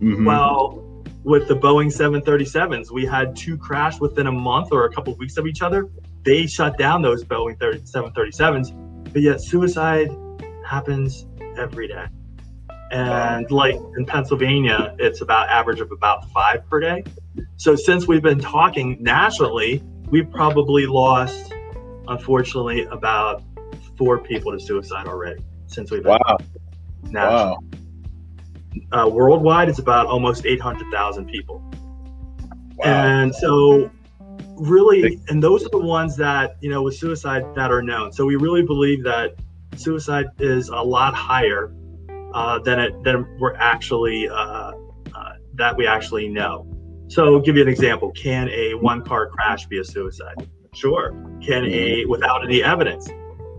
Mm-hmm. 0.00 0.24
Well, 0.24 0.84
with 1.24 1.48
the 1.48 1.54
Boeing 1.54 1.88
737s, 1.88 2.90
we 2.90 3.04
had 3.04 3.36
two 3.36 3.58
crash 3.58 4.00
within 4.00 4.26
a 4.26 4.32
month 4.32 4.68
or 4.72 4.84
a 4.84 4.92
couple 4.92 5.12
of 5.12 5.18
weeks 5.18 5.36
of 5.36 5.46
each 5.46 5.62
other. 5.62 5.88
They 6.22 6.46
shut 6.46 6.78
down 6.78 7.02
those 7.02 7.24
Boeing 7.24 7.58
737s, 7.58 9.12
but 9.12 9.22
yet 9.22 9.40
suicide 9.40 10.10
happens 10.64 11.26
every 11.56 11.88
day. 11.88 12.06
And 12.90 13.50
like 13.50 13.74
in 13.96 14.06
Pennsylvania, 14.06 14.94
it's 14.98 15.20
about 15.20 15.48
average 15.48 15.80
of 15.80 15.92
about 15.92 16.30
five 16.30 16.68
per 16.70 16.80
day. 16.80 17.04
So 17.56 17.76
since 17.76 18.06
we've 18.06 18.22
been 18.22 18.38
talking 18.38 18.96
nationally, 19.00 19.82
we've 20.10 20.30
probably 20.30 20.86
lost, 20.86 21.52
unfortunately, 22.06 22.84
about 22.84 23.42
four 23.98 24.18
people 24.18 24.52
to 24.52 24.60
suicide 24.60 25.06
already 25.06 25.42
since 25.66 25.90
we've 25.90 26.02
been 26.02 26.18
wow. 26.26 26.38
Wow. 27.30 27.58
Uh, 28.92 29.08
worldwide, 29.10 29.68
it's 29.68 29.78
about 29.78 30.06
almost 30.06 30.46
800,000 30.46 31.26
people. 31.26 31.62
Wow. 32.76 32.84
And 32.84 33.34
so, 33.34 33.90
really, 34.56 35.20
and 35.28 35.42
those 35.42 35.64
are 35.64 35.70
the 35.70 35.78
ones 35.78 36.16
that, 36.16 36.56
you 36.60 36.70
know, 36.70 36.82
with 36.82 36.96
suicide 36.96 37.44
that 37.54 37.70
are 37.70 37.82
known. 37.82 38.12
So, 38.12 38.24
we 38.24 38.36
really 38.36 38.62
believe 38.62 39.02
that 39.04 39.34
suicide 39.76 40.26
is 40.38 40.68
a 40.68 40.76
lot 40.76 41.14
higher 41.14 41.72
uh, 42.34 42.58
than 42.60 42.78
it 42.78 43.02
than 43.04 43.26
we're 43.38 43.56
actually 43.56 44.28
uh, 44.28 44.34
uh, 44.34 44.72
that 45.54 45.76
we 45.76 45.86
actually 45.86 46.28
know. 46.28 46.66
So, 47.08 47.34
I'll 47.34 47.40
give 47.40 47.56
you 47.56 47.62
an 47.62 47.68
example. 47.68 48.12
Can 48.12 48.48
a 48.50 48.74
one 48.74 49.04
car 49.04 49.28
crash 49.28 49.66
be 49.66 49.78
a 49.78 49.84
suicide? 49.84 50.48
Sure. 50.74 51.12
Can 51.40 51.64
a 51.64 52.04
without 52.04 52.44
any 52.44 52.62
evidence? 52.62 53.08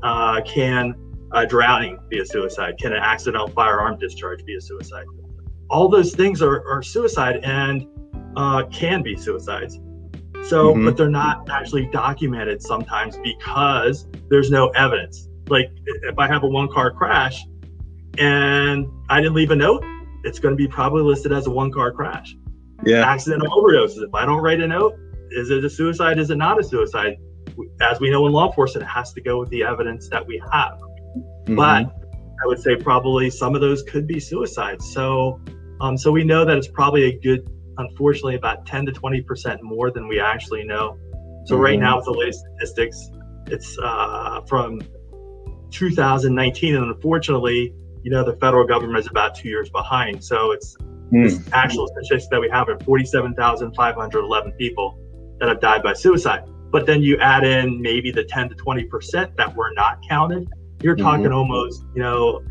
Uh, 0.03 0.41
can 0.45 0.95
uh, 1.31 1.45
drowning 1.45 1.99
be 2.09 2.19
a 2.19 2.25
suicide? 2.25 2.77
Can 2.79 2.93
an 2.93 2.99
accidental 2.99 3.47
firearm 3.47 3.97
discharge 3.97 4.43
be 4.45 4.55
a 4.55 4.61
suicide? 4.61 5.05
All 5.69 5.87
those 5.87 6.13
things 6.13 6.41
are, 6.41 6.67
are 6.67 6.81
suicide 6.81 7.41
and 7.43 7.87
uh, 8.35 8.63
can 8.71 9.01
be 9.01 9.15
suicides. 9.15 9.79
So, 10.43 10.73
mm-hmm. 10.73 10.85
but 10.85 10.97
they're 10.97 11.09
not 11.09 11.49
actually 11.49 11.87
documented 11.87 12.61
sometimes 12.61 13.17
because 13.23 14.07
there's 14.29 14.49
no 14.49 14.69
evidence. 14.69 15.27
Like 15.47 15.71
if 15.85 16.17
I 16.17 16.27
have 16.27 16.43
a 16.43 16.47
one 16.47 16.69
car 16.69 16.91
crash 16.91 17.43
and 18.17 18.87
I 19.09 19.21
didn't 19.21 19.35
leave 19.35 19.51
a 19.51 19.55
note, 19.55 19.83
it's 20.23 20.39
going 20.39 20.53
to 20.53 20.57
be 20.57 20.67
probably 20.67 21.03
listed 21.03 21.31
as 21.31 21.47
a 21.47 21.51
one 21.51 21.71
car 21.71 21.91
crash. 21.91 22.35
Yeah. 22.85 23.03
Accidental 23.03 23.49
overdoses. 23.49 24.03
If 24.03 24.13
I 24.13 24.25
don't 24.25 24.41
write 24.41 24.61
a 24.61 24.67
note, 24.67 24.97
is 25.31 25.49
it 25.49 25.63
a 25.63 25.69
suicide? 25.69 26.17
Is 26.17 26.29
it 26.29 26.37
not 26.37 26.59
a 26.59 26.63
suicide? 26.63 27.17
As 27.81 27.99
we 27.99 28.09
know 28.09 28.25
in 28.25 28.33
law 28.33 28.47
enforcement, 28.47 28.85
it 28.85 28.89
has 28.89 29.11
to 29.13 29.21
go 29.21 29.39
with 29.39 29.49
the 29.49 29.63
evidence 29.63 30.07
that 30.09 30.25
we 30.25 30.41
have. 30.51 30.79
Mm-hmm. 31.15 31.55
But 31.55 31.95
I 32.43 32.47
would 32.47 32.59
say 32.59 32.75
probably 32.75 33.29
some 33.29 33.55
of 33.55 33.61
those 33.61 33.83
could 33.83 34.07
be 34.07 34.19
suicides. 34.19 34.91
So, 34.93 35.41
um, 35.81 35.97
so 35.97 36.11
we 36.11 36.23
know 36.23 36.45
that 36.45 36.57
it's 36.57 36.67
probably 36.67 37.03
a 37.05 37.19
good, 37.19 37.49
unfortunately, 37.77 38.35
about 38.35 38.65
10 38.65 38.85
to 38.87 38.91
20 38.91 39.21
percent 39.21 39.63
more 39.63 39.91
than 39.91 40.07
we 40.07 40.19
actually 40.19 40.63
know. 40.63 40.97
So 41.45 41.55
mm-hmm. 41.55 41.63
right 41.63 41.79
now, 41.79 41.97
with 41.97 42.05
the 42.05 42.11
latest 42.11 42.45
statistics, 42.57 43.09
it's 43.47 43.77
uh, 43.83 44.41
from 44.47 44.81
2019, 45.71 46.75
and 46.75 46.85
unfortunately, 46.85 47.73
you 48.03 48.11
know, 48.11 48.23
the 48.23 48.37
federal 48.37 48.65
government 48.65 48.99
is 48.99 49.07
about 49.07 49.35
two 49.35 49.49
years 49.49 49.69
behind. 49.69 50.23
So 50.23 50.51
it's 50.51 50.77
mm. 51.11 51.49
actual 51.51 51.87
statistics 51.87 52.27
that 52.29 52.39
we 52.39 52.49
have 52.49 52.69
are 52.69 52.79
47,511 52.79 54.51
people 54.53 54.97
that 55.39 55.49
have 55.49 55.59
died 55.59 55.83
by 55.83 55.93
suicide. 55.93 56.43
But 56.71 56.85
then 56.85 57.01
you 57.01 57.17
add 57.17 57.43
in 57.43 57.81
maybe 57.81 58.11
the 58.11 58.23
10 58.23 58.49
to 58.49 58.55
20 58.55 58.83
percent 58.85 59.35
that 59.37 59.55
were 59.55 59.71
not 59.73 59.99
counted 60.07 60.47
you're 60.81 60.95
talking 60.95 61.25
mm-hmm. 61.25 61.33
almost, 61.33 61.83
you 61.95 62.01
know, 62.01 62.41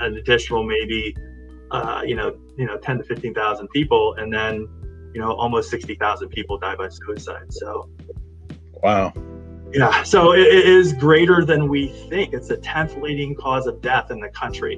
an 0.00 0.16
additional 0.16 0.62
maybe, 0.62 1.16
uh, 1.70 2.02
you 2.04 2.14
know, 2.14 2.36
you 2.56 2.66
know, 2.66 2.76
10 2.76 2.98
to 2.98 3.04
15,000 3.04 3.68
people, 3.68 4.14
and 4.14 4.32
then, 4.32 4.68
you 5.14 5.20
know, 5.20 5.32
almost 5.32 5.70
60,000 5.70 6.28
people 6.28 6.58
die 6.58 6.76
by 6.76 6.88
suicide. 6.88 7.52
So, 7.52 7.88
wow. 8.82 9.12
Yeah, 9.72 10.02
so 10.02 10.32
it, 10.32 10.40
it 10.40 10.66
is 10.66 10.92
greater 10.92 11.44
than 11.44 11.68
we 11.68 11.88
think. 12.10 12.34
It's 12.34 12.48
the 12.48 12.58
10th 12.58 13.00
leading 13.00 13.34
cause 13.34 13.66
of 13.66 13.80
death 13.80 14.10
in 14.10 14.20
the 14.20 14.28
country, 14.28 14.76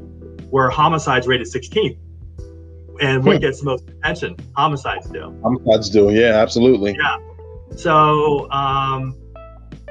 where 0.51 0.71
homicides 0.71 1.27
rated 1.27 1.49
16th. 1.49 1.99
And 3.01 3.25
what 3.25 3.37
hmm. 3.37 3.43
gets 3.43 3.59
the 3.59 3.65
most 3.65 3.89
attention? 3.89 4.37
Homicides 4.55 5.09
do. 5.09 5.37
Homicides 5.43 5.91
do, 5.91 6.13
yeah, 6.15 6.41
absolutely. 6.41 6.97
Yeah. 6.97 7.19
So, 7.75 8.49
um, 8.53 9.19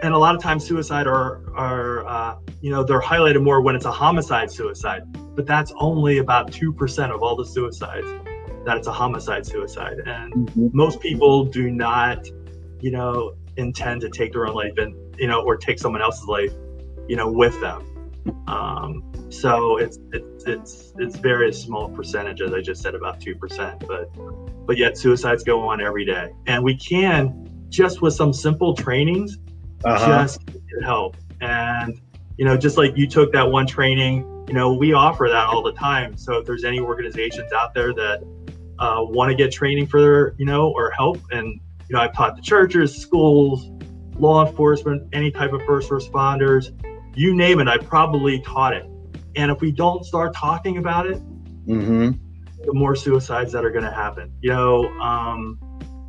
and 0.04 0.14
a 0.14 0.18
lot 0.18 0.36
of 0.36 0.42
times 0.42 0.66
suicide 0.66 1.08
are 1.08 1.42
are 1.56 2.06
uh, 2.06 2.38
you 2.62 2.70
know 2.70 2.84
they're 2.84 3.02
highlighted 3.02 3.42
more 3.42 3.62
when 3.62 3.76
it's 3.76 3.86
a 3.86 3.92
homicide 3.92 4.52
suicide 4.52 5.04
but 5.36 5.48
that's 5.48 5.74
only 5.80 6.20
about 6.20 6.52
2% 6.52 7.10
of 7.10 7.24
all 7.24 7.36
the 7.36 7.46
suicides 7.46 8.08
that 8.66 8.78
it's 8.78 8.88
a 8.88 8.92
homicide 8.92 9.46
suicide. 9.46 10.00
And 10.06 10.34
mm-hmm. 10.34 10.68
most 10.74 11.00
people 11.00 11.46
do 11.46 11.70
not 11.70 12.28
you 12.82 12.92
know 12.92 13.34
intend 13.58 14.02
to 14.02 14.10
take 14.10 14.34
their 14.34 14.48
own 14.48 14.56
life 14.56 14.78
and 14.78 14.96
you 15.20 15.28
know 15.28 15.42
or 15.42 15.58
take 15.58 15.80
someone 15.80 16.02
else's 16.02 16.26
life 16.28 16.52
you 17.08 17.16
know 17.16 17.32
with 17.32 17.60
them. 17.62 17.90
Um, 18.48 19.04
so 19.30 19.78
it's 19.78 20.00
it's 20.12 20.44
it's 20.46 20.94
it's 20.98 21.18
very 21.18 21.52
small 21.52 21.90
percentage 21.90 22.42
as 22.42 22.54
i 22.54 22.62
just 22.62 22.82
said 22.82 22.96
about 22.96 23.20
2% 23.20 23.88
but 23.88 24.66
but 24.66 24.78
yet 24.78 24.98
suicides 24.98 25.44
go 25.44 25.68
on 25.68 25.82
every 25.82 26.06
day. 26.06 26.32
And 26.46 26.64
we 26.64 26.76
can 26.78 27.50
just 27.70 28.02
with 28.02 28.14
some 28.14 28.32
simple 28.32 28.76
trainings 28.76 29.38
uh-huh. 29.86 30.24
just 30.24 30.42
help. 30.84 31.18
And, 31.42 32.00
you 32.38 32.46
know, 32.46 32.58
just 32.58 32.78
like 32.78 32.96
you 32.96 33.08
took 33.08 33.32
that 33.34 33.50
one 33.50 33.68
training, 33.68 34.22
you 34.48 34.54
know, 34.54 34.74
we 34.74 34.94
offer 34.94 35.28
that 35.30 35.48
all 35.48 35.62
the 35.62 35.74
time. 35.74 36.18
So 36.18 36.38
if 36.38 36.46
there's 36.46 36.64
any 36.64 36.80
organizations 36.80 37.52
out 37.54 37.74
there 37.74 37.94
that 37.94 38.24
uh, 38.80 39.04
want 39.04 39.30
to 39.30 39.36
get 39.36 39.52
training 39.52 39.88
for 39.88 40.02
their, 40.02 40.36
you 40.38 40.46
know, 40.46 40.70
or 40.70 40.92
help, 40.92 41.20
and, 41.32 41.60
you 41.90 41.96
know, 41.96 42.00
I've 42.00 42.14
taught 42.14 42.36
the 42.36 42.42
churches, 42.42 42.96
schools, 42.96 43.70
law 44.16 44.46
enforcement, 44.46 45.08
any 45.14 45.32
type 45.32 45.54
of 45.54 45.62
first 45.64 45.90
responders, 45.90 46.72
you 47.16 47.36
name 47.36 47.60
it, 47.60 47.68
I 47.68 47.78
probably 47.78 48.40
taught 48.42 48.74
it. 48.74 48.86
And 49.36 49.52
if 49.52 49.62
we 49.62 49.72
don't 49.72 50.06
start 50.06 50.36
talking 50.36 50.78
about 50.78 51.08
it, 51.08 51.18
mm-hmm. 51.66 52.12
the 52.66 52.74
more 52.74 52.96
suicides 52.96 53.52
that 53.54 53.66
are 53.66 53.72
going 53.72 53.86
to 53.86 53.92
happen. 53.92 54.32
You 54.42 54.52
know, 54.52 54.86
um, 55.00 55.60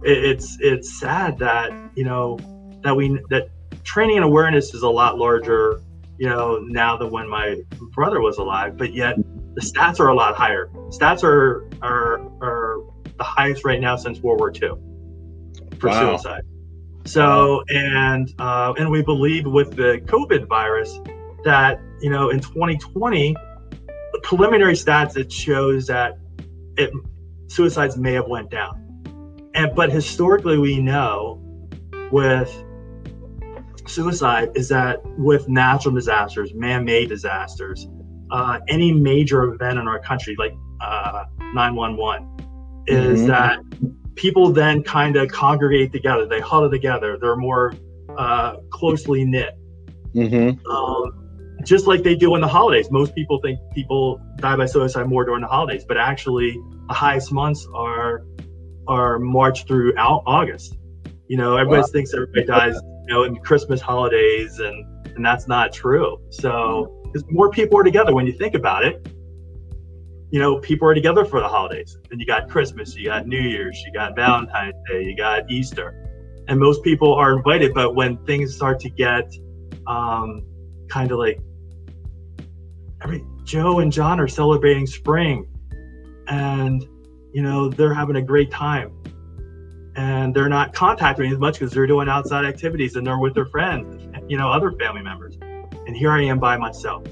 it, 0.04 0.24
it's 0.24 0.58
it's 0.60 1.00
sad 1.00 1.38
that 1.38 1.72
you 1.94 2.04
know 2.04 2.38
that 2.82 2.94
we 2.94 3.18
that 3.30 3.48
training 3.84 4.16
and 4.16 4.24
awareness 4.24 4.74
is 4.74 4.82
a 4.82 4.88
lot 4.88 5.18
larger, 5.18 5.80
you 6.18 6.28
know, 6.28 6.58
now 6.66 6.96
than 6.96 7.10
when 7.10 7.28
my 7.28 7.56
brother 7.94 8.20
was 8.20 8.38
alive. 8.38 8.76
But 8.76 8.94
yet 8.94 9.16
the 9.54 9.60
stats 9.60 10.00
are 10.00 10.08
a 10.08 10.14
lot 10.14 10.34
higher. 10.34 10.68
Stats 10.88 11.22
are 11.22 11.68
are 11.82 12.20
are 12.42 12.80
the 13.16 13.24
highest 13.24 13.64
right 13.64 13.80
now 13.80 13.96
since 13.96 14.20
World 14.20 14.40
War 14.40 14.50
II 14.50 14.72
for 15.78 15.90
wow. 15.90 16.16
suicide. 16.16 16.42
So 17.06 17.62
and 17.68 18.32
uh, 18.38 18.74
and 18.78 18.90
we 18.90 19.02
believe 19.02 19.46
with 19.46 19.76
the 19.76 20.00
COVID 20.06 20.48
virus 20.48 20.98
that 21.44 21.80
you 22.00 22.10
know 22.10 22.30
in 22.30 22.40
2020, 22.40 23.34
the 23.34 24.20
preliminary 24.22 24.74
stats 24.74 25.16
it 25.16 25.30
shows 25.30 25.86
that 25.86 26.18
it 26.76 26.90
suicides 27.48 27.96
may 27.96 28.14
have 28.14 28.26
went 28.26 28.50
down, 28.50 29.52
and 29.54 29.74
but 29.74 29.92
historically 29.92 30.58
we 30.58 30.80
know 30.80 31.40
with 32.10 32.63
suicide 33.86 34.50
is 34.54 34.68
that 34.68 35.00
with 35.18 35.48
natural 35.48 35.94
disasters, 35.94 36.52
man-made 36.54 37.08
disasters, 37.08 37.88
uh, 38.30 38.58
any 38.68 38.92
major 38.92 39.44
event 39.44 39.78
in 39.78 39.88
our 39.88 40.00
country, 40.00 40.34
like 40.38 40.54
uh, 40.80 41.24
911, 41.54 42.84
is 42.86 43.20
mm-hmm. 43.20 43.28
that 43.28 43.60
people 44.14 44.50
then 44.50 44.82
kind 44.82 45.16
of 45.16 45.30
congregate 45.30 45.92
together. 45.92 46.26
They 46.26 46.40
huddle 46.40 46.70
together. 46.70 47.18
They're 47.20 47.36
more 47.36 47.74
uh, 48.16 48.56
closely 48.70 49.24
knit. 49.24 49.54
Mm-hmm. 50.14 50.66
Um, 50.70 51.60
just 51.64 51.86
like 51.86 52.02
they 52.02 52.14
do 52.14 52.34
in 52.34 52.40
the 52.40 52.48
holidays. 52.48 52.90
Most 52.90 53.14
people 53.14 53.40
think 53.40 53.58
people 53.74 54.20
die 54.36 54.56
by 54.56 54.66
suicide 54.66 55.06
more 55.08 55.24
during 55.24 55.40
the 55.40 55.48
holidays, 55.48 55.84
but 55.86 55.96
actually, 55.96 56.60
the 56.88 56.94
highest 56.94 57.32
months 57.32 57.66
are 57.74 58.24
are 58.86 59.18
March 59.18 59.66
through 59.66 59.94
August. 59.96 60.76
You 61.26 61.38
know, 61.38 61.56
everybody 61.56 61.80
wow. 61.80 61.88
thinks 61.90 62.12
everybody 62.12 62.44
dies 62.44 62.78
you 63.06 63.12
know, 63.12 63.24
in 63.24 63.36
Christmas 63.36 63.80
holidays, 63.80 64.58
and 64.60 65.06
and 65.14 65.24
that's 65.24 65.46
not 65.46 65.72
true. 65.72 66.18
So, 66.30 67.00
because 67.04 67.24
more 67.30 67.50
people 67.50 67.78
are 67.78 67.84
together 67.84 68.14
when 68.14 68.26
you 68.26 68.32
think 68.32 68.54
about 68.54 68.84
it. 68.84 69.06
You 70.30 70.40
know, 70.40 70.58
people 70.58 70.88
are 70.88 70.94
together 70.94 71.24
for 71.24 71.40
the 71.40 71.46
holidays. 71.46 71.96
And 72.10 72.18
you 72.20 72.26
got 72.26 72.48
Christmas, 72.48 72.96
you 72.96 73.04
got 73.04 73.28
New 73.28 73.40
Year's, 73.40 73.80
you 73.86 73.92
got 73.92 74.16
Valentine's 74.16 74.74
Day, 74.90 75.04
you 75.04 75.16
got 75.16 75.48
Easter, 75.48 76.08
and 76.48 76.58
most 76.58 76.82
people 76.82 77.14
are 77.14 77.36
invited. 77.36 77.72
But 77.72 77.94
when 77.94 78.16
things 78.24 78.54
start 78.54 78.80
to 78.80 78.90
get 78.90 79.32
um, 79.86 80.42
kind 80.88 81.12
of 81.12 81.18
like 81.18 81.38
every 83.02 83.22
Joe 83.44 83.78
and 83.78 83.92
John 83.92 84.18
are 84.18 84.26
celebrating 84.26 84.86
spring, 84.86 85.46
and 86.26 86.82
you 87.32 87.42
know 87.42 87.68
they're 87.68 87.94
having 87.94 88.16
a 88.16 88.22
great 88.22 88.50
time 88.50 89.03
and 89.96 90.34
they're 90.34 90.48
not 90.48 90.72
contacting 90.72 91.26
me 91.26 91.32
as 91.32 91.38
much 91.38 91.58
because 91.58 91.72
they're 91.72 91.86
doing 91.86 92.08
outside 92.08 92.44
activities 92.44 92.96
and 92.96 93.06
they're 93.06 93.18
with 93.18 93.34
their 93.34 93.46
friends, 93.46 94.08
you 94.28 94.36
know, 94.36 94.50
other 94.50 94.72
family 94.72 95.02
members. 95.02 95.36
And 95.86 95.96
here 95.96 96.10
I 96.10 96.22
am 96.22 96.38
by 96.38 96.56
myself. 96.56 97.06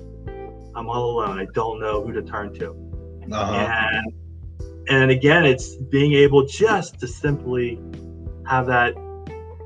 I'm 0.75 0.89
all 0.89 1.11
alone. 1.11 1.39
I 1.39 1.47
don't 1.53 1.81
know 1.81 2.05
who 2.05 2.13
to 2.13 2.23
turn 2.23 2.53
to. 2.55 2.71
Uh-huh. 3.31 3.53
And 3.53 4.13
and 4.89 5.11
again, 5.13 5.45
it's 5.45 5.77
being 5.77 6.13
able 6.15 6.45
just 6.45 6.99
to 7.01 7.07
simply 7.07 7.81
have 8.47 8.67
that 8.67 8.95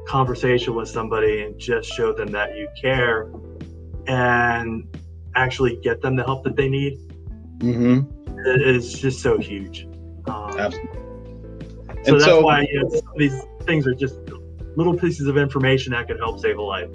conversation 0.07 0.75
with 0.75 0.89
somebody 0.89 1.43
and 1.43 1.59
just 1.59 1.91
show 1.91 2.12
them 2.12 2.29
that 2.33 2.55
you 2.55 2.69
care 2.79 3.31
and 4.07 4.87
actually 5.35 5.77
get 5.83 6.03
them 6.03 6.17
the 6.17 6.25
help 6.25 6.45
that 6.45 6.55
they 6.55 6.69
need. 6.69 6.99
Mm-hmm. 7.59 8.39
It 8.47 8.77
is 8.77 8.93
just 8.93 9.23
so 9.23 9.39
huge. 9.39 9.89
Um, 10.27 10.59
Absolutely 10.59 11.05
so 12.07 12.12
and 12.12 12.20
that's 12.20 12.24
so, 12.24 12.40
why 12.42 12.61
you 12.70 12.82
know, 12.82 13.02
these 13.16 13.42
things 13.64 13.86
are 13.86 13.94
just 13.94 14.16
little 14.76 14.96
pieces 14.96 15.26
of 15.26 15.36
information 15.36 15.92
that 15.92 16.07
could 16.07 16.18
help 16.18 16.40
save 16.40 16.59
a 16.59 16.62
life. 16.62 16.88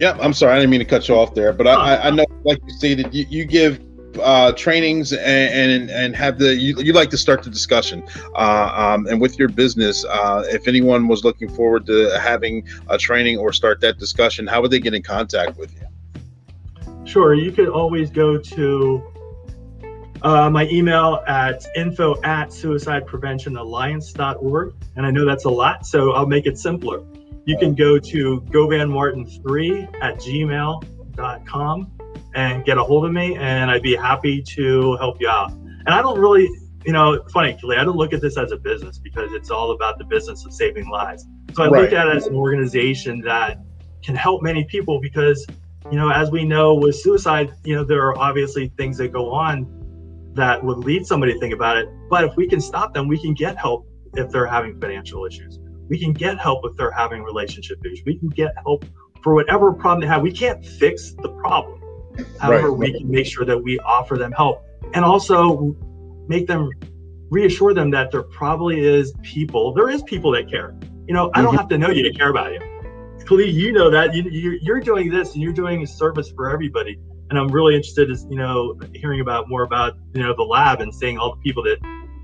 Yeah, 0.00 0.18
I'm 0.20 0.32
sorry, 0.32 0.54
I 0.54 0.56
didn't 0.56 0.70
mean 0.70 0.80
to 0.80 0.86
cut 0.86 1.08
you 1.08 1.14
off 1.14 1.34
there, 1.34 1.52
but 1.52 1.68
I, 1.68 1.96
I 1.96 2.10
know, 2.10 2.24
like 2.42 2.58
you 2.66 2.70
stated, 2.70 3.14
you, 3.14 3.26
you 3.28 3.44
give 3.44 3.80
uh, 4.20 4.52
trainings 4.52 5.12
and, 5.12 5.72
and 5.72 5.90
and 5.90 6.16
have 6.16 6.38
the 6.38 6.54
you, 6.54 6.76
you 6.78 6.92
like 6.92 7.10
to 7.10 7.18
start 7.18 7.42
the 7.42 7.50
discussion. 7.50 8.04
Uh, 8.34 8.72
um, 8.74 9.06
and 9.06 9.20
with 9.20 9.38
your 9.38 9.48
business 9.48 10.04
uh, 10.04 10.44
if 10.48 10.68
anyone 10.68 11.08
was 11.08 11.24
looking 11.24 11.48
forward 11.48 11.86
to 11.86 12.18
having 12.20 12.66
a 12.88 12.98
training 12.98 13.38
or 13.38 13.52
start 13.52 13.80
that 13.80 13.98
discussion 13.98 14.46
how 14.46 14.60
would 14.62 14.70
they 14.70 14.80
get 14.80 14.94
in 14.94 15.02
contact 15.02 15.56
with 15.58 15.74
you? 15.74 15.86
Sure 17.04 17.34
you 17.34 17.52
could 17.52 17.68
always 17.68 18.10
go 18.10 18.38
to 18.38 19.13
uh, 20.24 20.50
my 20.50 20.66
email 20.68 21.22
at 21.26 21.66
info 21.76 22.14
at 22.22 22.48
suicidepreventionalliance.org. 22.48 24.74
And 24.96 25.06
I 25.06 25.10
know 25.10 25.26
that's 25.26 25.44
a 25.44 25.50
lot, 25.50 25.86
so 25.86 26.12
I'll 26.12 26.26
make 26.26 26.46
it 26.46 26.58
simpler. 26.58 27.04
You 27.44 27.58
can 27.58 27.74
go 27.74 27.98
to 27.98 28.40
govanmartin3 28.40 30.00
at 30.00 30.16
gmail.com 30.16 31.92
and 32.34 32.64
get 32.64 32.78
a 32.78 32.82
hold 32.82 33.04
of 33.04 33.12
me, 33.12 33.36
and 33.36 33.70
I'd 33.70 33.82
be 33.82 33.94
happy 33.94 34.42
to 34.42 34.96
help 34.96 35.20
you 35.20 35.28
out. 35.28 35.52
And 35.52 35.90
I 35.90 36.00
don't 36.00 36.18
really, 36.18 36.48
you 36.86 36.92
know, 36.92 37.22
funny, 37.30 37.58
I 37.76 37.84
don't 37.84 37.98
look 37.98 38.14
at 38.14 38.22
this 38.22 38.38
as 38.38 38.50
a 38.50 38.56
business 38.56 38.98
because 38.98 39.34
it's 39.34 39.50
all 39.50 39.72
about 39.72 39.98
the 39.98 40.04
business 40.04 40.46
of 40.46 40.54
saving 40.54 40.88
lives. 40.88 41.26
So 41.52 41.64
I 41.64 41.68
right. 41.68 41.82
look 41.82 41.92
at 41.92 42.08
it 42.08 42.16
as 42.16 42.28
an 42.28 42.34
organization 42.34 43.20
that 43.20 43.58
can 44.02 44.14
help 44.14 44.42
many 44.42 44.64
people 44.64 45.02
because, 45.02 45.46
you 45.92 45.98
know, 45.98 46.08
as 46.10 46.30
we 46.30 46.46
know 46.46 46.72
with 46.74 46.96
suicide, 46.96 47.52
you 47.62 47.76
know, 47.76 47.84
there 47.84 48.06
are 48.06 48.16
obviously 48.18 48.72
things 48.78 48.96
that 48.96 49.12
go 49.12 49.30
on 49.30 49.83
that 50.34 50.62
would 50.62 50.78
lead 50.78 51.06
somebody 51.06 51.32
to 51.32 51.38
think 51.38 51.54
about 51.54 51.76
it. 51.76 51.88
But 52.10 52.24
if 52.24 52.36
we 52.36 52.48
can 52.48 52.60
stop 52.60 52.92
them, 52.94 53.08
we 53.08 53.18
can 53.18 53.34
get 53.34 53.56
help 53.56 53.86
if 54.14 54.30
they're 54.30 54.46
having 54.46 54.78
financial 54.80 55.24
issues. 55.24 55.58
We 55.88 55.98
can 55.98 56.12
get 56.12 56.38
help 56.38 56.64
if 56.64 56.76
they're 56.76 56.90
having 56.90 57.22
relationship 57.22 57.78
issues. 57.84 58.02
We 58.04 58.18
can 58.18 58.28
get 58.28 58.52
help 58.64 58.84
for 59.22 59.34
whatever 59.34 59.72
problem 59.72 60.00
they 60.00 60.06
have. 60.06 60.22
We 60.22 60.32
can't 60.32 60.64
fix 60.64 61.14
the 61.22 61.30
problem. 61.30 61.80
However, 62.40 62.70
right. 62.70 62.92
we 62.92 62.98
can 62.98 63.10
make 63.10 63.26
sure 63.26 63.44
that 63.44 63.58
we 63.58 63.78
offer 63.80 64.16
them 64.16 64.32
help 64.32 64.64
and 64.92 65.04
also 65.04 65.76
make 66.28 66.46
them 66.46 66.70
reassure 67.30 67.74
them 67.74 67.90
that 67.90 68.10
there 68.10 68.22
probably 68.22 68.80
is 68.80 69.12
people, 69.22 69.72
there 69.74 69.90
is 69.90 70.02
people 70.02 70.30
that 70.32 70.48
care. 70.48 70.74
You 71.06 71.14
know, 71.14 71.30
I 71.34 71.42
don't 71.42 71.50
mm-hmm. 71.50 71.58
have 71.58 71.68
to 71.68 71.78
know 71.78 71.90
you 71.90 72.02
to 72.02 72.12
care 72.12 72.30
about 72.30 72.52
you. 72.52 72.60
Clearly, 73.26 73.50
you 73.50 73.72
know 73.72 73.90
that 73.90 74.14
you, 74.14 74.58
you're 74.62 74.80
doing 74.80 75.10
this 75.10 75.34
and 75.34 75.42
you're 75.42 75.52
doing 75.52 75.82
a 75.82 75.86
service 75.86 76.30
for 76.30 76.50
everybody 76.50 76.98
and 77.30 77.38
I'm 77.38 77.48
really 77.48 77.74
interested 77.74 78.10
is 78.10 78.26
you 78.30 78.36
know 78.36 78.78
hearing 78.94 79.20
about 79.20 79.48
more 79.48 79.62
about 79.62 79.94
you 80.14 80.22
know 80.22 80.34
the 80.34 80.42
lab 80.42 80.80
and 80.80 80.94
seeing 80.94 81.18
all 81.18 81.34
the 81.34 81.40
people 81.40 81.62
that 81.64 81.78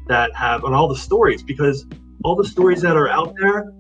that 0.09 0.34
have 0.34 0.64
and 0.64 0.74
all 0.74 0.88
the 0.88 0.96
stories 0.96 1.42
because 1.42 1.86
all 2.24 2.36
the 2.36 2.44
stories 2.44 2.82
that 2.82 2.96
are 2.96 3.09
out 3.09 3.34
there 3.40 3.72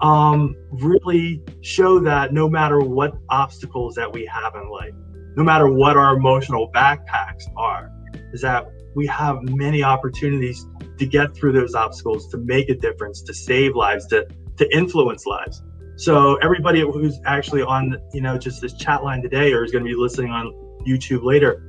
um, 0.00 0.54
really 0.70 1.42
show 1.62 1.98
that 2.00 2.32
no 2.32 2.48
matter 2.48 2.80
what 2.80 3.16
obstacles 3.30 3.94
that 3.94 4.12
we 4.12 4.26
have 4.26 4.54
in 4.54 4.68
life, 4.68 4.92
no 5.36 5.42
matter 5.42 5.68
what 5.68 5.96
our 5.96 6.16
emotional 6.16 6.70
backpacks 6.72 7.44
are, 7.56 7.90
is 8.32 8.40
that 8.42 8.66
we 8.94 9.06
have 9.06 9.42
many 9.42 9.82
opportunities 9.82 10.66
to 10.98 11.06
get 11.06 11.34
through 11.34 11.52
those 11.52 11.74
obstacles, 11.74 12.28
to 12.28 12.38
make 12.38 12.68
a 12.68 12.74
difference, 12.74 13.22
to 13.22 13.34
save 13.34 13.74
lives, 13.74 14.06
to 14.06 14.26
to 14.56 14.76
influence 14.76 15.26
lives. 15.26 15.62
So 15.96 16.36
everybody 16.36 16.80
who's 16.80 17.20
actually 17.24 17.62
on, 17.62 17.96
you 18.12 18.20
know, 18.20 18.36
just 18.36 18.60
this 18.60 18.74
chat 18.74 19.02
line 19.02 19.22
today 19.22 19.52
or 19.52 19.64
is 19.64 19.72
going 19.72 19.82
to 19.84 19.88
be 19.88 19.96
listening 19.96 20.30
on 20.30 20.52
YouTube 20.86 21.24
later 21.24 21.62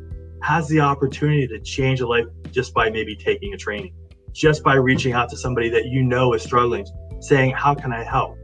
has 0.43 0.67
the 0.67 0.79
opportunity 0.81 1.47
to 1.47 1.59
change 1.59 2.01
a 2.01 2.07
life 2.07 2.25
just 2.51 2.73
by 2.73 2.89
maybe 2.89 3.15
taking 3.15 3.53
a 3.53 3.57
training, 3.57 3.93
just 4.33 4.63
by 4.63 4.75
reaching 4.75 5.13
out 5.13 5.29
to 5.29 5.37
somebody 5.37 5.69
that 5.69 5.85
you 5.85 6.03
know 6.03 6.33
is 6.33 6.43
struggling, 6.43 6.85
saying, 7.21 7.51
How 7.51 7.73
can 7.73 7.93
I 7.93 8.03
help? 8.03 8.37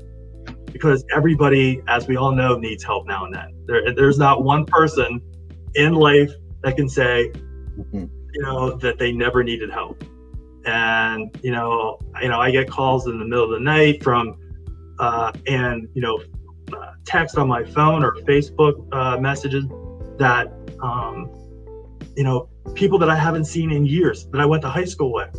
Because 0.71 1.03
everybody, 1.13 1.81
as 1.87 2.07
we 2.07 2.15
all 2.15 2.31
know, 2.31 2.57
needs 2.57 2.83
help 2.83 3.05
now 3.05 3.25
and 3.25 3.35
then. 3.35 3.53
There, 3.65 3.93
there's 3.93 4.17
not 4.17 4.43
one 4.43 4.65
person 4.65 5.21
in 5.75 5.93
life 5.93 6.31
that 6.63 6.77
can 6.77 6.89
say, 6.89 7.29
mm-hmm. 7.77 8.05
you 8.33 8.41
know, 8.41 8.77
that 8.77 8.97
they 8.97 9.11
never 9.11 9.43
needed 9.43 9.69
help. 9.69 10.03
And, 10.65 11.29
you 11.43 11.51
know, 11.51 11.99
you 12.21 12.29
know, 12.29 12.39
I 12.39 12.51
get 12.51 12.69
calls 12.69 13.05
in 13.05 13.19
the 13.19 13.25
middle 13.25 13.43
of 13.43 13.51
the 13.51 13.59
night 13.59 14.01
from 14.01 14.37
uh, 14.99 15.31
and 15.47 15.87
you 15.93 16.01
know 16.01 16.21
uh, 16.75 16.93
text 17.05 17.37
on 17.37 17.47
my 17.47 17.63
phone 17.63 18.03
or 18.03 18.13
Facebook 18.21 18.87
uh, 18.93 19.19
messages 19.19 19.65
that 20.17 20.51
um, 20.81 21.29
you 22.15 22.23
know 22.23 22.49
people 22.75 22.97
that 22.99 23.09
I 23.09 23.15
haven't 23.15 23.45
seen 23.45 23.71
in 23.71 23.85
years 23.85 24.27
that 24.27 24.39
I 24.39 24.45
went 24.45 24.61
to 24.63 24.69
high 24.69 24.85
school 24.85 25.13
with, 25.13 25.33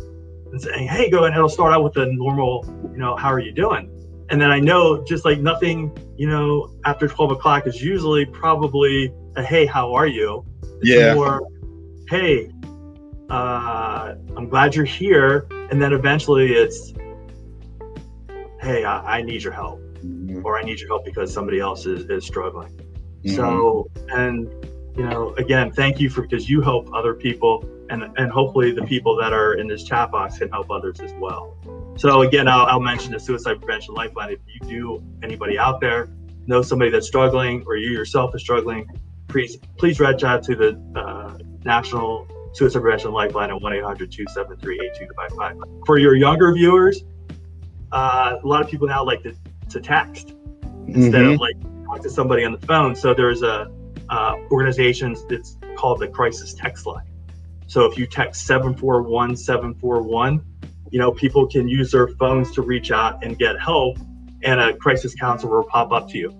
and 0.51 0.61
saying, 0.61 0.87
"Hey, 0.87 1.09
go 1.09 1.19
ahead 1.19 1.29
and 1.29 1.37
it'll 1.37 1.49
start 1.49 1.73
out 1.73 1.83
with 1.83 1.93
the 1.93 2.05
normal, 2.07 2.65
you 2.91 2.97
know, 2.97 3.15
how 3.15 3.31
are 3.31 3.39
you 3.39 3.51
doing?" 3.51 3.91
And 4.29 4.41
then 4.41 4.49
I 4.49 4.59
know 4.59 5.03
just 5.03 5.23
like 5.23 5.39
nothing, 5.39 5.95
you 6.17 6.27
know, 6.27 6.73
after 6.83 7.07
12 7.07 7.31
o'clock 7.31 7.67
is 7.67 7.81
usually 7.81 8.25
probably 8.25 9.13
a 9.35 9.43
hey, 9.43 9.65
how 9.65 9.93
are 9.93 10.07
you? 10.07 10.43
It's 10.63 10.89
yeah. 10.89 11.13
More, 11.13 11.47
hey, 12.09 12.49
uh, 13.29 14.15
I'm 14.35 14.49
glad 14.49 14.75
you're 14.75 14.85
here. 14.85 15.47
And 15.69 15.81
then 15.81 15.93
eventually 15.93 16.53
it's, 16.53 16.93
hey, 18.65 18.83
I, 18.83 19.17
I 19.17 19.21
need 19.21 19.43
your 19.43 19.53
help, 19.53 19.79
mm-hmm. 19.79 20.43
or 20.43 20.57
I 20.57 20.63
need 20.63 20.79
your 20.79 20.89
help 20.89 21.05
because 21.05 21.31
somebody 21.31 21.59
else 21.59 21.85
is, 21.85 22.09
is 22.09 22.25
struggling. 22.25 22.73
Mm-hmm. 23.23 23.35
So, 23.35 23.91
and 24.09 24.51
you 24.97 25.07
know, 25.07 25.35
again, 25.35 25.71
thank 25.71 25.99
you 25.99 26.09
for 26.09 26.23
because 26.23 26.49
you 26.49 26.61
help 26.61 26.91
other 26.93 27.13
people, 27.13 27.63
and 27.89 28.03
and 28.17 28.31
hopefully 28.31 28.71
the 28.71 28.81
people 28.83 29.15
that 29.17 29.33
are 29.33 29.53
in 29.53 29.67
this 29.67 29.83
chat 29.83 30.09
box 30.11 30.39
can 30.39 30.49
help 30.49 30.71
others 30.71 30.99
as 30.99 31.13
well. 31.19 31.55
So 31.97 32.23
again, 32.23 32.47
I'll, 32.47 32.65
I'll 32.65 32.79
mention 32.79 33.11
the 33.13 33.19
suicide 33.19 33.61
prevention 33.61 33.93
lifeline. 33.93 34.31
If 34.31 34.39
you 34.47 34.59
do, 34.67 35.03
anybody 35.21 35.59
out 35.59 35.79
there 35.79 36.09
know 36.47 36.61
somebody 36.61 36.91
that's 36.91 37.07
struggling, 37.07 37.63
or 37.67 37.77
you 37.77 37.91
yourself 37.91 38.35
is 38.35 38.41
struggling, 38.41 38.87
please 39.27 39.57
please 39.77 39.99
reach 39.99 40.23
out 40.23 40.41
to 40.43 40.55
the 40.55 40.81
uh, 40.95 41.37
National 41.63 42.27
Suicide 42.53 42.81
Prevention 42.81 43.11
Lifeline 43.11 43.51
at 43.51 43.61
1-800-273-8255. 43.61 45.85
For 45.85 45.97
your 45.97 46.15
younger 46.15 46.53
viewers, 46.53 47.03
uh, 47.91 48.37
a 48.43 48.47
lot 48.47 48.61
of 48.61 48.69
people 48.69 48.87
now 48.87 49.03
like 49.03 49.23
to, 49.23 49.35
to 49.69 49.79
text 49.79 50.33
instead 50.87 51.13
mm-hmm. 51.13 51.33
of 51.33 51.39
like 51.39 51.55
talk 51.85 52.01
to 52.01 52.09
somebody 52.09 52.43
on 52.43 52.51
the 52.51 52.65
phone. 52.65 52.95
So 52.95 53.13
there's 53.13 53.41
a 53.41 53.71
uh, 54.09 54.35
organizations 54.51 55.25
that's 55.27 55.57
called 55.75 55.99
the 55.99 56.07
crisis 56.07 56.53
text 56.53 56.85
line. 56.85 57.05
So 57.67 57.85
if 57.85 57.97
you 57.97 58.05
text 58.05 58.45
741 58.45 59.35
741, 59.35 60.43
you 60.91 60.99
know, 60.99 61.11
people 61.11 61.47
can 61.47 61.67
use 61.67 61.91
their 61.91 62.07
phones 62.07 62.51
to 62.53 62.61
reach 62.61 62.91
out 62.91 63.23
and 63.23 63.37
get 63.37 63.59
help, 63.59 63.97
and 64.43 64.59
a 64.59 64.75
crisis 64.77 65.15
counselor 65.15 65.57
will 65.57 65.63
pop 65.63 65.91
up 65.91 66.09
to 66.09 66.17
you. 66.17 66.33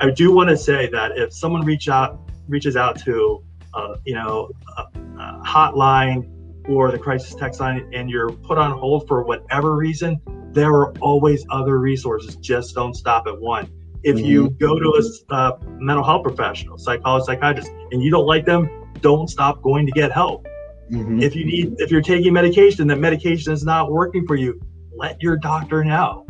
I 0.00 0.10
do 0.10 0.32
want 0.32 0.50
to 0.50 0.56
say 0.56 0.88
that 0.88 1.18
if 1.18 1.32
someone 1.32 1.64
reach 1.64 1.88
out 1.88 2.20
reaches 2.48 2.76
out 2.76 2.98
to, 3.00 3.42
uh, 3.72 3.96
you 4.04 4.14
know, 4.14 4.50
a, 4.76 4.82
a 5.18 5.42
hotline 5.46 6.30
or 6.68 6.90
the 6.90 6.98
crisis 6.98 7.34
text 7.34 7.60
line, 7.60 7.88
and 7.92 8.10
you're 8.10 8.30
put 8.30 8.58
on 8.58 8.76
hold 8.76 9.06
for 9.06 9.22
whatever 9.22 9.76
reason, 9.76 10.20
there 10.54 10.72
are 10.72 10.92
always 10.98 11.44
other 11.50 11.78
resources. 11.78 12.36
Just 12.36 12.74
don't 12.74 12.94
stop 12.94 13.26
at 13.26 13.38
one. 13.38 13.70
If 14.02 14.16
mm-hmm. 14.16 14.24
you 14.26 14.50
go 14.50 14.78
to 14.78 15.02
a 15.30 15.34
uh, 15.34 15.58
mental 15.78 16.04
health 16.04 16.22
professional, 16.22 16.78
psychologist, 16.78 17.26
psychiatrist, 17.26 17.70
and 17.90 18.02
you 18.02 18.10
don't 18.10 18.26
like 18.26 18.44
them, 18.46 18.68
don't 19.00 19.28
stop 19.28 19.62
going 19.62 19.86
to 19.86 19.92
get 19.92 20.12
help. 20.12 20.46
Mm-hmm. 20.90 21.22
If 21.22 21.34
you 21.34 21.44
need, 21.44 21.74
if 21.78 21.90
you're 21.90 22.02
taking 22.02 22.32
medication, 22.32 22.86
that 22.88 23.00
medication 23.00 23.52
is 23.52 23.64
not 23.64 23.90
working 23.90 24.26
for 24.26 24.36
you, 24.36 24.60
let 24.96 25.22
your 25.22 25.36
doctor 25.36 25.82
know. 25.84 26.24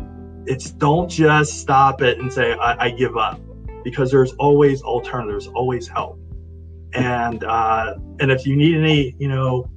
it's 0.46 0.70
don't 0.70 1.08
just 1.08 1.60
stop 1.60 2.02
it 2.02 2.18
and 2.18 2.32
say 2.32 2.52
I, 2.52 2.86
I 2.86 2.90
give 2.90 3.16
up 3.16 3.40
because 3.82 4.10
there's 4.10 4.32
always 4.34 4.82
alternatives, 4.82 5.46
always 5.48 5.88
help. 5.88 6.18
And 6.92 7.42
uh, 7.44 7.94
and 8.20 8.30
if 8.30 8.46
you 8.46 8.56
need 8.56 8.76
any, 8.76 9.14
you 9.18 9.28
know, 9.28 9.68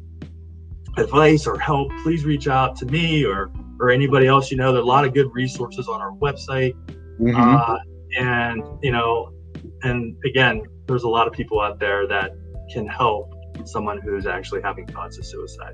advice 0.97 1.47
or 1.47 1.57
help, 1.57 1.91
please 2.03 2.25
reach 2.25 2.47
out 2.47 2.75
to 2.77 2.85
me 2.85 3.25
or 3.25 3.51
or 3.79 3.89
anybody 3.89 4.27
else 4.27 4.51
you 4.51 4.57
know. 4.57 4.71
There 4.71 4.81
are 4.81 4.83
a 4.83 4.87
lot 4.87 5.05
of 5.05 5.13
good 5.13 5.29
resources 5.33 5.87
on 5.87 6.01
our 6.01 6.11
website. 6.11 6.73
Mm-hmm. 7.19 7.35
Uh, 7.35 7.77
and 8.17 8.63
you 8.81 8.91
know, 8.91 9.33
and 9.83 10.15
again, 10.25 10.63
there's 10.87 11.03
a 11.03 11.09
lot 11.09 11.27
of 11.27 11.33
people 11.33 11.61
out 11.61 11.79
there 11.79 12.07
that 12.07 12.31
can 12.71 12.87
help 12.87 13.33
someone 13.65 13.99
who's 14.01 14.25
actually 14.25 14.61
having 14.61 14.85
thoughts 14.87 15.17
of 15.17 15.25
suicide. 15.25 15.73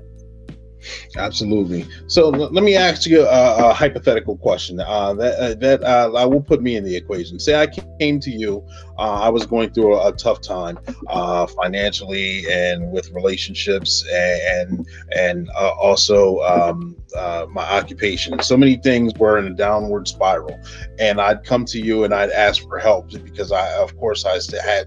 Absolutely. 1.16 1.86
So 2.06 2.32
l- 2.32 2.50
let 2.52 2.64
me 2.64 2.76
ask 2.76 3.06
you 3.06 3.22
a, 3.22 3.70
a 3.70 3.72
hypothetical 3.72 4.36
question 4.36 4.80
uh, 4.80 5.14
that 5.14 5.38
uh, 5.38 5.54
that 5.54 5.82
uh, 5.82 6.28
will 6.28 6.42
put 6.42 6.62
me 6.62 6.76
in 6.76 6.84
the 6.84 6.94
equation. 6.94 7.38
Say 7.38 7.54
I 7.54 7.66
came 7.66 8.20
to 8.20 8.30
you, 8.30 8.64
uh, 8.98 9.20
I 9.22 9.28
was 9.28 9.46
going 9.46 9.70
through 9.70 9.94
a, 9.96 10.08
a 10.08 10.12
tough 10.12 10.40
time 10.40 10.78
uh, 11.08 11.46
financially 11.46 12.44
and 12.50 12.90
with 12.92 13.10
relationships 13.12 14.04
and 14.12 14.86
and 15.16 15.48
uh, 15.56 15.70
also 15.80 16.40
um, 16.40 16.96
my 17.52 17.62
occupation. 17.62 18.40
So 18.42 18.56
many 18.56 18.76
things 18.76 19.12
were 19.18 19.38
in 19.38 19.46
a 19.46 19.54
downward 19.54 20.08
spiral, 20.08 20.58
and 20.98 21.20
I'd 21.20 21.44
come 21.44 21.64
to 21.66 21.78
you 21.78 22.04
and 22.04 22.12
I'd 22.14 22.30
ask 22.30 22.62
for 22.62 22.78
help 22.78 23.10
because 23.24 23.52
I, 23.52 23.72
of 23.74 23.96
course, 23.96 24.24
I 24.24 24.38
had 24.64 24.86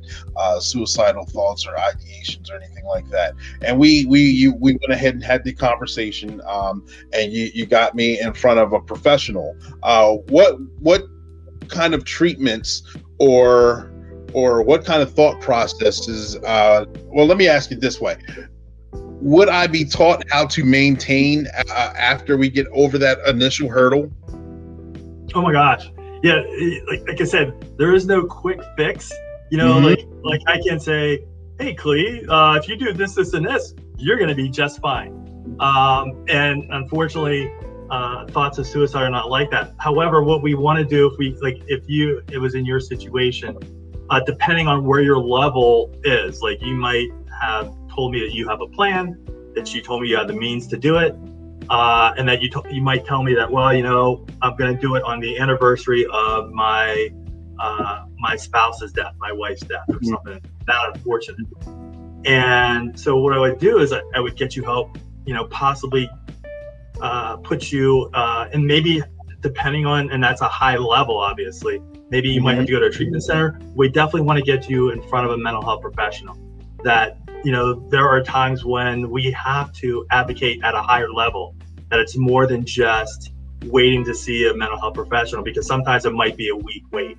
suicidal 0.60 1.26
thoughts 1.26 1.66
or 1.66 1.74
ideations 1.76 2.50
or 2.52 2.56
anything 2.56 2.86
like 2.86 3.08
that. 3.10 3.34
And 3.62 3.78
we 3.78 4.06
we 4.06 4.22
you, 4.22 4.54
we 4.54 4.74
went 4.74 4.92
ahead 4.92 5.14
and 5.14 5.24
had 5.24 5.44
the 5.44 5.54
conversation 5.54 5.87
conversation, 5.88 6.42
um, 6.46 6.86
and 7.14 7.32
you 7.32 7.50
you 7.54 7.66
got 7.66 7.96
me 7.96 8.20
in 8.20 8.34
front 8.34 8.60
of 8.60 8.74
a 8.74 8.80
professional. 8.80 9.56
Uh, 9.84 10.16
what 10.30 10.58
what 10.80 11.04
kind 11.70 11.94
of 11.94 12.04
treatments 12.06 12.84
or 13.20 13.92
or 14.34 14.62
what 14.62 14.86
kind 14.86 15.02
of 15.02 15.14
thought 15.14 15.40
processes? 15.42 16.36
Uh, 16.38 16.86
well, 17.06 17.26
let 17.26 17.38
me 17.38 17.48
ask 17.48 17.72
you 17.72 17.78
this 17.78 18.02
way: 18.02 18.18
Would 18.94 19.50
I 19.50 19.68
be 19.68 19.86
taught 19.86 20.24
how 20.30 20.46
to 20.48 20.64
maintain 20.64 21.48
uh, 21.58 21.94
after 21.98 22.38
we 22.38 22.50
get 22.50 22.68
over 22.74 22.98
that 22.98 23.20
initial 23.28 23.70
hurdle? 23.70 24.12
Oh 25.34 25.42
my 25.42 25.52
gosh, 25.52 25.90
yeah. 26.24 26.42
Like, 26.88 27.08
like 27.08 27.22
I 27.22 27.26
said, 27.26 27.78
there 27.78 27.94
is 27.94 28.06
no 28.06 28.26
quick 28.26 28.60
fix. 28.76 29.12
You 29.50 29.58
know, 29.58 29.76
mm-hmm. 29.76 29.86
like 29.86 30.06
like 30.24 30.42
I 30.48 30.62
can 30.62 30.80
say, 30.80 31.24
hey, 31.58 31.74
Clee, 31.74 32.26
uh, 32.28 32.56
if 32.56 32.68
you 32.68 32.76
do 32.76 32.92
this, 32.92 33.16
this, 33.16 33.34
and 33.34 33.46
this, 33.46 33.74
you're 33.98 34.18
going 34.18 34.30
to 34.30 34.36
be 34.36 34.50
just 34.50 34.82
fine. 34.82 35.27
Um, 35.60 36.26
and 36.28 36.64
unfortunately, 36.72 37.52
uh, 37.90 38.26
thoughts 38.28 38.58
of 38.58 38.68
suicide 38.68 39.04
are 39.04 39.10
not 39.10 39.30
like 39.30 39.50
that. 39.52 39.74
However, 39.78 40.24
what 40.24 40.42
we 40.42 40.56
want 40.56 40.78
to 40.80 40.86
do 40.86 41.08
if 41.08 41.18
we 41.18 41.36
like, 41.42 41.62
if 41.68 41.88
you 41.88 42.22
it 42.32 42.38
was 42.38 42.56
in 42.56 42.66
your 42.66 42.80
situation, 42.80 43.58
uh, 44.10 44.20
depending 44.26 44.68
on 44.68 44.86
where 44.86 45.02
your 45.02 45.20
level 45.20 45.94
is, 46.04 46.42
like 46.42 46.62
you 46.62 46.76
might 46.76 47.10
have 47.42 47.74
told 47.94 48.12
me 48.12 48.20
that 48.20 48.34
you 48.34 48.48
have 48.48 48.62
a 48.62 48.68
plan, 48.68 49.18
that 49.56 49.74
you 49.74 49.82
told 49.82 50.02
me 50.02 50.10
you 50.10 50.18
had 50.18 50.28
the 50.28 50.34
means 50.34 50.68
to 50.68 50.78
do 50.78 50.98
it, 50.98 51.16
uh, 51.70 52.14
and 52.18 52.28
that 52.28 52.42
you 52.42 52.50
t- 52.50 52.76
you 52.76 52.82
might 52.82 53.06
tell 53.06 53.24
me 53.24 53.34
that 53.34 53.50
well, 53.50 53.74
you 53.74 53.84
know, 53.84 54.26
I'm 54.42 54.56
going 54.58 54.76
to 54.76 54.82
do 54.82 54.96
it 54.96 55.04
on 55.04 55.20
the 55.20 55.40
anniversary 55.40 56.06
of 56.12 56.52
my 56.52 57.10
uh, 57.60 58.06
my 58.20 58.36
spouse's 58.36 58.92
death, 58.92 59.14
my 59.20 59.32
wife's 59.32 59.62
death, 59.62 59.86
or 59.88 59.96
mm-hmm. 59.96 60.10
something 60.10 60.42
that 60.68 60.92
unfortunate. 60.94 61.48
And 62.26 63.00
so 63.00 63.18
what 63.18 63.34
I 63.34 63.40
would 63.40 63.60
do 63.60 63.80
is 63.80 63.94
I, 63.94 64.02
I 64.14 64.20
would 64.20 64.36
get 64.36 64.56
you 64.56 64.64
help 64.64 64.98
you 65.28 65.34
know 65.34 65.46
possibly 65.46 66.10
uh, 67.02 67.38
put 67.38 67.72
you 67.72 68.10
uh, 68.14 68.48
and 68.52 68.66
maybe 68.66 69.04
depending 69.42 69.86
on 69.86 70.10
and 70.10 70.24
that's 70.24 70.42
a 70.42 70.48
high 70.48 70.78
level 70.78 71.18
obviously 71.20 71.80
maybe 72.10 72.30
you 72.30 72.38
mm-hmm. 72.38 72.46
might 72.46 72.58
have 72.58 72.66
to 72.66 72.72
go 72.72 72.80
to 72.80 72.88
a 72.88 72.90
treatment 72.90 73.24
center 73.24 73.60
we 73.76 73.88
definitely 73.88 74.22
want 74.22 74.40
to 74.40 74.44
get 74.44 74.68
you 74.68 74.90
in 74.90 75.02
front 75.04 75.26
of 75.26 75.32
a 75.32 75.38
mental 75.38 75.62
health 75.62 75.82
professional 75.82 76.36
that 76.84 77.18
you 77.44 77.52
know 77.52 77.88
there 77.90 78.08
are 78.08 78.24
times 78.24 78.66
when 78.66 79.10
we 79.12 79.30
have 79.32 79.72
to 79.74 80.08
advocate 80.10 80.64
at 80.64 80.74
a 80.74 80.82
higher 80.82 81.12
level 81.12 81.56
that 81.90 82.00
it's 82.00 82.18
more 82.18 82.48
than 82.48 82.66
just 82.66 83.34
waiting 83.66 84.04
to 84.04 84.16
see 84.16 84.48
a 84.48 84.54
mental 84.54 84.80
health 84.80 84.96
professional 84.96 85.44
because 85.44 85.68
sometimes 85.68 86.06
it 86.06 86.14
might 86.14 86.36
be 86.36 86.50
a 86.50 86.56
week 86.56 86.84
wait 86.92 87.18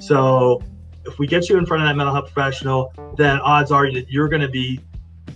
so 0.00 0.60
if 1.06 1.18
we 1.18 1.26
get 1.26 1.48
you 1.48 1.56
in 1.56 1.64
front 1.64 1.82
of 1.82 1.88
that 1.88 1.96
mental 1.96 2.12
health 2.12 2.32
professional 2.32 2.92
then 3.16 3.38
odds 3.40 3.70
are 3.70 3.90
that 3.92 4.08
you're 4.10 4.28
going 4.28 4.42
to 4.42 4.48
be 4.48 4.80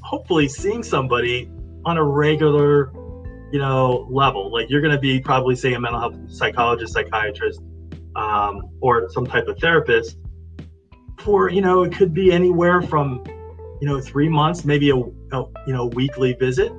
hopefully 0.03 0.49
seeing 0.49 0.83
somebody 0.83 1.49
on 1.87 1.99
a 1.99 2.05
regular, 2.05 2.93
you 3.53 3.59
know, 3.59 4.07
level. 4.11 4.53
Like 4.53 4.71
you're 4.71 4.81
going 4.81 4.95
to 4.95 5.01
be 5.01 5.21
probably 5.21 5.57
seeing 5.57 5.75
a 5.75 5.81
mental 5.81 6.01
health 6.01 6.17
psychologist, 6.31 6.93
psychiatrist, 6.93 7.61
um, 8.17 8.71
or 8.81 9.09
some 9.11 9.27
type 9.27 9.49
of 9.49 9.59
therapist 9.59 10.19
for, 11.21 11.49
you 11.51 11.61
know, 11.61 11.83
it 11.83 11.95
could 11.95 12.13
be 12.13 12.33
anywhere 12.33 12.83
from, 12.83 13.23
you 13.81 13.89
know, 13.89 14.01
three 14.01 14.29
months, 14.29 14.65
maybe 14.65 14.91
a, 14.91 14.97
a 14.97 15.45
you 15.67 15.73
know, 15.73 15.87
weekly 15.87 16.35
visit, 16.35 16.73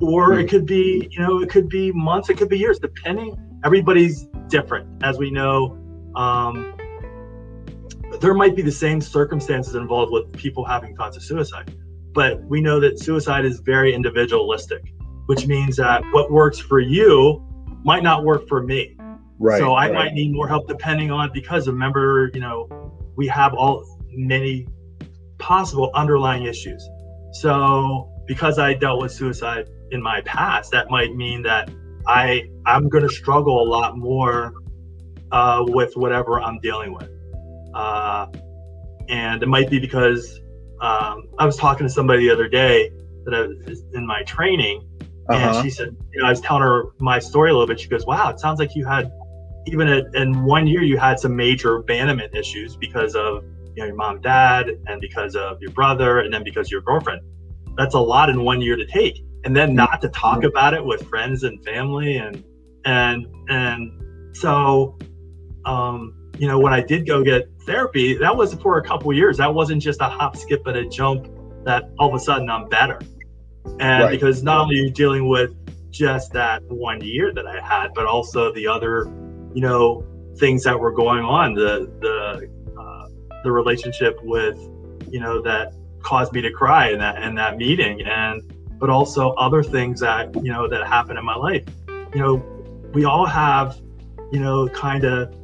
or 0.00 0.38
it 0.38 0.48
could 0.48 0.66
be, 0.66 1.08
you 1.10 1.20
know, 1.20 1.40
it 1.40 1.50
could 1.50 1.68
be 1.68 1.92
months, 1.92 2.30
it 2.30 2.36
could 2.36 2.48
be 2.48 2.58
years, 2.58 2.78
depending. 2.78 3.36
Everybody's 3.64 4.28
different, 4.48 5.02
as 5.02 5.18
we 5.18 5.30
know. 5.30 5.78
Um, 6.14 6.74
there 8.20 8.34
might 8.34 8.54
be 8.56 8.62
the 8.62 8.72
same 8.72 9.00
circumstances 9.00 9.74
involved 9.74 10.12
with 10.12 10.32
people 10.32 10.64
having 10.64 10.94
thoughts 10.94 11.16
of 11.16 11.22
suicide 11.22 11.74
but 12.16 12.42
we 12.44 12.62
know 12.62 12.80
that 12.80 12.98
suicide 12.98 13.44
is 13.44 13.60
very 13.60 13.94
individualistic, 13.94 14.82
which 15.26 15.46
means 15.46 15.76
that 15.76 16.02
what 16.12 16.32
works 16.32 16.58
for 16.58 16.80
you 16.80 17.44
might 17.84 18.02
not 18.02 18.24
work 18.24 18.48
for 18.48 18.62
me. 18.62 18.96
Right. 19.38 19.58
So 19.58 19.74
I 19.74 19.84
right. 19.84 19.94
might 19.94 20.12
need 20.14 20.32
more 20.32 20.48
help 20.48 20.66
depending 20.66 21.10
on 21.10 21.30
because 21.34 21.68
remember, 21.68 22.30
you 22.32 22.40
know, 22.40 22.68
we 23.16 23.26
have 23.26 23.52
all 23.52 24.00
many 24.10 24.66
possible 25.38 25.90
underlying 25.94 26.44
issues. 26.44 26.88
So 27.32 28.10
because 28.26 28.58
I 28.58 28.72
dealt 28.72 29.02
with 29.02 29.12
suicide 29.12 29.68
in 29.90 30.00
my 30.02 30.22
past, 30.22 30.72
that 30.72 30.90
might 30.90 31.14
mean 31.14 31.42
that 31.42 31.70
I 32.06 32.48
I'm 32.64 32.88
going 32.88 33.06
to 33.06 33.12
struggle 33.12 33.62
a 33.62 33.68
lot 33.68 33.98
more 33.98 34.54
uh, 35.32 35.64
with 35.66 35.94
whatever 35.98 36.40
I'm 36.40 36.58
dealing 36.60 36.94
with, 36.94 37.10
uh, 37.74 38.26
and 39.10 39.42
it 39.42 39.48
might 39.48 39.68
be 39.68 39.78
because 39.78 40.40
um, 40.80 41.24
I 41.38 41.46
was 41.46 41.56
talking 41.56 41.86
to 41.86 41.92
somebody 41.92 42.26
the 42.26 42.32
other 42.32 42.48
day 42.48 42.90
that 43.24 43.34
I 43.34 43.68
was 43.68 43.82
in 43.94 44.06
my 44.06 44.22
training, 44.24 44.86
uh-huh. 45.28 45.58
and 45.58 45.64
she 45.64 45.70
said, 45.70 45.96
you 46.12 46.20
know, 46.20 46.26
I 46.26 46.30
was 46.30 46.40
telling 46.40 46.62
her 46.62 46.86
my 46.98 47.18
story 47.18 47.50
a 47.50 47.52
little 47.52 47.66
bit. 47.66 47.80
She 47.80 47.88
goes, 47.88 48.06
"Wow, 48.06 48.30
it 48.30 48.40
sounds 48.40 48.58
like 48.58 48.74
you 48.74 48.84
had 48.84 49.10
even 49.66 49.88
in 50.14 50.44
one 50.44 50.66
year 50.66 50.82
you 50.82 50.98
had 50.98 51.18
some 51.18 51.34
major 51.34 51.76
abandonment 51.76 52.34
issues 52.34 52.76
because 52.76 53.14
of 53.14 53.44
you 53.74 53.82
know 53.82 53.86
your 53.86 53.96
mom, 53.96 54.16
and 54.16 54.22
dad, 54.22 54.68
and 54.86 55.00
because 55.00 55.34
of 55.34 55.60
your 55.60 55.72
brother, 55.72 56.20
and 56.20 56.32
then 56.32 56.44
because 56.44 56.68
of 56.68 56.72
your 56.72 56.82
girlfriend. 56.82 57.20
That's 57.76 57.94
a 57.94 58.00
lot 58.00 58.30
in 58.30 58.42
one 58.42 58.60
year 58.60 58.76
to 58.76 58.86
take, 58.86 59.22
and 59.44 59.54
then 59.54 59.74
not 59.74 60.00
to 60.02 60.08
talk 60.08 60.38
mm-hmm. 60.38 60.46
about 60.46 60.74
it 60.74 60.84
with 60.84 61.06
friends 61.08 61.42
and 61.42 61.62
family, 61.64 62.16
and 62.16 62.44
and 62.84 63.26
and 63.48 64.36
so." 64.36 64.98
Um, 65.64 66.15
you 66.38 66.46
know, 66.48 66.58
when 66.58 66.72
I 66.72 66.80
did 66.80 67.06
go 67.06 67.22
get 67.22 67.48
therapy, 67.64 68.16
that 68.18 68.36
was 68.36 68.54
for 68.54 68.78
a 68.78 68.82
couple 68.82 69.12
years. 69.12 69.38
That 69.38 69.52
wasn't 69.52 69.82
just 69.82 70.00
a 70.00 70.04
hop, 70.04 70.36
skip, 70.36 70.66
and 70.66 70.76
a 70.76 70.88
jump 70.88 71.28
that 71.64 71.90
all 71.98 72.08
of 72.08 72.14
a 72.14 72.18
sudden 72.18 72.48
I'm 72.50 72.68
better. 72.68 73.00
And 73.80 74.04
right. 74.04 74.10
because 74.10 74.42
not 74.42 74.62
only 74.62 74.76
are 74.76 74.84
you 74.84 74.90
dealing 74.90 75.28
with 75.28 75.54
just 75.90 76.32
that 76.32 76.62
one 76.64 77.00
year 77.00 77.32
that 77.32 77.46
I 77.46 77.60
had, 77.60 77.94
but 77.94 78.06
also 78.06 78.52
the 78.52 78.66
other, 78.66 79.06
you 79.54 79.62
know, 79.62 80.04
things 80.38 80.62
that 80.64 80.78
were 80.78 80.92
going 80.92 81.24
on, 81.24 81.54
the 81.54 81.90
the 82.00 82.48
uh, 82.80 83.08
the 83.42 83.50
relationship 83.50 84.18
with, 84.22 84.56
you 85.10 85.20
know, 85.20 85.42
that 85.42 85.72
caused 86.02 86.32
me 86.32 86.40
to 86.42 86.50
cry 86.52 86.90
in 86.90 86.98
that 86.98 87.22
in 87.22 87.34
that 87.34 87.56
meeting, 87.56 88.02
and 88.02 88.42
but 88.78 88.90
also 88.90 89.30
other 89.32 89.62
things 89.62 90.00
that 90.00 90.34
you 90.36 90.52
know 90.52 90.68
that 90.68 90.86
happened 90.86 91.18
in 91.18 91.24
my 91.24 91.36
life. 91.36 91.64
You 92.14 92.20
know, 92.20 92.36
we 92.92 93.04
all 93.04 93.26
have, 93.26 93.80
you 94.30 94.38
know, 94.38 94.68
kind 94.68 95.04
of 95.04 95.34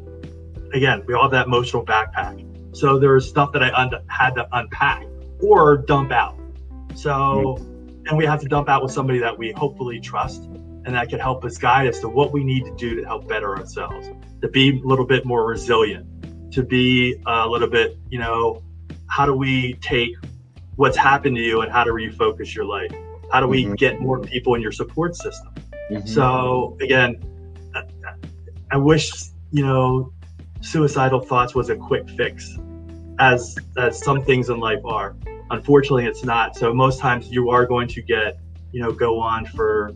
again, 0.72 1.02
we 1.06 1.14
all 1.14 1.22
have 1.22 1.30
that 1.32 1.46
emotional 1.46 1.84
backpack. 1.84 2.48
So 2.76 2.98
there's 2.98 3.28
stuff 3.28 3.52
that 3.52 3.62
I 3.62 3.72
un- 3.72 4.02
had 4.08 4.34
to 4.34 4.48
unpack 4.52 5.04
or 5.40 5.78
dump 5.78 6.12
out. 6.12 6.38
So, 6.94 7.10
mm-hmm. 7.10 8.06
and 8.06 8.16
we 8.16 8.24
have 8.24 8.40
to 8.40 8.48
dump 8.48 8.68
out 8.68 8.82
with 8.82 8.92
somebody 8.92 9.18
that 9.18 9.36
we 9.36 9.52
hopefully 9.52 10.00
trust 10.00 10.42
and 10.84 10.94
that 10.94 11.08
can 11.08 11.20
help 11.20 11.44
us 11.44 11.58
guide 11.58 11.86
us 11.86 12.00
to 12.00 12.08
what 12.08 12.32
we 12.32 12.42
need 12.42 12.64
to 12.64 12.74
do 12.76 12.96
to 12.96 13.04
help 13.04 13.28
better 13.28 13.56
ourselves, 13.56 14.08
to 14.40 14.48
be 14.48 14.80
a 14.80 14.86
little 14.86 15.06
bit 15.06 15.24
more 15.24 15.46
resilient, 15.46 16.06
to 16.52 16.62
be 16.62 17.20
a 17.26 17.48
little 17.48 17.68
bit, 17.68 17.96
you 18.10 18.18
know, 18.18 18.62
how 19.08 19.26
do 19.26 19.34
we 19.34 19.74
take 19.74 20.10
what's 20.76 20.96
happened 20.96 21.36
to 21.36 21.42
you 21.42 21.60
and 21.60 21.70
how 21.70 21.84
to 21.84 21.92
refocus 21.92 22.54
your 22.54 22.64
life? 22.64 22.92
How 23.30 23.40
do 23.40 23.46
we 23.46 23.64
mm-hmm. 23.64 23.74
get 23.74 24.00
more 24.00 24.18
people 24.20 24.54
in 24.54 24.62
your 24.62 24.72
support 24.72 25.14
system? 25.14 25.54
Mm-hmm. 25.90 26.06
So 26.06 26.76
again, 26.80 27.22
I 28.70 28.76
wish, 28.76 29.12
you 29.50 29.64
know, 29.64 30.12
suicidal 30.62 31.20
thoughts 31.20 31.54
was 31.54 31.70
a 31.70 31.76
quick 31.76 32.08
fix, 32.10 32.58
as 33.18 33.56
as 33.76 34.02
some 34.02 34.24
things 34.24 34.48
in 34.48 34.58
life 34.58 34.84
are. 34.84 35.16
Unfortunately, 35.50 36.06
it's 36.06 36.24
not. 36.24 36.56
So 36.56 36.72
most 36.72 36.98
times 36.98 37.30
you 37.30 37.50
are 37.50 37.66
going 37.66 37.88
to 37.88 38.02
get, 38.02 38.38
you 38.72 38.80
know, 38.80 38.90
go 38.90 39.18
on 39.20 39.44
for 39.44 39.92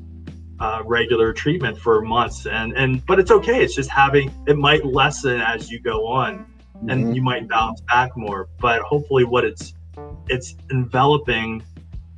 uh, 0.59 0.83
regular 0.85 1.33
treatment 1.33 1.79
for 1.79 2.01
months 2.01 2.47
and 2.47 2.73
and 2.77 3.05
but 3.05 3.19
it's 3.19 3.31
okay 3.31 3.63
it's 3.63 3.75
just 3.75 3.91
having 3.91 4.33
it 4.47 4.57
might 4.57 4.85
lessen 4.87 5.39
as 5.41 5.71
you 5.71 5.79
go 5.79 6.07
on 6.07 6.47
and 6.89 7.05
mm-hmm. 7.05 7.13
you 7.13 7.23
might 7.23 7.47
bounce 7.49 7.81
back 7.83 8.17
more 8.17 8.49
but 8.59 8.81
hopefully 8.83 9.25
what 9.25 9.45
it's 9.45 9.75
it's 10.29 10.57
enveloping 10.71 11.63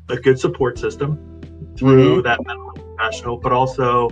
a 0.08 0.16
good 0.16 0.38
support 0.38 0.78
system 0.78 1.16
through 1.76 2.16
mm-hmm. 2.16 2.22
that 2.22 2.44
mental 2.46 2.70
professional 2.70 3.36
but 3.36 3.50
also 3.50 4.08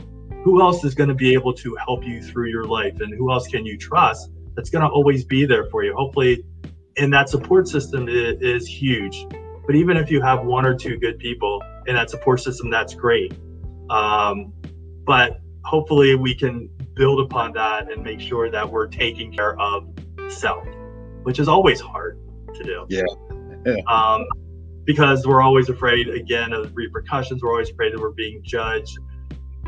who 0.47 0.63
else 0.63 0.85
is 0.85 0.95
going 0.95 1.09
to 1.09 1.15
be 1.15 1.33
able 1.33 1.53
to 1.53 1.77
help 1.85 2.05
you 2.05 2.23
through 2.23 2.49
your 2.49 2.65
life 2.65 3.01
and 3.01 3.13
who 3.19 3.33
else 3.33 3.47
can 3.49 3.67
you 3.67 3.77
trust 3.77 4.31
that's 4.55 4.71
going 4.71 4.83
to 4.83 4.89
always 4.89 5.25
be 5.25 5.45
there 5.45 5.67
for 5.71 5.85
you 5.85 5.95
hopefully 5.95 6.45
and 6.99 7.13
that 7.13 7.29
support 7.29 7.69
system 7.69 8.09
is, 8.09 8.41
is 8.41 8.67
huge 8.67 9.27
but 9.67 9.75
even 9.75 9.97
if 9.97 10.11
you 10.11 10.21
have 10.21 10.45
one 10.45 10.65
or 10.65 10.75
two 10.75 10.97
good 10.99 11.19
people 11.19 11.63
in 11.87 11.95
that 11.95 12.09
support 12.09 12.41
system 12.41 12.71
that's 12.71 12.95
great 12.95 13.33
um, 13.91 14.53
but 15.05 15.41
hopefully, 15.65 16.15
we 16.15 16.35
can 16.35 16.69
build 16.95 17.21
upon 17.21 17.53
that 17.53 17.91
and 17.91 18.03
make 18.03 18.21
sure 18.21 18.51
that 18.51 18.71
we're 18.71 18.87
taking 18.87 19.33
care 19.33 19.59
of 19.61 19.89
self, 20.29 20.67
which 21.23 21.39
is 21.39 21.49
always 21.49 21.81
hard 21.81 22.19
to 22.55 22.63
do. 22.63 22.87
Yeah. 22.89 23.03
yeah. 23.67 23.77
Um, 23.89 24.25
because 24.85 25.27
we're 25.27 25.43
always 25.43 25.69
afraid 25.69 26.09
again 26.09 26.53
of 26.53 26.71
repercussions. 26.77 27.43
We're 27.43 27.51
always 27.51 27.71
afraid 27.71 27.93
that 27.93 28.01
we're 28.01 28.13
being 28.13 28.41
judged. 28.45 28.97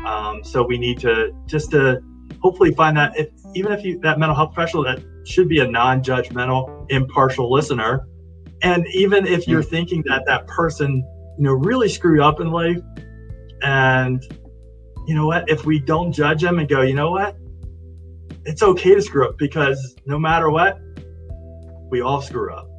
Um, 0.05 0.43
so 0.43 0.63
we 0.63 0.77
need 0.77 0.99
to 0.99 1.31
just 1.45 1.71
to 1.71 2.01
hopefully 2.41 2.73
find 2.73 2.95
that 2.97 3.17
if 3.17 3.29
even 3.55 3.71
if 3.71 3.83
you 3.83 3.99
that 3.99 4.19
mental 4.19 4.35
health 4.35 4.53
professional 4.53 4.83
that 4.83 5.03
should 5.25 5.49
be 5.49 5.59
a 5.59 5.67
non-judgmental, 5.67 6.85
impartial 6.89 7.51
listener, 7.51 8.07
and 8.61 8.85
even 8.93 9.25
if 9.25 9.47
you're 9.47 9.63
mm. 9.63 9.69
thinking 9.69 10.03
that 10.07 10.25
that 10.25 10.47
person 10.47 11.03
you 11.37 11.43
know 11.43 11.53
really 11.53 11.89
screwed 11.89 12.21
up 12.21 12.39
in 12.39 12.51
life, 12.51 12.79
and 13.61 14.21
you 15.07 15.15
know 15.15 15.25
what? 15.25 15.49
If 15.49 15.65
we 15.65 15.79
don't 15.79 16.11
judge 16.11 16.41
them 16.41 16.59
and 16.59 16.69
go, 16.69 16.81
you 16.81 16.93
know 16.93 17.11
what? 17.11 17.35
It's 18.45 18.63
okay 18.63 18.95
to 18.95 19.01
screw 19.01 19.27
up 19.27 19.37
because 19.37 19.95
no 20.05 20.17
matter 20.17 20.49
what, 20.49 20.79
we 21.89 22.01
all 22.01 22.21
screw 22.21 22.53
up 22.53 22.69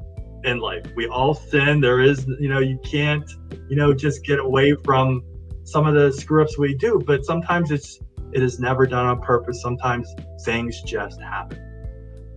in 0.44 0.58
life. 0.58 0.86
We 0.96 1.06
all 1.08 1.34
sin. 1.34 1.80
There 1.80 2.00
is, 2.00 2.26
you 2.38 2.48
know, 2.48 2.60
you 2.60 2.78
can't, 2.84 3.28
you 3.68 3.76
know, 3.76 3.92
just 3.92 4.24
get 4.24 4.38
away 4.38 4.74
from 4.84 5.22
some 5.70 5.86
of 5.86 5.94
the 5.94 6.12
screw 6.12 6.42
ups 6.42 6.58
we 6.58 6.74
do. 6.74 7.02
But 7.04 7.24
sometimes 7.24 7.70
it's, 7.70 7.98
it 8.32 8.42
is 8.42 8.60
never 8.60 8.86
done 8.86 9.06
on 9.06 9.20
purpose. 9.20 9.62
Sometimes 9.62 10.12
things 10.44 10.80
just 10.82 11.20
happen. 11.20 11.58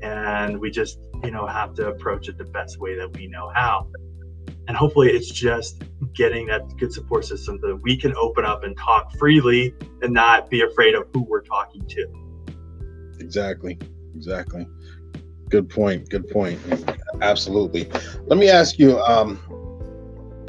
And 0.02 0.60
we 0.60 0.70
just, 0.70 1.00
you 1.24 1.32
know, 1.32 1.48
have 1.48 1.74
to 1.76 1.88
approach 1.88 2.30
it 2.30 2.38
the 2.38 2.46
best 2.46 2.80
way 2.80 2.96
that 2.96 3.16
we 3.18 3.28
know 3.28 3.50
how 3.54 3.88
and 4.68 4.78
hopefully 4.78 5.10
it's 5.10 5.30
just 5.30 5.84
getting 6.14 6.48
that 6.48 6.62
good 6.78 6.92
support 6.92 7.26
system 7.26 7.60
that 7.62 7.76
we 7.84 7.98
can 7.98 8.16
open 8.16 8.46
up 8.46 8.64
and 8.64 8.78
talk 8.78 9.12
freely 9.18 9.74
and 10.02 10.14
not 10.14 10.50
be 10.50 10.62
afraid 10.62 10.96
of 10.96 11.08
who 11.14 11.24
we're 11.24 11.42
talking 11.42 11.86
to 11.88 12.06
exactly 13.20 13.78
exactly 14.16 14.68
good 15.50 15.70
point 15.70 16.10
good 16.10 16.28
point 16.30 16.60
absolutely 17.22 17.90
let 18.28 18.38
me 18.38 18.50
ask 18.50 18.80
you 18.80 19.00
um 19.02 19.40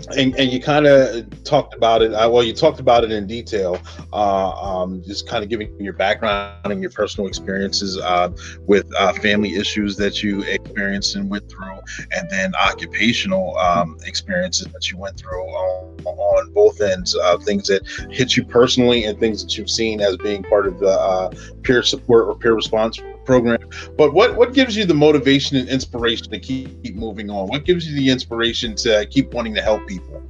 and, 0.09 0.35
and 0.37 0.51
you 0.51 0.61
kind 0.61 0.87
of 0.87 1.45
talked 1.45 1.75
about 1.75 2.03
it. 2.03 2.13
Uh, 2.13 2.29
well, 2.31 2.43
you 2.43 2.53
talked 2.53 2.81
about 2.81 3.05
it 3.05 3.13
in 3.13 3.27
detail, 3.27 3.81
uh, 4.13 4.51
um, 4.51 5.03
just 5.05 5.29
kind 5.29 5.43
of 5.43 5.51
giving 5.51 5.75
your 5.81 5.93
background 5.93 6.55
and 6.65 6.81
your 6.81 6.91
personal 6.91 7.27
experiences 7.27 7.99
uh, 7.99 8.31
with 8.67 8.91
uh, 8.97 9.13
family 9.15 9.57
issues 9.57 9.97
that 9.97 10.23
you 10.23 10.43
experienced 10.43 11.17
and 11.17 11.29
went 11.31 11.49
through, 11.49 11.79
and 12.13 12.29
then 12.31 12.55
occupational 12.55 13.57
um, 13.59 13.97
experiences 14.05 14.67
that 14.73 14.91
you 14.91 14.99
went 14.99 15.17
through 15.19 15.45
on, 15.45 16.05
on 16.05 16.53
both 16.53 16.81
ends, 16.81 17.17
uh, 17.17 17.39
things 17.39 17.67
that 17.67 17.87
hit 18.11 18.37
you 18.37 18.45
personally 18.45 19.05
and 19.05 19.19
things 19.19 19.43
that 19.43 19.57
you've 19.57 19.71
seen 19.71 20.01
as 20.01 20.17
being 20.19 20.43
part 20.43 20.67
of 20.67 20.79
the 20.79 20.91
uh, 20.91 21.31
peer 21.63 21.83
support 21.83 22.29
or 22.29 22.35
peer 22.35 22.55
response 22.55 23.01
program. 23.25 23.59
But 23.97 24.13
what 24.13 24.37
what 24.37 24.53
gives 24.53 24.77
you 24.77 24.85
the 24.85 24.95
motivation 24.95 25.57
and 25.57 25.69
inspiration 25.69 26.31
to 26.31 26.39
keep, 26.39 26.83
keep 26.83 26.97
moving 26.97 27.31
on? 27.31 27.49
What 27.49 27.65
gives 27.65 27.87
you 27.87 27.95
the 27.95 28.09
inspiration 28.09 28.75
to 28.77 29.07
keep 29.07 29.33
wanting 29.33 29.55
to 29.55 29.63
help 29.63 29.87
people? 29.87 30.23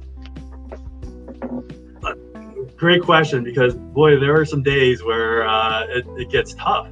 Great 2.77 3.01
question, 3.01 3.43
because 3.43 3.73
boy, 3.75 4.19
there 4.19 4.39
are 4.39 4.45
some 4.45 4.61
days 4.61 5.01
where 5.01 5.47
uh, 5.47 5.85
it, 5.85 6.05
it, 6.17 6.29
gets 6.29 6.53
tough. 6.55 6.89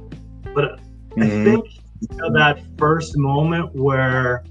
But 0.54 0.80
mm-hmm. 1.10 1.22
I 1.22 1.28
think 1.28 1.66
you 2.00 2.16
know, 2.16 2.32
that 2.32 2.62
first 2.78 3.16
moment 3.18 3.74
where 3.74 4.44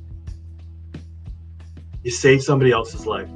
you 2.04 2.12
save 2.12 2.44
somebody 2.44 2.72
else's 2.72 3.08
life, 3.08 3.30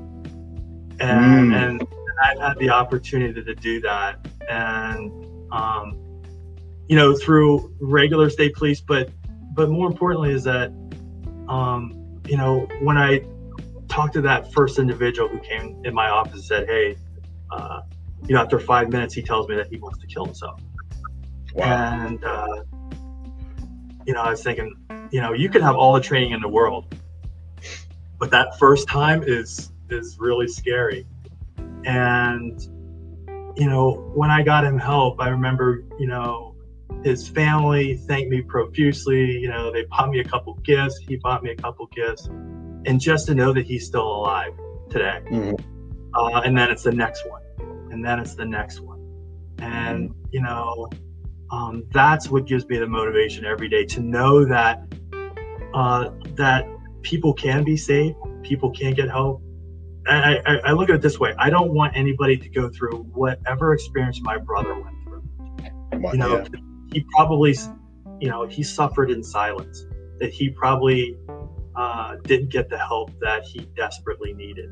and 1.00 1.52
mm. 1.52 1.56
and 1.56 1.88
I've 2.24 2.40
had 2.40 2.60
the 2.60 2.70
opportunity 2.70 3.44
to 3.44 3.56
do 3.56 3.82
that, 3.82 4.28
and 4.48 5.12
um, 5.52 6.07
you 6.88 6.96
know, 6.96 7.16
through 7.16 7.74
regular 7.80 8.30
state 8.30 8.56
police, 8.56 8.82
but 8.82 9.10
but 9.54 9.70
more 9.70 9.88
importantly 9.88 10.32
is 10.32 10.44
that, 10.44 10.72
um, 11.50 12.22
you 12.28 12.38
know, 12.38 12.68
when 12.82 12.98
I 12.98 13.26
talked 13.88 14.14
to 14.14 14.22
that 14.22 14.54
first 14.54 14.80
individual 14.80 15.28
who 15.28 15.40
came 15.40 15.82
in 15.84 15.94
my 15.94 16.10
office 16.10 16.34
and 16.34 16.44
said, 16.44 16.68
"Hey, 16.68 16.98
uh, 17.52 17.82
you 18.28 18.36
know, 18.36 18.42
after 18.42 18.60
five 18.60 18.90
minutes, 18.90 19.14
he 19.14 19.22
tells 19.22 19.48
me 19.48 19.56
that 19.56 19.68
he 19.68 19.78
wants 19.78 20.00
to 20.00 20.08
kill 20.08 20.26
himself," 20.26 20.62
wow. 21.56 21.66
and 21.66 22.24
uh, 22.24 22.64
you 24.06 24.14
know, 24.14 24.22
I 24.22 24.30
was 24.30 24.44
thinking, 24.44 24.74
you 25.12 25.22
know, 25.22 25.34
you 25.34 25.50
can 25.50 25.62
have 25.62 25.76
all 25.76 25.94
the 25.94 26.02
training 26.02 26.32
in 26.32 26.42
the 26.42 26.48
world, 26.48 26.96
but 28.20 28.32
that 28.32 28.58
first 28.60 28.88
time 28.88 29.24
is 29.24 29.72
is 29.90 30.18
really 30.20 30.48
scary, 30.48 31.06
and 31.86 32.62
you 33.58 33.68
know, 33.68 34.12
when 34.14 34.30
I 34.30 34.44
got 34.44 34.64
him 34.64 34.78
help, 34.78 35.20
I 35.20 35.30
remember, 35.30 35.84
you 35.98 36.06
know, 36.06 36.47
his 37.04 37.28
family 37.28 37.96
thanked 37.96 38.30
me 38.30 38.42
profusely. 38.42 39.38
You 39.40 39.50
know, 39.50 39.72
they 39.72 39.84
bought 39.86 40.10
me 40.10 40.20
a 40.20 40.24
couple 40.24 40.56
gifts. 40.56 40.98
He 40.98 41.18
bought 41.18 41.44
me 41.44 41.52
a 41.52 41.56
couple 41.56 41.88
gifts, 41.88 42.28
and 42.86 43.00
just 43.00 43.28
to 43.28 43.36
know 43.36 43.54
that 43.54 43.66
he's 43.66 43.86
still 43.86 44.08
alive 44.08 44.54
today. 44.90 45.22
Mm-hmm. 45.30 45.56
Uh, 46.16 46.42
and 46.42 46.58
then 46.58 46.72
it's 46.72 46.84
the 46.84 46.92
next 46.92 47.28
one, 47.28 47.42
and 47.92 48.04
then 48.04 48.20
it's 48.20 48.36
the 48.36 48.46
next 48.46 48.80
one, 48.80 49.00
and 49.60 50.10
mm-hmm. 50.10 50.20
you 50.32 50.42
know, 50.42 50.90
um, 51.52 51.84
that's 51.92 52.30
what 52.30 52.46
gives 52.46 52.68
me 52.68 52.78
the 52.78 52.88
motivation 52.88 53.46
every 53.46 53.70
day 53.70 53.86
to 53.86 54.02
know 54.02 54.46
that 54.46 54.82
uh, 55.74 56.10
that 56.36 56.66
people 57.04 57.34
can 57.34 57.64
be 57.64 57.78
saved, 57.78 58.16
people 58.42 58.72
can 58.72 58.94
get 58.94 59.10
help. 59.10 59.42
I, 60.08 60.38
I, 60.46 60.56
I 60.68 60.72
look 60.72 60.90
at 60.90 60.96
it 60.96 61.02
this 61.02 61.20
way: 61.20 61.34
I 61.38 61.50
don't 61.50 61.74
want 61.74 61.96
anybody 61.96 62.38
to 62.38 62.50
go 62.50 62.70
through 62.70 63.04
whatever 63.14 63.74
experience 63.74 64.20
my 64.22 64.38
brother 64.38 64.74
went 64.74 64.96
through. 65.04 65.24
You 66.12 66.18
know, 66.18 66.38
yeah 66.38 66.60
he 66.92 67.06
probably, 67.16 67.56
you 68.20 68.30
know, 68.30 68.46
he 68.48 68.64
suffered 68.64 69.12
in 69.12 69.24
silence. 69.24 69.86
That 70.20 70.32
he 70.32 70.50
probably 70.50 71.16
uh, 71.76 72.16
didn't 72.24 72.50
get 72.50 72.70
the 72.70 72.78
help 72.78 73.12
that 73.20 73.44
he 73.44 73.60
desperately 73.76 74.34
needed. 74.34 74.70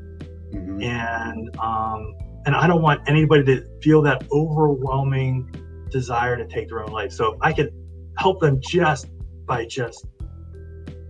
Mm-hmm. 0.52 0.82
And 0.82 1.56
um, 1.58 2.14
and 2.46 2.54
I 2.54 2.66
don't 2.66 2.82
want 2.82 3.08
anybody 3.08 3.44
to 3.44 3.66
feel 3.82 4.02
that 4.02 4.24
overwhelming 4.32 5.52
desire 5.90 6.36
to 6.36 6.46
take 6.46 6.68
their 6.68 6.82
own 6.82 6.92
life. 6.92 7.12
So 7.12 7.34
if 7.34 7.38
I 7.42 7.52
could 7.52 7.72
help 8.18 8.40
them 8.40 8.60
just 8.60 9.06
by 9.46 9.66
just 9.66 10.06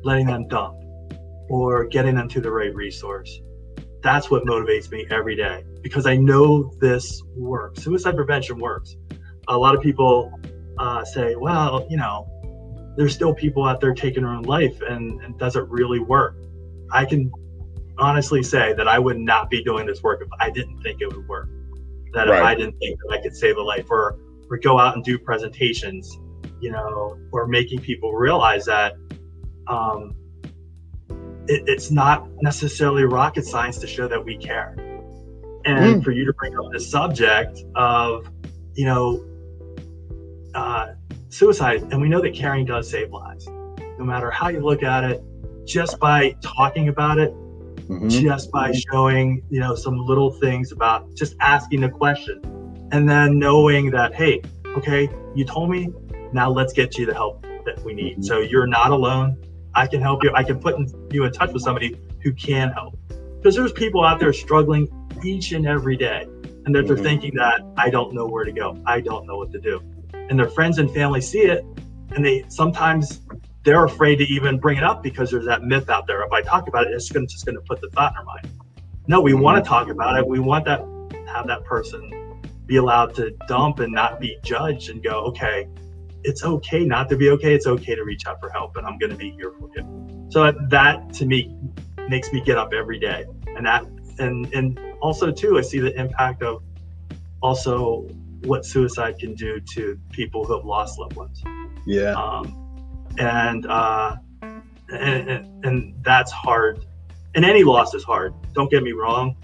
letting 0.03 0.27
them 0.27 0.49
dump 0.49 0.83
or 1.49 1.85
getting 1.87 2.15
them 2.15 2.29
to 2.29 2.41
the 2.41 2.51
right 2.51 2.75
resource, 2.75 3.41
that's 4.03 4.31
what 4.31 4.45
motivates 4.45 4.91
me 4.91 5.07
every 5.11 5.37
day 5.37 5.65
because 5.83 6.07
I 6.07 6.17
know 6.17 6.73
this 6.81 7.23
works. 7.35 7.83
Suicide 7.83 8.17
prevention 8.17 8.59
works. 8.59 8.97
A 9.49 9.57
lot 9.57 9.75
of 9.75 9.83
people 9.83 10.33
uh, 10.79 11.05
say, 11.05 11.37
well, 11.37 11.87
you 11.89 11.97
know, 11.97 12.29
there's 12.97 13.15
still 13.15 13.35
people 13.35 13.65
out 13.65 13.81
there 13.81 13.95
taking 13.95 14.23
their 14.23 14.33
own 14.33 14.43
life 14.43 14.81
and, 14.89 15.21
and 15.23 15.39
does 15.39 15.57
it 15.57 15.69
really 15.69 16.01
work? 16.01 16.37
I 16.93 17.05
can 17.05 17.31
honestly 17.99 18.43
say 18.43 18.73
that 18.75 18.89
I 18.89 18.99
would 18.99 19.19
not 19.19 19.51
be 19.51 19.63
doing 19.63 19.87
this 19.87 20.03
work 20.03 20.23
if 20.23 20.29
I 20.41 20.51
didn't 20.51 20.81
think 20.83 21.01
it 21.01 21.15
would 21.15 21.29
work. 21.29 21.49
That 22.13 22.29
right. 22.29 22.39
if 22.39 22.45
I 22.45 22.55
didn't 22.55 22.79
think 22.79 22.99
that 23.01 23.19
I 23.19 23.23
could 23.23 23.37
save 23.37 23.57
a 23.57 23.63
life 23.63 23.91
or, 23.91 24.19
or 24.51 24.59
go 24.59 24.79
out 24.79 24.95
and 24.95 25.05
do 25.05 25.19
presentations, 25.19 26.19
you 26.61 26.71
know, 26.71 27.19
or 27.33 27.47
making 27.47 27.81
people 27.81 28.13
realize 28.15 28.65
that 28.67 28.95
um, 29.67 30.15
it, 31.49 31.65
it's 31.67 31.91
not 31.91 32.29
necessarily 32.41 33.05
rocket 33.05 33.45
science 33.45 33.79
to 33.79 33.87
show 33.87 34.09
that 34.09 34.25
we 34.25 34.37
care. 34.37 34.75
And 35.65 36.01
mm. 36.01 36.05
for 36.05 36.13
you 36.13 36.25
to 36.25 36.33
bring 36.35 36.57
up 36.57 36.71
the 36.73 36.81
subject 36.81 37.65
of, 37.75 38.31
you 38.75 38.87
know, 38.87 39.25
uh, 40.57 40.95
suicide, 41.29 41.83
and 41.93 42.01
we 42.01 42.09
know 42.09 42.21
that 42.21 42.35
caring 42.35 42.65
does 42.65 42.91
save 42.91 43.13
lives. 43.13 43.47
No 43.47 44.05
matter 44.05 44.31
how 44.31 44.49
you 44.49 44.61
look 44.61 44.83
at 44.83 45.05
it, 45.05 45.23
just 45.65 45.99
by 46.01 46.35
talking 46.43 46.89
about 46.89 47.19
it, 47.19 47.33
mm-hmm. 47.33 48.09
just 48.09 48.51
by 48.51 48.73
showing, 48.73 49.43
you 49.51 49.61
know, 49.61 49.75
some 49.75 49.97
little 49.99 50.31
things 50.31 50.73
about 50.73 51.15
just 51.15 51.37
asking 51.41 51.85
a 51.85 51.91
question, 51.91 52.41
and 52.93 53.09
then 53.09 53.39
knowing 53.39 53.91
that, 53.91 54.15
hey, 54.15 54.41
okay, 54.77 55.09
you 55.35 55.45
told 55.45 55.71
me, 55.71 55.93
now 56.33 56.51
let's 56.51 56.73
get 56.73 56.97
you 56.99 57.07
the 57.07 57.15
help 57.15 57.45
that 57.65 57.83
we 57.85 57.93
need. 57.93 58.15
Mm-hmm. 58.15 58.23
So 58.23 58.41
you're 58.41 58.67
not 58.67 58.91
alone. 58.91 59.37
I 59.75 59.87
can 59.87 60.01
help 60.01 60.25
you. 60.25 60.31
I 60.35 60.43
can 60.43 60.59
put 60.59 60.77
you 61.13 61.25
in 61.25 61.33
touch 61.33 61.53
with 61.53 61.63
somebody 61.63 62.01
who 62.23 62.33
can 62.33 62.71
help. 62.71 62.99
Because 63.37 63.55
there's 63.55 63.73
people 63.73 64.03
out 64.05 64.19
there 64.19 64.33
struggling 64.33 64.89
each 65.23 65.53
and 65.53 65.67
every 65.67 65.97
day 65.97 66.27
and 66.65 66.75
that 66.75 66.87
they're 66.87 66.97
mm-hmm. 66.97 67.05
thinking 67.05 67.35
that 67.35 67.61
I 67.77 67.91
don't 67.91 68.15
know 68.15 68.27
where 68.27 68.45
to 68.45 68.53
go, 68.53 68.81
I 68.87 69.01
don't 69.01 69.27
know 69.27 69.37
what 69.37 69.53
to 69.53 69.61
do, 69.61 69.81
and 70.29 70.39
their 70.39 70.49
friends 70.49 70.79
and 70.79 70.91
family 70.93 71.21
see 71.21 71.43
it, 71.43 71.65
and 72.15 72.25
they 72.25 72.45
sometimes 72.49 73.23
they're 73.65 73.85
afraid 73.85 74.17
to 74.17 74.25
even 74.25 74.59
bring 74.59 74.79
it 74.79 74.85
up 74.85 75.03
because 75.03 75.31
there's 75.31 75.47
that 75.47 75.65
myth 75.65 75.91
out 75.91 76.07
there. 76.07 76.23
If 76.25 76.33
I 76.33 76.41
talk 76.43 76.69
about 76.69 76.87
it, 76.87 76.93
it's 76.93 77.11
gonna, 77.11 77.27
just 77.27 77.45
going 77.45 77.57
to 77.57 77.63
put 77.63 77.81
the 77.81 77.91
thought 77.91 78.13
in 78.13 78.17
their 78.17 78.25
mind. 78.25 78.49
No, 79.09 79.21
we 79.21 79.33
mm-hmm. 79.33 79.43
want 79.43 79.65
to 79.65 79.69
talk 79.69 79.89
about 79.89 80.19
it. 80.19 80.27
We 80.27 80.39
want 80.39 80.65
that 80.67 80.81
have 81.27 81.47
that 81.49 81.65
person 81.65 82.13
be 82.67 82.77
allowed 82.77 83.15
to 83.15 83.31
dump 83.47 83.79
and 83.79 83.93
not 83.93 84.21
be 84.21 84.39
judged 84.43 84.91
and 84.91 85.03
go, 85.03 85.21
okay, 85.21 85.69
it's 86.25 86.45
okay 86.45 86.85
not 86.85 87.09
to 87.09 87.17
be 87.17 87.31
okay. 87.31 87.55
It's 87.55 87.67
okay 87.67 87.95
to 87.95 88.03
reach 88.03 88.27
out 88.27 88.41
for 88.41 88.51
help, 88.51 88.77
and 88.77 88.87
I'm 88.87 88.99
going 88.99 89.11
to 89.11 89.17
be 89.17 89.31
here 89.31 89.53
for 89.59 89.71
you. 89.77 90.27
So 90.31 90.53
that 90.71 91.13
to 91.15 91.27
me 91.27 91.57
makes 92.09 92.33
me 92.33 92.41
get 92.41 92.59
up 92.59 92.73
every 92.73 92.99
day, 92.99 93.25
and 93.47 93.65
that 93.67 93.85
and 94.19 94.53
and 94.53 94.79
also 95.01 95.31
too, 95.31 95.59
I 95.59 95.61
see 95.61 95.79
the 95.79 95.95
impact 95.99 96.43
of 96.43 96.63
also 97.43 98.09
what 98.45 98.65
suicide 98.65 99.19
can 99.19 99.35
do 99.35 99.61
to 99.75 99.99
people 100.13 100.45
who 100.45 100.57
have 100.57 100.65
lost 100.65 100.99
loved 100.99 101.17
ones. 101.17 101.43
Yeah. 101.87 102.13
Um, 102.13 103.07
and, 103.19 103.67
uh, 103.67 104.17
and, 104.43 105.31
and 105.31 105.65
and 105.65 105.95
that's 106.03 106.31
hard. 106.31 106.85
And 107.35 107.45
any 107.45 107.65
loss 107.65 107.93
is 107.95 108.05
hard. 108.05 108.35
Don't 108.53 108.71
get 108.71 108.83
me 108.83 108.93
wrong, 108.93 109.37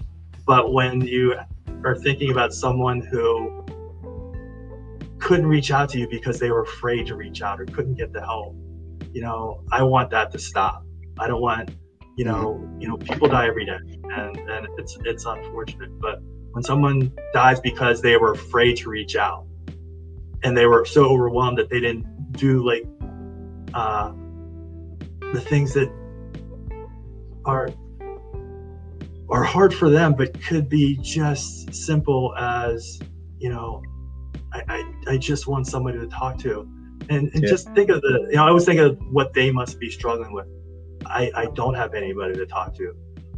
but 0.45 0.71
when 0.71 1.01
you 1.01 1.35
are 1.83 1.95
thinking 1.95 2.31
about 2.31 2.53
someone 2.53 3.01
who 3.01 3.63
couldn't 5.19 5.47
reach 5.47 5.71
out 5.71 5.89
to 5.89 5.99
you 5.99 6.07
because 6.07 6.39
they 6.39 6.51
were 6.51 6.63
afraid 6.63 7.07
to 7.07 7.15
reach 7.15 7.41
out 7.41 7.59
or 7.59 7.65
couldn't 7.65 7.95
get 7.95 8.11
the 8.11 8.21
help 8.21 8.55
you 9.13 9.21
know 9.21 9.63
i 9.71 9.81
want 9.81 10.09
that 10.09 10.31
to 10.31 10.37
stop 10.37 10.83
i 11.19 11.27
don't 11.27 11.41
want 11.41 11.71
you 12.17 12.25
know 12.25 12.69
you 12.79 12.87
know 12.87 12.97
people 12.97 13.27
die 13.27 13.47
every 13.47 13.65
day 13.65 13.77
and 14.15 14.37
and 14.37 14.67
it's 14.77 14.97
it's 15.05 15.25
unfortunate 15.25 15.89
but 16.01 16.19
when 16.53 16.63
someone 16.63 17.11
dies 17.33 17.59
because 17.59 18.01
they 18.01 18.17
were 18.17 18.31
afraid 18.31 18.77
to 18.77 18.89
reach 18.89 19.15
out 19.15 19.45
and 20.43 20.57
they 20.57 20.65
were 20.65 20.85
so 20.85 21.05
overwhelmed 21.05 21.57
that 21.57 21.69
they 21.69 21.79
didn't 21.79 22.05
do 22.33 22.65
like 22.65 22.83
uh 23.73 24.11
the 25.33 25.41
things 25.41 25.73
that 25.73 25.91
are 27.45 27.69
are 29.29 29.43
hard 29.43 29.73
for 29.73 29.89
them 29.89 30.13
but 30.13 30.39
could 30.43 30.69
be 30.69 30.97
just 31.01 31.73
simple 31.73 32.35
as 32.37 32.99
you 33.39 33.49
know 33.49 33.81
I, 34.53 34.63
I, 34.69 35.13
I 35.13 35.17
just 35.17 35.47
want 35.47 35.67
somebody 35.67 35.99
to 35.99 36.07
talk 36.07 36.37
to. 36.39 36.61
And, 37.09 37.29
and 37.33 37.43
yeah. 37.43 37.49
just 37.49 37.69
think 37.73 37.89
of 37.89 38.01
the, 38.01 38.27
you 38.29 38.35
know, 38.35 38.45
I 38.45 38.49
always 38.49 38.65
think 38.65 38.79
of 38.79 38.97
what 39.11 39.33
they 39.33 39.51
must 39.51 39.79
be 39.79 39.89
struggling 39.89 40.31
with. 40.31 40.47
I, 41.05 41.31
I 41.35 41.45
don't 41.53 41.73
have 41.73 41.93
anybody 41.93 42.35
to 42.35 42.45
talk 42.45 42.75
to. 42.77 42.93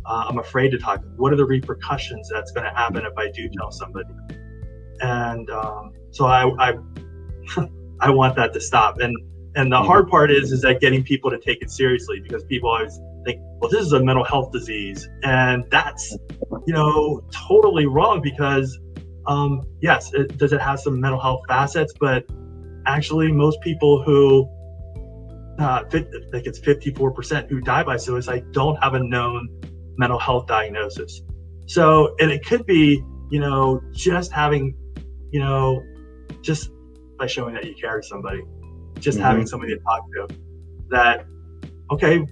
Uh, 0.07 0.25
I'm 0.27 0.37
afraid 0.37 0.69
to 0.69 0.77
talk. 0.77 1.01
What 1.17 1.33
are 1.33 1.35
the 1.35 1.45
repercussions 1.45 2.29
that's 2.31 2.51
going 2.51 2.65
to 2.65 2.71
happen 2.71 3.05
if 3.05 3.17
I 3.17 3.31
do 3.31 3.49
tell 3.57 3.71
somebody? 3.71 4.09
And 5.01 5.49
um, 5.49 5.93
so 6.11 6.25
I, 6.25 6.49
I, 6.59 6.73
I 7.99 8.09
want 8.09 8.35
that 8.35 8.53
to 8.53 8.61
stop. 8.61 8.99
And 8.99 9.15
and 9.55 9.71
the 9.71 9.81
hard 9.81 10.09
part 10.09 10.31
is 10.31 10.51
is 10.51 10.61
that 10.61 10.81
getting 10.81 11.03
people 11.03 11.31
to 11.31 11.39
take 11.39 11.61
it 11.61 11.71
seriously 11.71 12.19
because 12.19 12.43
people 12.43 12.69
always 12.69 12.99
think, 13.23 13.39
well, 13.59 13.69
this 13.69 13.81
is 13.81 13.93
a 13.93 14.03
mental 14.03 14.23
health 14.23 14.51
disease, 14.51 15.07
and 15.23 15.63
that's 15.71 16.15
you 16.67 16.73
know 16.73 17.23
totally 17.31 17.85
wrong 17.85 18.21
because 18.21 18.77
um, 19.27 19.61
yes, 19.81 20.13
it, 20.13 20.37
does 20.37 20.53
it 20.53 20.61
have 20.61 20.79
some 20.79 20.99
mental 20.99 21.19
health 21.19 21.41
facets? 21.47 21.93
But 21.99 22.25
actually, 22.85 23.31
most 23.31 23.59
people 23.61 24.03
who, 24.03 24.47
uh, 25.59 25.83
I 25.85 25.89
think 25.89 26.07
it's 26.11 26.59
54% 26.59 27.49
who 27.49 27.61
die 27.61 27.83
by 27.83 27.97
suicide 27.97 28.51
don't 28.51 28.75
have 28.83 28.93
a 28.93 28.99
known 28.99 29.49
mental 29.97 30.19
health 30.19 30.47
diagnosis. 30.47 31.21
So, 31.67 32.15
and 32.19 32.31
it 32.31 32.45
could 32.45 32.65
be, 32.65 33.03
you 33.31 33.39
know, 33.39 33.81
just 33.91 34.31
having, 34.31 34.75
you 35.31 35.39
know, 35.39 35.83
just 36.41 36.69
by 37.17 37.27
showing 37.27 37.55
that 37.55 37.65
you 37.65 37.75
care 37.75 37.99
to 37.99 38.07
somebody, 38.07 38.41
just 38.99 39.17
mm-hmm. 39.17 39.27
having 39.27 39.47
somebody 39.47 39.75
to 39.75 39.81
talk 39.81 40.05
to, 40.13 40.35
that, 40.89 41.25
okay, 41.91 42.25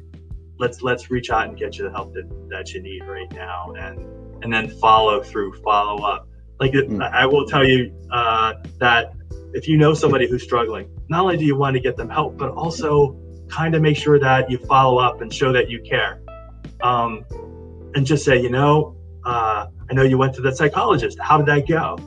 let's 0.60 0.82
let's 0.82 1.10
reach 1.10 1.30
out 1.32 1.48
and 1.48 1.58
get 1.58 1.78
you 1.78 1.86
the 1.86 1.92
help 1.92 2.14
that, 2.14 2.30
that 2.50 2.74
you 2.74 2.82
need 2.82 3.04
right 3.08 3.32
now, 3.34 3.74
and 3.78 4.00
and 4.44 4.54
then 4.54 4.70
follow 4.70 5.24
through, 5.24 5.54
follow 5.62 6.04
up 6.04 6.28
like, 6.60 6.72
mm. 6.72 7.12
I 7.12 7.26
will 7.26 7.46
tell 7.46 7.66
you 7.66 7.94
uh, 8.12 8.54
that 8.80 9.14
if 9.54 9.68
you 9.68 9.78
know 9.78 9.94
somebody 9.94 10.30
who's 10.30 10.44
struggling, 10.44 10.90
not 11.10 11.22
only 11.22 11.38
do 11.38 11.44
you 11.44 11.58
want 11.58 11.74
to 11.76 11.80
get 11.82 11.98
them 11.98 12.10
help, 12.10 12.38
but 12.38 12.52
also 12.52 13.20
kind 13.50 13.76
of 13.76 13.82
make 13.82 13.98
sure 13.98 14.20
that 14.20 14.50
you 14.50 14.58
follow 14.60 14.98
up 14.98 15.22
and 15.22 15.34
show 15.34 15.52
that 15.52 15.70
you 15.70 15.82
care. 15.82 16.22
Um, 16.82 17.26
and 17.96 18.06
just 18.06 18.26
say, 18.26 18.42
you 18.42 18.50
know, 18.50 18.96
uh, 19.26 19.68
I 19.90 19.94
know 19.94 20.04
you 20.04 20.18
went 20.18 20.34
to 20.36 20.42
the 20.42 20.54
psychologist. 20.56 21.18
How 21.20 21.38
did 21.38 21.46
that 21.48 21.68
go? 21.68 21.98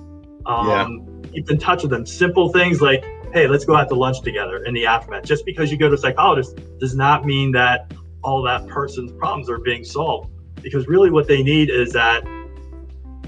Um, 0.46 0.68
yeah. 0.68 1.30
Keep 1.32 1.50
in 1.50 1.58
touch 1.58 1.82
with 1.82 1.90
them. 1.90 2.06
Simple 2.06 2.50
things 2.50 2.80
like, 2.80 3.04
hey, 3.32 3.46
let's 3.46 3.64
go 3.64 3.74
out 3.74 3.88
to 3.88 3.94
lunch 3.94 4.22
together 4.22 4.64
in 4.64 4.74
the 4.74 4.86
aftermath. 4.86 5.24
Just 5.24 5.44
because 5.44 5.70
you 5.70 5.78
go 5.78 5.88
to 5.88 5.94
a 5.94 5.98
psychologist 5.98 6.58
does 6.78 6.94
not 6.94 7.24
mean 7.24 7.52
that 7.52 7.92
all 8.22 8.42
that 8.42 8.66
person's 8.66 9.12
problems 9.12 9.50
are 9.50 9.58
being 9.58 9.84
solved. 9.84 10.30
Because 10.62 10.86
really, 10.88 11.10
what 11.10 11.28
they 11.28 11.42
need 11.42 11.70
is 11.70 11.92
that 11.92 12.24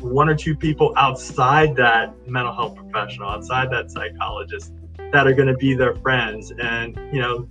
one 0.00 0.28
or 0.28 0.34
two 0.34 0.56
people 0.56 0.92
outside 0.96 1.76
that 1.76 2.14
mental 2.26 2.52
health 2.52 2.76
professional, 2.76 3.28
outside 3.28 3.70
that 3.70 3.90
psychologist, 3.90 4.72
that 5.12 5.26
are 5.26 5.32
going 5.32 5.48
to 5.48 5.56
be 5.56 5.74
their 5.74 5.94
friends, 5.96 6.52
and 6.58 6.96
you 7.12 7.20
know, 7.20 7.48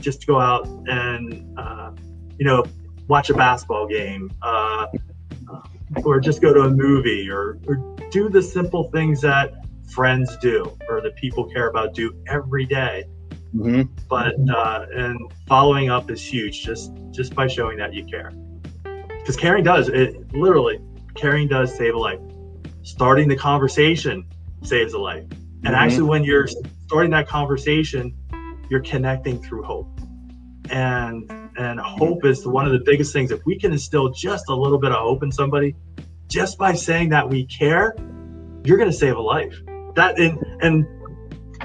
just 0.00 0.26
go 0.26 0.38
out 0.38 0.66
and 0.88 1.58
uh, 1.58 1.92
you 2.38 2.44
know 2.44 2.64
watch 3.10 3.28
a 3.28 3.34
basketball 3.34 3.86
game, 3.86 4.32
uh, 4.40 4.86
or 6.04 6.20
just 6.20 6.40
go 6.40 6.54
to 6.54 6.60
a 6.60 6.70
movie, 6.70 7.28
or, 7.28 7.58
or 7.66 7.74
do 8.10 8.28
the 8.28 8.40
simple 8.40 8.84
things 8.90 9.20
that 9.20 9.52
friends 9.90 10.36
do 10.36 10.58
or 10.88 11.00
that 11.00 11.16
people 11.16 11.44
care 11.44 11.68
about 11.68 11.92
do 11.92 12.14
every 12.28 12.64
day. 12.64 13.04
Mm-hmm. 13.54 13.82
But 14.08 14.36
uh, 14.48 14.86
and 14.94 15.18
following 15.48 15.90
up 15.90 16.08
is 16.10 16.22
huge, 16.24 16.62
just 16.62 16.92
just 17.10 17.34
by 17.34 17.48
showing 17.48 17.76
that 17.78 17.92
you 17.92 18.04
care, 18.04 18.30
because 19.18 19.36
caring 19.36 19.64
does 19.64 19.88
it 19.88 20.32
literally 20.32 20.78
caring 21.16 21.48
does 21.48 21.74
save 21.76 21.94
a 21.94 21.98
life. 21.98 22.20
Starting 22.82 23.28
the 23.28 23.36
conversation 23.36 24.24
saves 24.62 24.92
a 24.94 24.98
life. 24.98 25.24
And 25.24 25.74
mm-hmm. 25.74 25.74
actually, 25.74 26.08
when 26.08 26.22
you're 26.22 26.46
starting 26.86 27.10
that 27.10 27.26
conversation, 27.26 28.14
you're 28.68 28.82
connecting 28.82 29.42
through 29.42 29.64
hope. 29.64 30.00
And 30.70 31.28
and 31.60 31.78
hope 31.78 32.24
is 32.24 32.46
one 32.46 32.64
of 32.64 32.72
the 32.72 32.78
biggest 32.78 33.12
things. 33.12 33.30
If 33.30 33.44
we 33.44 33.58
can 33.58 33.72
instill 33.72 34.08
just 34.08 34.48
a 34.48 34.54
little 34.54 34.78
bit 34.78 34.92
of 34.92 34.98
hope 34.98 35.22
in 35.22 35.30
somebody, 35.30 35.76
just 36.28 36.56
by 36.56 36.72
saying 36.72 37.10
that 37.10 37.28
we 37.28 37.44
care, 37.46 37.94
you're 38.64 38.78
going 38.78 38.90
to 38.90 38.96
save 38.96 39.16
a 39.16 39.20
life. 39.20 39.54
That 39.94 40.18
and, 40.18 40.38
and 40.62 40.86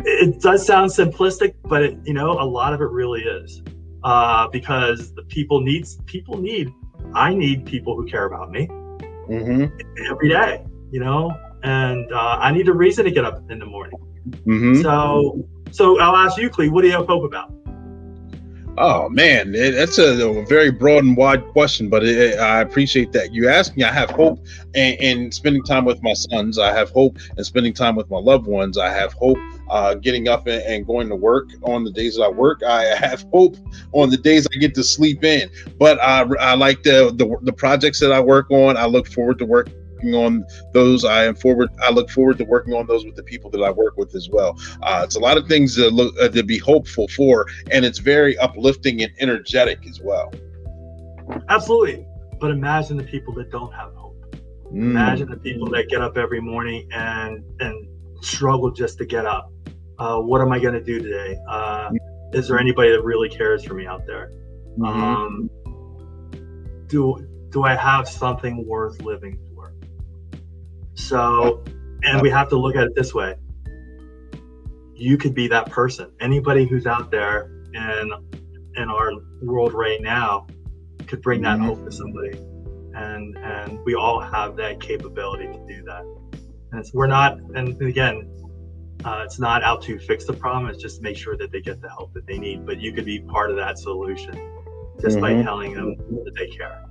it 0.04 0.42
does 0.42 0.66
sound 0.66 0.92
simplistic, 0.92 1.56
but 1.64 1.82
it, 1.82 1.98
you 2.04 2.14
know 2.14 2.32
a 2.32 2.44
lot 2.44 2.74
of 2.74 2.82
it 2.82 2.90
really 2.90 3.22
is 3.22 3.64
uh, 4.04 4.50
because 4.50 5.14
the 5.14 5.24
people 5.24 5.62
needs 5.62 5.98
people 6.06 6.42
need. 6.42 6.74
I 7.14 7.34
need 7.34 7.66
people 7.66 7.96
who 7.96 8.06
care 8.06 8.26
about 8.26 8.52
me 8.52 8.68
mm-hmm. 8.68 9.66
every 10.12 10.30
day, 10.30 10.66
you 10.92 11.00
know, 11.00 11.32
and 11.64 12.12
uh, 12.12 12.38
I 12.42 12.52
need 12.52 12.68
a 12.68 12.74
reason 12.74 13.06
to 13.06 13.12
get 13.12 13.24
up 13.24 13.50
in 13.50 13.60
the 13.60 13.66
morning. 13.66 13.98
Mm-hmm. 14.46 14.82
So, 14.82 15.48
so 15.72 16.00
I'll 16.02 16.16
ask 16.16 16.38
you, 16.38 16.50
Clee, 16.50 16.68
what 16.68 16.82
do 16.82 16.88
you 16.88 16.94
have 16.94 17.08
hope 17.08 17.24
about? 17.24 17.54
Oh 18.78 19.08
man, 19.08 19.56
eh, 19.56 19.72
that's 19.72 19.98
a, 20.00 20.28
a, 20.28 20.46
very 20.46 20.70
broad 20.70 21.06
and 21.06 21.16
wide 21.16 21.48
question, 21.48 21.88
but 21.88 22.04
it, 22.04 22.38
I 22.38 22.60
appreciate 22.60 23.14
that 23.14 23.34
you 23.34 23.48
asked 23.48 23.78
me. 23.78 23.86
I 23.86 23.92
have 23.92 24.10
hope 24.10 24.46
in, 24.74 24.96
in, 24.96 25.32
spending 25.32 25.64
time 25.64 25.86
with 25.86 26.04
my 26.04 26.12
sons. 26.12 26.60
I 26.60 26.74
have 26.74 26.90
hope 26.90 27.18
in 27.38 27.44
spending 27.46 27.74
time 27.74 27.96
with 27.96 28.10
my 28.10 28.18
loved 28.18 28.48
ones. 28.48 28.78
I 28.78 28.90
have 28.90 29.14
hope 29.14 29.38
uh, 29.70 29.94
getting 29.94 30.28
up 30.28 30.48
and, 30.48 30.62
and, 30.64 30.86
going 30.86 31.08
to 31.08 31.16
work 31.16 31.48
on 31.62 31.86
the 31.86 31.92
days 31.92 32.18
that 32.18 32.24
I 32.24 32.28
work. 32.28 32.64
I 32.64 32.84
have 32.84 33.26
hope 33.32 33.56
on 33.94 34.10
the 34.10 34.18
days 34.18 34.46
I 34.54 34.58
get 34.58 34.76
to 34.76 34.84
sleep 34.84 35.24
in. 35.24 35.50
But 35.80 35.98
I, 36.02 36.26
I 36.42 36.56
like 36.56 36.84
the, 36.84 37.14
the 37.16 37.38
the 37.44 37.54
projects 37.54 38.02
that 38.02 38.12
I 38.12 38.20
work 38.20 38.52
on. 38.52 38.76
I 38.76 38.88
look 38.88 39.08
forward 39.08 39.40
to 39.40 39.46
work 39.46 39.70
working 39.96 40.16
on 40.16 40.46
those. 40.74 41.06
I 41.06 41.26
am 41.26 41.36
forward. 41.36 41.70
I 41.82 41.92
look 41.92 42.10
forward 42.10 42.38
to 42.40 42.46
working 42.46 42.74
on 42.74 42.88
those 42.88 43.06
with 43.06 43.16
the 43.16 43.24
people 43.24 43.50
that 43.52 43.62
I 43.62 43.72
work 43.72 43.98
with 43.98 44.16
as 44.16 44.30
well. 44.30 44.58
Uh, 44.84 45.02
it's 45.04 45.16
a 45.16 45.20
lot 45.20 45.38
of 45.38 45.48
things 45.48 45.76
to 45.76 45.90
look 45.90 46.16
uh, 46.20 46.30
to 46.30 46.44
be 46.44 46.58
hopeful 46.58 47.08
for, 47.10 47.48
and 47.72 47.86
it's 47.86 48.00
very 48.00 48.38
uplifting 48.38 49.04
and 49.04 49.12
energetic 49.20 49.88
as 49.88 50.02
well. 50.02 50.32
Absolutely, 51.50 52.06
but 52.40 52.52
imagine 52.52 52.98
the 52.98 53.04
people 53.04 53.34
that 53.36 53.52
don't 53.52 53.74
have 53.74 53.94
hope. 53.94 54.16
Mm. 54.68 54.92
Imagine 54.92 55.30
the 55.30 55.38
people 55.38 55.68
that 55.70 55.90
get 55.90 56.02
up 56.02 56.18
every 56.18 56.42
morning 56.42 56.88
and 56.92 57.44
and 57.60 57.88
struggle 58.22 58.72
just 58.72 58.98
to 59.00 59.06
get 59.06 59.26
up. 59.26 59.52
Uh, 59.98 60.20
what 60.20 60.42
am 60.42 60.52
I 60.52 60.60
going 60.60 60.74
to 60.74 60.84
do 60.84 61.00
today? 61.00 61.38
Uh, 61.48 61.92
is 62.34 62.50
there 62.50 62.60
anybody 62.60 62.92
that 62.92 63.02
really 63.02 63.30
cares 63.30 63.64
for 63.64 63.76
me 63.76 63.86
out 63.86 64.06
there? 64.06 64.32
Mm-hmm. 64.78 64.86
Um, 64.86 65.50
do 66.88 67.26
do 67.50 67.64
I 67.64 67.76
have 67.76 68.10
something 68.10 68.68
worth 68.68 69.02
living 69.02 69.40
so, 70.96 71.64
and 72.04 72.22
we 72.22 72.30
have 72.30 72.50
to 72.50 72.58
look 72.58 72.76
at 72.76 72.84
it 72.84 72.96
this 72.96 73.14
way. 73.14 73.36
You 74.96 75.18
could 75.18 75.36
be 75.36 75.48
that 75.50 75.70
person. 75.70 76.12
Anybody 76.20 76.66
who's 76.66 76.88
out 76.88 77.12
there 77.12 77.52
in 77.74 78.12
in 78.78 78.90
our 78.90 79.12
world 79.42 79.74
right 79.74 80.02
now 80.02 80.48
could 81.08 81.22
bring 81.22 81.42
that 81.42 81.58
mm-hmm. 81.58 81.68
hope 81.68 81.86
to 81.86 81.92
somebody. 81.92 82.38
And 82.96 83.38
and 83.38 83.80
we 83.86 83.94
all 83.96 84.22
have 84.22 84.56
that 84.56 84.80
capability 84.80 85.48
to 85.48 85.66
do 85.68 85.84
that. 85.84 86.04
And 86.72 86.80
it's, 86.80 86.94
we're 86.94 87.08
not, 87.08 87.40
and 87.56 87.80
again, 87.82 88.32
uh, 89.04 89.22
it's 89.26 89.38
not 89.38 89.64
out 89.64 89.82
to 89.84 90.00
fix 90.00 90.26
the 90.26 90.34
problem. 90.34 90.70
It's 90.70 90.82
just 90.82 91.02
make 91.02 91.18
sure 91.18 91.38
that 91.38 91.52
they 91.52 91.62
get 91.62 91.82
the 91.82 91.90
help 91.90 92.14
that 92.14 92.26
they 92.26 92.38
need. 92.38 92.66
But 92.66 92.80
you 92.80 92.94
could 92.94 93.06
be 93.06 93.20
part 93.20 93.52
of 93.52 93.58
that 93.58 93.78
solution 93.78 94.34
just 95.02 95.18
mm-hmm. 95.18 95.22
by 95.22 95.44
telling 95.44 95.74
them 95.74 95.96
that 96.24 96.34
they 96.38 96.48
care. 96.48 96.85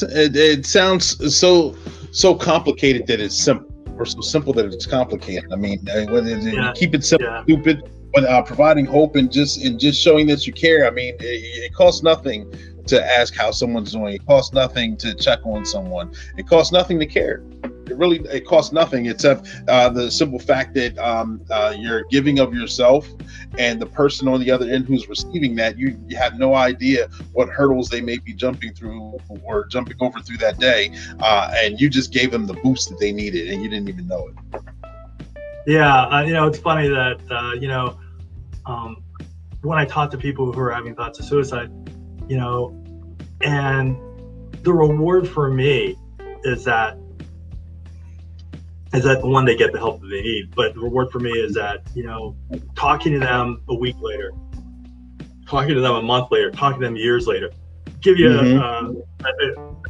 It, 0.00 0.36
it 0.36 0.66
sounds 0.66 1.36
so 1.36 1.76
so 2.12 2.34
complicated 2.34 3.06
that 3.08 3.20
it's 3.20 3.36
simple, 3.36 3.68
or 3.98 4.06
so 4.06 4.20
simple 4.20 4.52
that 4.54 4.66
it's 4.66 4.86
complicated. 4.86 5.52
I 5.52 5.56
mean, 5.56 5.86
uh, 5.88 6.04
whether 6.06 6.36
yeah. 6.38 6.72
keep 6.74 6.94
it 6.94 7.04
simple, 7.04 7.26
yeah. 7.26 7.42
stupid, 7.42 7.90
but 8.12 8.24
uh, 8.24 8.42
providing 8.42 8.86
hope 8.86 9.16
and 9.16 9.30
just 9.30 9.64
and 9.64 9.78
just 9.78 10.00
showing 10.00 10.26
that 10.28 10.46
you 10.46 10.52
care. 10.52 10.86
I 10.86 10.90
mean, 10.90 11.14
it, 11.20 11.24
it 11.64 11.74
costs 11.74 12.02
nothing 12.02 12.52
to 12.86 13.04
ask 13.04 13.34
how 13.34 13.50
someone's 13.50 13.92
doing. 13.92 14.14
It 14.14 14.26
costs 14.26 14.52
nothing 14.52 14.96
to 14.98 15.14
check 15.14 15.40
on 15.44 15.64
someone. 15.64 16.12
It 16.36 16.46
costs 16.46 16.72
nothing 16.72 16.98
to 17.00 17.06
care. 17.06 17.42
It 17.86 17.96
really 17.96 18.18
it 18.30 18.46
costs 18.46 18.72
nothing 18.72 19.06
except 19.06 19.48
uh, 19.68 19.88
the 19.88 20.10
simple 20.10 20.38
fact 20.38 20.74
that 20.74 20.96
um, 20.98 21.42
uh, 21.50 21.74
you're 21.76 22.04
giving 22.04 22.38
of 22.38 22.54
yourself, 22.54 23.08
and 23.58 23.80
the 23.80 23.86
person 23.86 24.28
on 24.28 24.40
the 24.40 24.50
other 24.50 24.68
end 24.70 24.86
who's 24.86 25.08
receiving 25.08 25.54
that 25.56 25.76
you, 25.76 25.98
you 26.06 26.16
have 26.16 26.38
no 26.38 26.54
idea 26.54 27.08
what 27.32 27.48
hurdles 27.48 27.88
they 27.88 28.00
may 28.00 28.18
be 28.18 28.32
jumping 28.32 28.72
through 28.72 29.18
or 29.44 29.66
jumping 29.66 29.96
over 30.00 30.20
through 30.20 30.38
that 30.38 30.58
day, 30.58 30.90
uh, 31.20 31.52
and 31.56 31.80
you 31.80 31.90
just 31.90 32.12
gave 32.12 32.30
them 32.30 32.46
the 32.46 32.54
boost 32.54 32.88
that 32.88 32.98
they 32.98 33.12
needed, 33.12 33.48
and 33.48 33.62
you 33.62 33.68
didn't 33.68 33.88
even 33.88 34.06
know 34.06 34.28
it. 34.28 34.62
Yeah, 35.66 36.06
uh, 36.06 36.22
you 36.22 36.32
know 36.32 36.46
it's 36.46 36.58
funny 36.58 36.88
that 36.88 37.20
uh, 37.30 37.52
you 37.54 37.68
know 37.68 37.98
um, 38.64 39.02
when 39.62 39.78
I 39.78 39.84
talk 39.84 40.10
to 40.12 40.18
people 40.18 40.52
who 40.52 40.60
are 40.60 40.72
having 40.72 40.94
thoughts 40.94 41.18
of 41.18 41.26
suicide 41.26 41.70
you 42.32 42.38
know, 42.38 42.74
and 43.42 43.94
the 44.64 44.72
reward 44.72 45.28
for 45.28 45.50
me 45.50 45.98
is 46.44 46.64
that 46.64 46.96
is 48.94 49.04
that 49.04 49.20
the 49.20 49.26
one 49.26 49.44
they 49.44 49.54
get 49.54 49.70
the 49.70 49.78
help 49.78 50.00
that 50.00 50.06
they 50.06 50.22
need. 50.22 50.54
But 50.56 50.72
the 50.72 50.80
reward 50.80 51.10
for 51.10 51.18
me 51.18 51.32
is 51.32 51.52
that 51.56 51.82
you 51.94 52.04
know, 52.04 52.34
talking 52.74 53.12
to 53.12 53.18
them 53.18 53.60
a 53.68 53.74
week 53.74 53.96
later, 54.00 54.32
talking 55.46 55.74
to 55.74 55.82
them 55.82 55.94
a 55.94 56.00
month 56.00 56.30
later, 56.30 56.50
talking 56.50 56.80
to 56.80 56.86
them 56.86 56.96
years 56.96 57.26
later, 57.26 57.50
give 58.00 58.18
you 58.18 58.30
mm-hmm. 58.30 59.26
a, 59.26 59.28
a, 59.28 59.82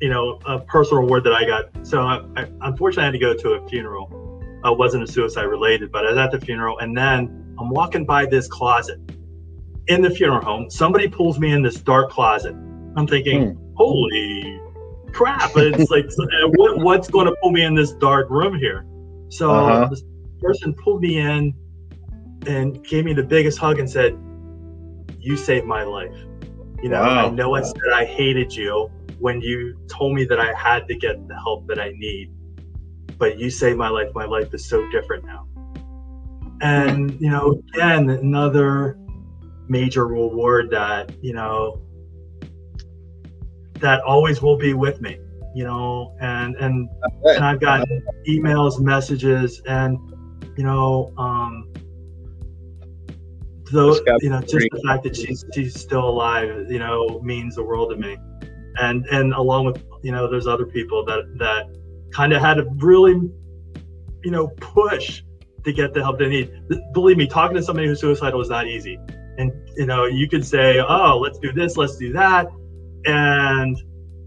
you 0.00 0.08
know 0.08 0.40
a 0.46 0.58
personal 0.58 1.04
reward 1.04 1.22
that 1.22 1.34
I 1.34 1.44
got. 1.44 1.86
So 1.86 2.02
I, 2.02 2.16
I, 2.36 2.48
unfortunately, 2.62 3.02
I 3.02 3.06
had 3.06 3.12
to 3.12 3.18
go 3.20 3.32
to 3.32 3.62
a 3.62 3.68
funeral. 3.68 4.42
It 4.64 4.76
wasn't 4.76 5.04
a 5.04 5.06
suicide 5.06 5.44
related, 5.44 5.92
but 5.92 6.04
I 6.04 6.08
was 6.08 6.18
at 6.18 6.32
the 6.32 6.40
funeral, 6.40 6.80
and 6.80 6.98
then 6.98 7.54
I'm 7.60 7.70
walking 7.70 8.04
by 8.04 8.26
this 8.26 8.48
closet 8.48 8.98
in 9.88 10.02
the 10.02 10.10
funeral 10.10 10.44
home. 10.44 10.70
Somebody 10.70 11.08
pulls 11.08 11.38
me 11.38 11.52
in 11.52 11.62
this 11.62 11.76
dark 11.76 12.10
closet. 12.10 12.54
I'm 12.96 13.06
thinking, 13.06 13.52
hmm. 13.52 13.74
holy 13.74 14.60
crap! 15.12 15.52
It's 15.56 15.90
like, 15.90 16.06
uh, 16.06 16.48
what, 16.54 16.78
what's 16.78 17.08
going 17.08 17.26
to 17.26 17.36
pull 17.42 17.52
me 17.52 17.64
in 17.64 17.74
this 17.74 17.92
dark 17.92 18.28
room 18.30 18.58
here? 18.58 18.86
So 19.28 19.50
uh-huh. 19.50 19.88
this 19.88 20.02
person 20.40 20.74
pulled 20.74 21.00
me 21.00 21.18
in 21.18 21.54
and 22.46 22.84
gave 22.84 23.04
me 23.04 23.14
the 23.14 23.22
biggest 23.22 23.58
hug 23.58 23.78
and 23.78 23.90
said, 23.90 24.18
"You 25.18 25.36
saved 25.36 25.66
my 25.66 25.82
life." 25.82 26.14
You 26.82 26.90
know, 26.90 27.00
wow. 27.00 27.26
I 27.26 27.30
know 27.30 27.54
I 27.54 27.62
said 27.62 27.92
I 27.94 28.04
hated 28.04 28.54
you 28.54 28.90
when 29.18 29.40
you 29.40 29.78
told 29.88 30.14
me 30.14 30.24
that 30.26 30.38
I 30.38 30.52
had 30.54 30.86
to 30.88 30.94
get 30.94 31.26
the 31.28 31.34
help 31.34 31.66
that 31.68 31.78
I 31.78 31.92
need, 31.94 32.30
but 33.18 33.38
you 33.38 33.50
saved 33.50 33.78
my 33.78 33.88
life. 33.88 34.08
My 34.14 34.26
life 34.26 34.52
is 34.52 34.66
so 34.66 34.88
different 34.90 35.24
now. 35.24 35.46
And 36.60 37.18
you 37.20 37.30
know, 37.30 37.60
again, 37.74 38.10
another 38.10 38.98
major 39.68 40.06
reward 40.06 40.70
that 40.70 41.12
you 41.22 41.32
know 41.32 41.80
that 43.80 44.00
always 44.02 44.40
will 44.40 44.56
be 44.56 44.74
with 44.74 45.00
me 45.00 45.18
you 45.54 45.62
know? 45.64 46.14
And 46.20 46.56
and 46.56 46.88
and 47.24 47.44
i've 47.44 47.60
got 47.60 47.86
emails 48.28 48.80
messages 48.80 49.62
and 49.66 49.96
you 50.56 50.64
know 50.64 51.12
um 51.16 51.72
though 53.72 53.94
you 54.20 54.30
know 54.30 54.40
just 54.40 54.68
the 54.70 54.82
fact 54.86 55.04
that 55.04 55.16
she's 55.16 55.44
she's 55.54 55.80
still 55.80 56.06
alive 56.08 56.70
you 56.70 56.78
know 56.78 57.20
means 57.22 57.54
the 57.54 57.62
world 57.62 57.90
to 57.90 57.96
me. 57.96 58.16
And 58.76 59.06
and 59.06 59.32
along 59.32 59.66
with 59.66 59.82
you 60.02 60.12
know 60.12 60.28
there's 60.28 60.46
other 60.46 60.66
people 60.66 61.04
that 61.06 61.38
that 61.38 61.66
kind 62.12 62.32
of 62.32 62.42
had 62.42 62.54
to 62.54 62.66
really 62.76 63.14
you 64.24 64.30
know 64.30 64.48
push 64.60 65.22
to 65.64 65.72
get 65.72 65.94
the 65.94 66.02
help 66.02 66.18
they 66.18 66.28
need. 66.28 66.52
Believe 66.92 67.16
me 67.16 67.26
talking 67.26 67.56
to 67.56 67.62
somebody 67.62 67.86
who's 67.88 68.00
suicidal 68.00 68.40
is 68.40 68.50
not 68.50 68.66
easy 68.66 68.98
and 69.38 69.52
you 69.76 69.86
know 69.86 70.06
you 70.06 70.28
could 70.28 70.46
say 70.46 70.78
oh 70.80 71.18
let's 71.18 71.38
do 71.38 71.52
this 71.52 71.76
let's 71.76 71.96
do 71.96 72.12
that 72.12 72.46
and 73.06 73.76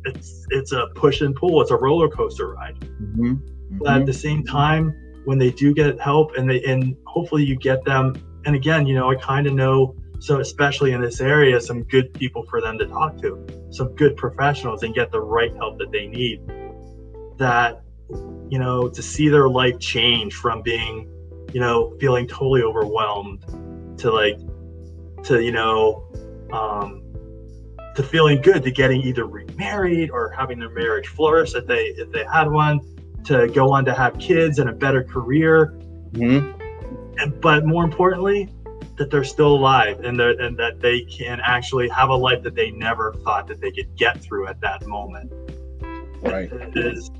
it's 0.05 0.45
it's 0.49 0.71
a 0.71 0.87
push 0.95 1.21
and 1.21 1.35
pull 1.35 1.61
it's 1.61 1.71
a 1.71 1.75
roller 1.75 2.09
coaster 2.09 2.53
ride 2.53 2.79
mm-hmm. 2.79 3.33
Mm-hmm. 3.33 3.77
but 3.79 4.01
at 4.01 4.05
the 4.05 4.13
same 4.13 4.43
time 4.43 4.93
when 5.25 5.37
they 5.37 5.51
do 5.51 5.73
get 5.73 5.99
help 5.99 6.35
and 6.37 6.49
they 6.49 6.63
and 6.63 6.95
hopefully 7.05 7.43
you 7.43 7.55
get 7.55 7.83
them 7.83 8.15
and 8.45 8.55
again 8.55 8.87
you 8.87 8.95
know 8.95 9.09
i 9.09 9.15
kind 9.15 9.47
of 9.47 9.53
know 9.53 9.95
so 10.19 10.39
especially 10.39 10.93
in 10.93 11.01
this 11.01 11.21
area 11.21 11.59
some 11.59 11.83
good 11.83 12.13
people 12.13 12.43
for 12.49 12.61
them 12.61 12.77
to 12.77 12.85
talk 12.87 13.17
to 13.21 13.45
some 13.69 13.93
good 13.95 14.15
professionals 14.15 14.83
and 14.83 14.95
get 14.95 15.11
the 15.11 15.19
right 15.19 15.53
help 15.55 15.77
that 15.77 15.91
they 15.91 16.07
need 16.07 16.41
that 17.37 17.81
you 18.49 18.59
know 18.59 18.87
to 18.87 19.01
see 19.01 19.29
their 19.29 19.49
life 19.49 19.77
change 19.79 20.33
from 20.33 20.61
being 20.61 21.09
you 21.53 21.59
know 21.59 21.95
feeling 21.99 22.27
totally 22.27 22.61
overwhelmed 22.61 23.43
to 23.97 24.11
like 24.11 24.39
to 25.23 25.43
you 25.43 25.51
know 25.51 26.05
um, 26.51 27.03
to 27.95 28.03
feeling 28.03 28.41
good 28.41 28.63
to 28.63 28.71
getting 28.71 29.01
either 29.01 29.25
remarried 29.25 30.11
or 30.11 30.29
having 30.29 30.59
their 30.59 30.69
marriage 30.69 31.07
flourish 31.07 31.55
if 31.55 31.65
they 31.65 31.85
if 31.97 32.11
they 32.11 32.25
had 32.25 32.49
one 32.49 32.79
to 33.25 33.47
go 33.49 33.71
on 33.71 33.83
to 33.85 33.93
have 33.93 34.17
kids 34.19 34.59
and 34.59 34.69
a 34.69 34.73
better 34.73 35.03
career. 35.03 35.73
Mm-hmm. 36.13 37.19
and, 37.19 37.41
but 37.41 37.65
more 37.65 37.83
importantly 37.83 38.49
that 38.95 39.11
they're 39.11 39.25
still 39.25 39.53
alive 39.53 39.99
and 39.99 40.17
that 40.19 40.39
and 40.39 40.57
that 40.57 40.79
they 40.79 41.01
can 41.01 41.39
actually 41.43 41.89
have 41.89 42.09
a 42.09 42.15
life 42.15 42.41
that 42.43 42.55
they 42.55 42.71
never 42.71 43.13
thought 43.25 43.45
that 43.47 43.59
they 43.59 43.71
could 43.71 43.93
get 43.97 44.19
through 44.21 44.47
at 44.47 44.59
that 44.61 44.87
moment. 44.87 45.31
Right. 46.21 46.49
Is 46.75 47.11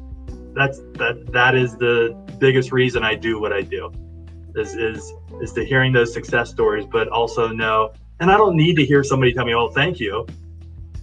that's 0.58 0.80
that 0.94 1.32
that 1.32 1.56
is 1.56 1.76
the 1.78 2.16
biggest 2.40 2.72
reason 2.72 3.04
i 3.04 3.14
do 3.14 3.40
what 3.40 3.54
i 3.54 3.62
do 3.62 3.92
is 4.58 4.76
is 4.76 5.14
is 5.42 5.54
to 5.54 5.66
hearing 5.66 5.94
those 5.94 6.14
success 6.14 6.50
stories, 6.50 6.86
but 6.86 7.08
also 7.10 7.48
know, 7.50 7.94
and 8.20 8.32
I 8.32 8.38
don't 8.38 8.56
need 8.56 8.76
to 8.76 8.86
hear 8.86 9.04
somebody 9.04 9.34
tell 9.34 9.46
me, 9.46 9.54
"Oh, 9.54 9.70
thank 9.70 10.00
you," 10.00 10.26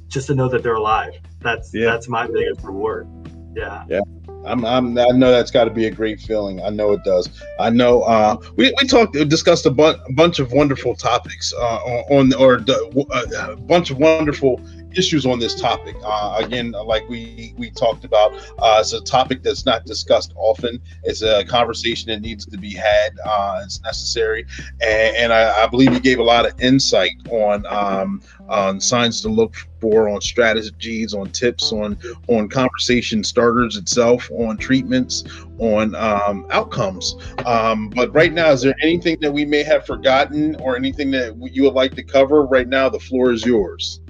just 0.09 0.27
to 0.29 0.35
know 0.35 0.49
that 0.49 0.63
they're 0.63 0.75
alive. 0.75 1.15
That's 1.41 1.73
yeah. 1.75 1.87
that's 1.87 2.09
my 2.09 2.27
biggest 2.27 2.63
reward. 2.63 3.09
Yeah. 3.55 3.85
Yeah. 3.89 4.01
I'm, 4.47 4.65
I'm, 4.65 4.99
I 4.99 5.07
know 5.09 5.31
that's 5.31 5.51
got 5.51 5.65
to 5.65 5.71
be 5.71 5.87
a 5.87 5.91
great 5.91 6.21
feeling. 6.21 6.63
I 6.63 6.69
know 6.69 6.93
it 6.93 7.03
does. 7.03 7.31
I 7.59 7.71
know. 7.71 8.03
Uh, 8.03 8.37
we, 8.57 8.75
we 8.79 8.87
talked, 8.87 9.15
discussed 9.15 9.65
a, 9.65 9.71
bu- 9.71 9.97
a 10.07 10.13
bunch 10.13 10.39
of 10.39 10.53
wonderful 10.53 10.95
topics 10.95 11.55
uh, 11.55 11.79
on, 12.11 12.35
or 12.35 12.57
uh, 12.69 13.53
a 13.53 13.57
bunch 13.57 13.91
of 13.91 13.97
wonderful 13.97 14.61
issues 14.97 15.27
on 15.27 15.39
this 15.39 15.55
topic. 15.61 15.97
Uh, 16.05 16.41
again, 16.45 16.73
like 16.73 17.09
we 17.09 17.55
we 17.57 17.71
talked 17.71 18.05
about, 18.05 18.35
uh, 18.59 18.79
it's 18.81 18.93
a 18.93 19.01
topic 19.03 19.43
that's 19.43 19.67
not 19.67 19.85
discussed 19.85 20.33
often. 20.37 20.81
It's 21.05 21.23
a 21.23 21.45
conversation 21.45 22.09
that 22.11 22.21
needs 22.21 22.47
to 22.47 22.59
be 22.59 22.73
had. 22.73 23.11
Uh, 23.25 23.63
it's 23.65 23.83
necessary, 23.83 24.47
and, 24.81 25.17
and 25.17 25.33
I, 25.33 25.65
I, 25.65 25.67
believe 25.67 25.93
you 25.93 26.01
gave 26.01 26.19
a 26.19 26.23
lot 26.23 26.47
of 26.47 26.59
insight 26.61 27.13
on 27.31 27.65
um, 27.67 28.23
on 28.49 28.81
signs 28.81 29.21
to 29.23 29.29
look 29.29 29.55
for, 29.81 30.09
on 30.09 30.21
strategies, 30.21 31.15
on 31.15 31.31
tips, 31.31 31.73
on 31.73 31.99
on 32.29 32.49
conversation 32.49 33.23
starters 33.25 33.77
itself, 33.77 34.31
on 34.33 34.57
treatments, 34.57 35.25
on 35.59 35.95
um, 35.95 36.47
outcomes. 36.51 37.17
Um, 37.47 37.91
but 37.91 38.15
right 38.15 38.33
now, 38.33 38.51
is 38.51 38.63
there 38.63 38.75
anything 38.83 39.19
that 39.21 39.33
we 39.33 39.45
may 39.45 39.63
have 39.63 39.87
forgotten, 39.87 40.57
or 40.57 40.77
anything 40.77 41.11
that 41.13 41.37
you 41.53 41.63
would 41.65 41.75
like 41.75 41.95
to 41.97 42.03
cover? 42.03 42.45
Right 42.47 42.69
now, 42.69 42.89
the 42.89 43.01
floor 43.01 43.33
is 43.33 43.45
yours. 43.45 44.01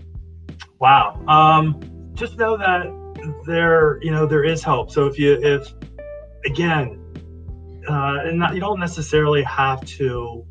Wow. 0.85 1.19
Um, 1.29 1.81
just 2.13 2.37
know 2.37 2.59
that 2.59 2.85
there, 3.47 3.99
you 4.03 4.11
know, 4.11 4.27
there 4.27 4.45
is 4.45 4.63
help. 4.63 4.91
So 4.91 5.07
if 5.07 5.19
you, 5.19 5.33
if 5.41 5.73
again, 6.45 7.01
uh, 7.89 8.19
and 8.25 8.39
not, 8.39 8.53
you 8.53 8.61
don't 8.61 8.79
necessarily 8.79 9.43
have 9.45 9.83
to 9.97 10.45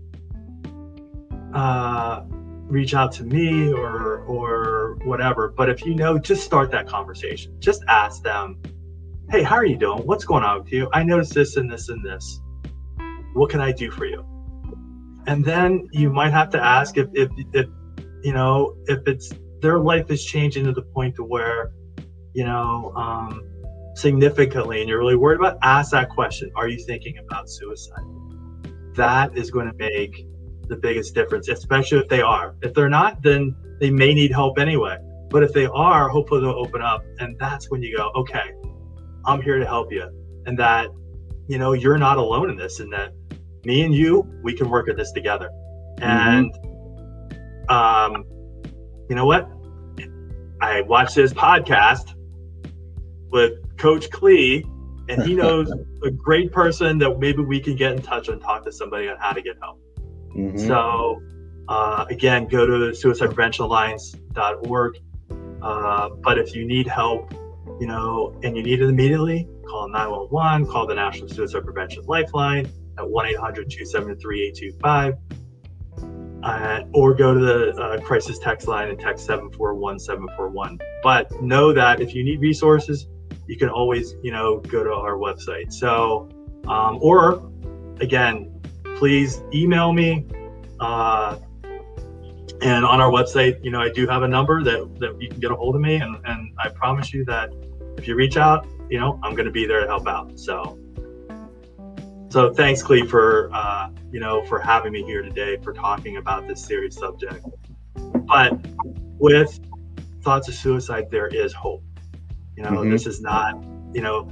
uh, 1.53 2.21
reach 2.63 2.95
out 2.95 3.11
to 3.11 3.23
me 3.23 3.71
or 3.71 4.21
or 4.21 4.97
whatever. 5.03 5.53
But 5.55 5.69
if 5.69 5.85
you 5.85 5.93
know, 5.93 6.17
just 6.17 6.43
start 6.43 6.71
that 6.71 6.87
conversation. 6.87 7.55
Just 7.59 7.83
ask 7.87 8.23
them, 8.23 8.59
"Hey, 9.29 9.43
how 9.43 9.57
are 9.57 9.65
you 9.65 9.77
doing? 9.77 9.99
What's 9.99 10.25
going 10.25 10.43
on 10.43 10.63
with 10.63 10.71
you? 10.71 10.89
I 10.93 11.03
noticed 11.03 11.35
this 11.35 11.57
and 11.57 11.71
this 11.71 11.89
and 11.89 12.03
this. 12.03 12.41
What 13.33 13.51
can 13.51 13.61
I 13.61 13.71
do 13.71 13.91
for 13.91 14.07
you?" 14.07 14.25
And 15.27 15.45
then 15.45 15.87
you 15.91 16.09
might 16.09 16.31
have 16.31 16.49
to 16.49 16.59
ask 16.59 16.97
if 16.97 17.07
if, 17.13 17.29
if 17.53 17.67
you 18.23 18.33
know 18.33 18.75
if 18.87 19.07
it's 19.07 19.31
their 19.63 19.79
life 19.79 20.11
is 20.11 20.23
changing 20.23 20.65
to 20.65 20.73
the 20.73 20.81
point 20.81 21.15
to 21.15 21.23
where, 21.23 21.71
you 22.33 22.43
know, 22.43 22.93
um, 22.95 23.41
significantly, 23.95 24.81
and 24.81 24.89
you're 24.89 24.99
really 24.99 25.15
worried 25.15 25.39
about, 25.39 25.57
ask 25.63 25.91
that 25.91 26.09
question. 26.09 26.51
Are 26.55 26.67
you 26.67 26.77
thinking 26.77 27.17
about 27.17 27.49
suicide? 27.49 28.03
That 28.95 29.35
is 29.37 29.49
going 29.49 29.71
to 29.71 29.77
make 29.77 30.27
the 30.67 30.75
biggest 30.75 31.15
difference, 31.15 31.47
especially 31.47 31.99
if 31.99 32.09
they 32.09 32.21
are. 32.21 32.55
If 32.61 32.73
they're 32.73 32.89
not, 32.89 33.23
then 33.23 33.55
they 33.79 33.89
may 33.89 34.13
need 34.13 34.31
help 34.31 34.59
anyway. 34.59 34.97
But 35.29 35.43
if 35.43 35.53
they 35.53 35.65
are, 35.65 36.09
hopefully 36.09 36.41
they'll 36.41 36.51
open 36.51 36.81
up. 36.81 37.03
And 37.19 37.39
that's 37.39 37.71
when 37.71 37.81
you 37.81 37.95
go, 37.95 38.11
okay, 38.15 38.51
I'm 39.25 39.41
here 39.41 39.59
to 39.59 39.65
help 39.65 39.91
you, 39.93 40.09
and 40.45 40.59
that 40.59 40.89
you 41.47 41.57
know 41.57 41.71
you're 41.71 41.97
not 41.97 42.17
alone 42.17 42.49
in 42.49 42.57
this, 42.57 42.81
and 42.81 42.91
that 42.91 43.13
me 43.63 43.83
and 43.83 43.95
you 43.95 44.29
we 44.43 44.53
can 44.53 44.69
work 44.69 44.89
at 44.89 44.97
this 44.97 45.11
together. 45.13 45.49
Mm-hmm. 45.99 46.03
And 46.03 47.69
um, 47.69 48.25
you 49.09 49.15
know 49.15 49.25
what? 49.25 49.49
I 50.61 50.81
watched 50.81 51.15
his 51.15 51.33
podcast 51.33 52.13
with 53.31 53.53
Coach 53.77 54.11
Clee, 54.11 54.65
and 55.09 55.23
he 55.23 55.33
knows 55.35 55.71
a 56.03 56.11
great 56.11 56.51
person 56.51 56.97
that 56.99 57.19
maybe 57.19 57.43
we 57.43 57.59
can 57.59 57.75
get 57.75 57.93
in 57.93 58.01
touch 58.01 58.29
and 58.29 58.41
talk 58.41 58.63
to 58.65 58.71
somebody 58.71 59.09
on 59.09 59.17
how 59.19 59.33
to 59.33 59.41
get 59.41 59.57
help. 59.61 59.79
Mm-hmm. 60.35 60.67
So, 60.67 61.21
uh, 61.67 62.05
again, 62.09 62.47
go 62.47 62.65
to 62.65 62.91
suicidepreventionalliance.org. 62.91 64.97
Uh, 65.61 66.09
but 66.21 66.37
if 66.37 66.55
you 66.55 66.65
need 66.65 66.87
help, 66.87 67.33
you 67.79 67.87
know, 67.87 68.33
and 68.43 68.55
you 68.55 68.63
need 68.63 68.81
it 68.81 68.89
immediately, 68.89 69.47
call 69.67 69.89
911, 69.89 70.67
call 70.67 70.87
the 70.87 70.95
National 70.95 71.27
Suicide 71.27 71.63
Prevention 71.63 72.03
Lifeline 72.05 72.69
at 72.97 73.09
1 73.09 73.25
800 73.27 73.69
273 73.69 74.47
825. 74.47 75.15
Uh, 76.43 76.83
or 76.91 77.13
go 77.13 77.33
to 77.33 77.39
the 77.39 77.81
uh, 77.81 78.01
crisis 78.01 78.37
text 78.37 78.67
line 78.67 78.89
and 78.89 78.99
text 78.99 79.25
741 79.25 79.97
741. 79.97 80.77
But 81.01 81.41
know 81.41 81.71
that 81.71 82.01
if 82.01 82.13
you 82.13 82.21
need 82.21 82.41
resources, 82.41 83.07
you 83.47 83.57
can 83.57 83.69
always, 83.69 84.15
you 84.21 84.31
know, 84.31 84.59
go 84.59 84.83
to 84.83 84.91
our 84.91 85.15
website. 85.15 85.71
So, 85.71 86.29
um, 86.67 86.99
or 87.01 87.49
again, 88.01 88.61
please 88.97 89.41
email 89.53 89.93
me. 89.93 90.25
Uh, 90.79 91.39
and 92.61 92.85
on 92.85 93.01
our 93.01 93.11
website, 93.11 93.63
you 93.63 93.71
know, 93.71 93.81
I 93.81 93.89
do 93.89 94.07
have 94.07 94.23
a 94.23 94.27
number 94.27 94.63
that, 94.63 94.99
that 94.99 95.21
you 95.21 95.29
can 95.29 95.39
get 95.39 95.51
a 95.51 95.55
hold 95.55 95.75
of 95.75 95.81
me. 95.81 95.95
And, 95.95 96.17
and 96.25 96.53
I 96.59 96.69
promise 96.69 97.13
you 97.13 97.25
that 97.25 97.51
if 97.97 98.07
you 98.07 98.15
reach 98.15 98.37
out, 98.37 98.67
you 98.89 98.99
know, 98.99 99.19
I'm 99.23 99.33
going 99.33 99.45
to 99.45 99.51
be 99.51 99.65
there 99.65 99.81
to 99.81 99.87
help 99.87 100.07
out. 100.07 100.39
So, 100.39 100.77
so 102.33 102.51
thanks, 102.51 102.81
Clee, 102.81 103.05
for, 103.05 103.51
uh, 103.53 103.89
you 104.11 104.19
know, 104.19 104.43
for 104.47 104.59
having 104.59 104.91
me 104.91 105.03
here 105.03 105.21
today, 105.21 105.57
for 105.57 105.71
talking 105.71 106.17
about 106.17 106.47
this 106.47 106.65
serious 106.65 106.95
subject. 106.95 107.45
But 108.25 108.57
with 109.19 109.59
thoughts 110.23 110.47
of 110.47 110.55
suicide, 110.55 111.11
there 111.11 111.27
is 111.27 111.53
hope. 111.53 111.83
You 112.57 112.63
know, 112.63 112.71
mm-hmm. 112.71 112.89
this 112.89 113.05
is 113.05 113.21
not, 113.21 113.63
you 113.93 114.01
know, 114.01 114.27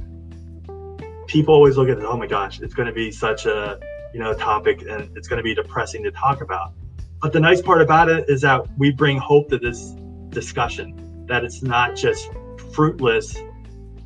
people 1.28 1.54
always 1.54 1.78
look 1.78 1.90
at 1.90 2.00
it, 2.00 2.04
oh 2.04 2.18
my 2.18 2.26
gosh, 2.26 2.60
it's 2.60 2.74
going 2.74 2.88
to 2.88 2.92
be 2.92 3.12
such 3.12 3.46
a, 3.46 3.80
you 4.16 4.20
know, 4.20 4.34
topic 4.34 4.82
and 4.82 5.16
it's 5.16 5.28
going 5.28 5.38
to 5.38 5.44
be 5.44 5.54
depressing 5.54 6.04
to 6.04 6.10
talk 6.10 6.42
about. 6.42 6.74
But 7.22 7.34
the 7.34 7.40
nice 7.40 7.62
part 7.62 7.84
about 7.84 8.10
it 8.10 8.28
is 8.28 8.42
that 8.42 8.66
we 8.80 8.90
bring 8.90 9.20
hope 9.20 9.48
to 9.50 9.60
this 9.60 9.92
discussion, 10.30 11.28
that 11.28 11.44
it's 11.44 11.62
not 11.62 11.96
just 11.96 12.32
fruitless, 12.74 13.38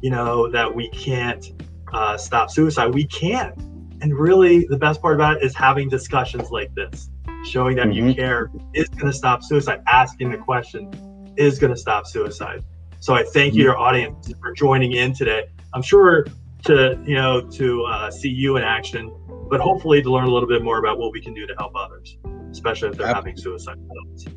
you 0.02 0.10
know, 0.10 0.52
that 0.52 0.76
we 0.76 0.90
can't 0.90 1.50
uh, 1.94 2.18
stop 2.18 2.52
suicide. 2.52 2.94
We 2.94 3.06
can. 3.06 3.72
And 4.02 4.14
really, 4.14 4.66
the 4.66 4.78
best 4.78 5.02
part 5.02 5.16
about 5.16 5.38
it 5.38 5.44
is 5.44 5.56
having 5.56 5.90
discussions 5.90 6.52
like 6.52 6.74
this, 6.76 7.10
showing 7.46 7.76
that 7.78 7.88
mm-hmm. 7.88 8.08
you 8.10 8.16
care 8.16 8.52
is 8.74 8.90
going 8.90 9.12
to 9.12 9.18
stop 9.18 9.44
suicide, 9.44 9.82
asking 9.88 10.32
the 10.32 10.38
question 10.38 10.92
is 11.38 11.60
going 11.60 11.74
to 11.74 11.80
stop 11.80 12.06
suicide. 12.08 12.64
So 13.00 13.14
I 13.14 13.24
thank 13.24 13.54
you, 13.54 13.64
your 13.64 13.78
audience, 13.78 14.34
for 14.42 14.54
joining 14.54 14.94
in 14.94 15.14
today. 15.14 15.46
I'm 15.74 15.82
sure 15.82 16.26
to 16.64 17.00
you 17.06 17.16
know 17.16 17.42
to 17.42 17.84
uh, 17.84 18.12
see 18.12 18.30
you 18.30 18.58
in 18.58 18.64
action, 18.64 19.14
but 19.50 19.60
hopefully 19.60 20.02
to 20.02 20.12
learn 20.12 20.26
a 20.26 20.32
little 20.32 20.50
bit 20.50 20.64
more 20.64 20.80
about 20.80 20.98
what 20.98 21.12
we 21.12 21.22
can 21.22 21.34
do 21.34 21.46
to 21.46 21.54
help 21.58 21.74
others, 21.76 22.18
especially 22.52 22.90
if 22.90 22.98
they're 22.98 23.08
Absolutely. 23.08 23.32
having 23.32 23.38
suicide 23.38 23.78
thoughts. 23.88 24.35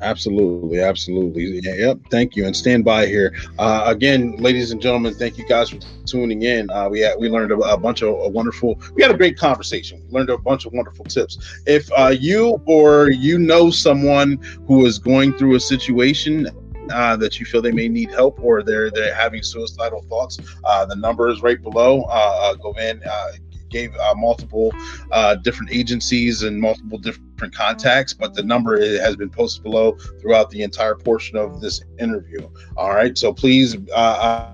Absolutely, 0.00 0.80
absolutely. 0.80 1.60
Yep. 1.62 1.98
Thank 2.10 2.36
you, 2.36 2.46
and 2.46 2.54
stand 2.54 2.84
by 2.84 3.06
here. 3.06 3.34
Uh, 3.58 3.84
again, 3.86 4.36
ladies 4.36 4.70
and 4.70 4.80
gentlemen, 4.80 5.14
thank 5.14 5.38
you 5.38 5.46
guys 5.46 5.70
for 5.70 5.78
tuning 6.04 6.42
in. 6.42 6.68
Uh, 6.70 6.88
we 6.88 7.00
had, 7.00 7.18
we 7.18 7.28
learned 7.28 7.52
a, 7.52 7.56
a 7.56 7.78
bunch 7.78 8.02
of 8.02 8.08
a 8.08 8.28
wonderful. 8.28 8.80
We 8.94 9.02
had 9.02 9.10
a 9.10 9.16
great 9.16 9.38
conversation. 9.38 10.02
We 10.06 10.18
learned 10.18 10.30
a 10.30 10.38
bunch 10.38 10.66
of 10.66 10.72
wonderful 10.72 11.04
tips. 11.04 11.38
If 11.66 11.90
uh, 11.96 12.08
you 12.08 12.60
or 12.66 13.10
you 13.10 13.38
know 13.38 13.70
someone 13.70 14.38
who 14.66 14.84
is 14.84 14.98
going 14.98 15.34
through 15.34 15.54
a 15.54 15.60
situation 15.60 16.48
uh, 16.92 17.16
that 17.16 17.40
you 17.40 17.46
feel 17.46 17.62
they 17.62 17.72
may 17.72 17.88
need 17.88 18.10
help 18.10 18.38
or 18.42 18.62
they're 18.62 18.90
they're 18.90 19.14
having 19.14 19.42
suicidal 19.42 20.02
thoughts, 20.02 20.38
uh, 20.64 20.84
the 20.84 20.96
number 20.96 21.28
is 21.28 21.40
right 21.42 21.62
below. 21.62 22.02
Uh, 22.02 22.52
uh 22.52 22.54
Govan 22.54 23.00
uh, 23.08 23.28
gave 23.74 23.94
uh, 23.96 24.14
multiple 24.16 24.72
different 25.42 25.70
agencies 25.72 26.42
and 26.42 26.60
multiple 26.60 26.98
different 26.98 27.54
contacts, 27.54 28.12
but 28.14 28.32
the 28.34 28.42
number 28.42 28.72
has 29.06 29.16
been 29.16 29.30
posted 29.30 29.62
below 29.62 29.96
throughout 30.20 30.48
the 30.50 30.62
entire 30.62 30.94
portion 30.94 31.36
of 31.36 31.60
this 31.60 31.82
interview. 31.98 32.48
All 32.76 32.94
right, 32.94 33.18
so 33.18 33.34
please 33.34 33.76
uh, 33.92 34.53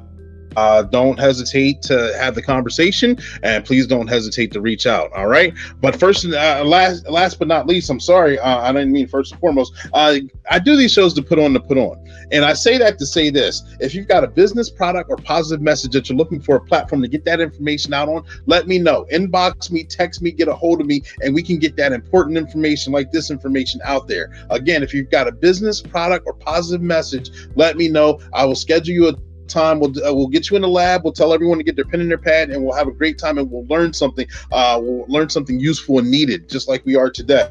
don't 0.82 1.18
hesitate 1.18 1.82
to 1.82 2.14
have 2.18 2.34
the 2.34 2.42
conversation 2.42 3.16
and 3.42 3.64
please 3.64 3.86
don't 3.86 4.08
hesitate 4.08 4.52
to 4.52 4.60
reach 4.60 4.86
out 4.86 5.12
all 5.12 5.26
right? 5.26 5.54
But 5.80 5.98
first 5.98 6.24
uh, 6.24 6.64
last 6.64 7.08
last 7.08 7.38
but 7.38 7.48
not 7.48 7.66
least 7.66 7.90
i'm 7.90 8.00
sorry 8.00 8.38
uh, 8.38 8.58
i 8.58 8.72
didn't 8.72 8.92
mean 8.92 9.06
first 9.06 9.32
and 9.32 9.40
foremost 9.40 9.72
uh, 9.92 10.16
i 10.50 10.58
do 10.58 10.76
these 10.76 10.92
shows 10.92 11.14
to 11.14 11.22
put 11.22 11.38
on 11.38 11.52
to 11.52 11.60
put 11.60 11.78
on. 11.78 11.96
And 12.32 12.44
i 12.44 12.52
say 12.52 12.78
that 12.78 12.98
to 12.98 13.06
say 13.06 13.30
this 13.30 13.62
if 13.80 13.94
you've 13.94 14.08
got 14.08 14.24
a 14.24 14.28
business 14.28 14.70
product 14.70 15.10
or 15.10 15.16
positive 15.16 15.62
message 15.62 15.92
that 15.92 16.08
you're 16.08 16.18
looking 16.18 16.40
for 16.40 16.56
a 16.56 16.60
platform 16.60 17.02
to 17.02 17.08
get 17.08 17.24
that 17.24 17.40
information 17.40 17.94
out 17.94 18.08
on 18.08 18.24
let 18.46 18.66
me 18.66 18.78
know. 18.78 19.06
Inbox 19.12 19.70
me 19.70 19.84
text 19.84 20.22
me 20.22 20.30
get 20.30 20.48
a 20.48 20.54
hold 20.54 20.80
of 20.80 20.86
me 20.86 21.02
and 21.22 21.34
we 21.34 21.42
can 21.42 21.58
get 21.58 21.76
that 21.76 21.92
important 21.92 22.36
information 22.36 22.92
like 22.92 23.10
this 23.10 23.30
information 23.30 23.80
out 23.84 24.08
there. 24.08 24.32
Again 24.50 24.82
if 24.82 24.94
you've 24.94 25.10
got 25.10 25.28
a 25.28 25.32
business 25.32 25.80
product 25.80 26.26
or 26.26 26.34
positive 26.34 26.82
message 26.82 27.30
let 27.56 27.76
me 27.76 27.88
know. 27.88 28.20
I 28.32 28.44
will 28.44 28.54
schedule 28.54 28.94
you 28.94 29.08
a 29.08 29.29
time. 29.50 29.80
We'll 29.80 29.90
uh, 30.06 30.14
we'll 30.14 30.28
get 30.28 30.48
you 30.50 30.56
in 30.56 30.62
the 30.62 30.68
lab. 30.68 31.04
We'll 31.04 31.12
tell 31.12 31.34
everyone 31.34 31.58
to 31.58 31.64
get 31.64 31.76
their 31.76 31.84
pen 31.84 32.00
and 32.00 32.10
their 32.10 32.18
pad, 32.18 32.50
and 32.50 32.64
we'll 32.64 32.76
have 32.76 32.88
a 32.88 32.92
great 32.92 33.18
time, 33.18 33.38
and 33.38 33.50
we'll 33.50 33.66
learn 33.66 33.92
something. 33.92 34.26
Uh, 34.52 34.78
we'll 34.82 35.04
learn 35.08 35.28
something 35.28 35.58
useful 35.60 35.98
and 35.98 36.10
needed, 36.10 36.48
just 36.48 36.68
like 36.68 36.84
we 36.86 36.96
are 36.96 37.10
today. 37.10 37.50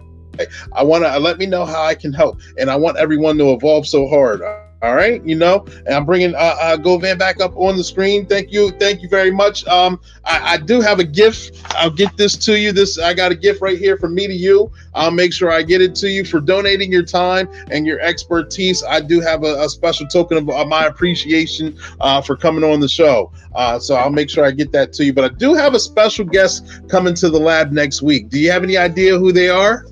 I 0.73 0.83
want 0.83 1.03
to 1.03 1.13
uh, 1.13 1.19
let 1.19 1.37
me 1.37 1.45
know 1.45 1.65
how 1.65 1.83
I 1.83 1.95
can 1.95 2.13
help, 2.13 2.39
and 2.57 2.69
I 2.69 2.75
want 2.75 2.97
everyone 2.97 3.37
to 3.39 3.51
evolve 3.51 3.87
so 3.87 4.07
hard. 4.07 4.41
All 4.81 4.95
right, 4.95 5.21
you 5.25 5.35
know, 5.35 5.65
and 5.85 5.89
I'm 5.89 6.05
bringing 6.05 6.33
uh, 6.35 6.55
uh, 6.61 6.77
Govan 6.77 7.17
back 7.17 7.41
up 7.41 7.51
on 7.57 7.75
the 7.75 7.83
screen. 7.83 8.25
Thank 8.25 8.53
you, 8.53 8.71
thank 8.71 9.01
you 9.01 9.09
very 9.09 9.29
much. 9.29 9.67
Um, 9.67 9.99
I, 10.23 10.53
I, 10.53 10.57
do 10.57 10.79
have 10.79 10.99
a 10.99 11.03
gift. 11.03 11.61
I'll 11.71 11.89
get 11.89 12.15
this 12.15 12.37
to 12.37 12.57
you. 12.57 12.71
This 12.71 12.97
I 12.97 13.13
got 13.13 13.33
a 13.33 13.35
gift 13.35 13.61
right 13.61 13.77
here 13.77 13.97
from 13.97 14.15
me 14.15 14.25
to 14.27 14.33
you. 14.33 14.71
I'll 14.93 15.11
make 15.11 15.33
sure 15.33 15.51
I 15.51 15.63
get 15.63 15.81
it 15.81 15.95
to 15.95 16.09
you 16.09 16.23
for 16.23 16.39
donating 16.39 16.93
your 16.93 17.03
time 17.03 17.49
and 17.71 17.85
your 17.85 17.99
expertise. 17.99 18.81
I 18.81 19.01
do 19.01 19.19
have 19.19 19.43
a, 19.43 19.63
a 19.63 19.67
special 19.67 20.07
token 20.07 20.37
of 20.37 20.49
uh, 20.49 20.63
my 20.63 20.85
appreciation 20.85 21.77
uh, 21.99 22.21
for 22.21 22.37
coming 22.37 22.63
on 22.63 22.79
the 22.79 22.87
show. 22.87 23.33
Uh, 23.55 23.79
so 23.79 23.95
I'll 23.95 24.09
make 24.09 24.29
sure 24.29 24.45
I 24.45 24.51
get 24.51 24.71
that 24.71 24.93
to 24.93 25.03
you. 25.03 25.11
But 25.11 25.25
I 25.25 25.35
do 25.35 25.55
have 25.55 25.73
a 25.73 25.79
special 25.79 26.23
guest 26.23 26.87
coming 26.87 27.15
to 27.15 27.29
the 27.29 27.39
lab 27.39 27.73
next 27.73 28.01
week. 28.01 28.29
Do 28.29 28.39
you 28.39 28.49
have 28.49 28.63
any 28.63 28.77
idea 28.77 29.19
who 29.19 29.33
they 29.33 29.49
are? 29.49 29.85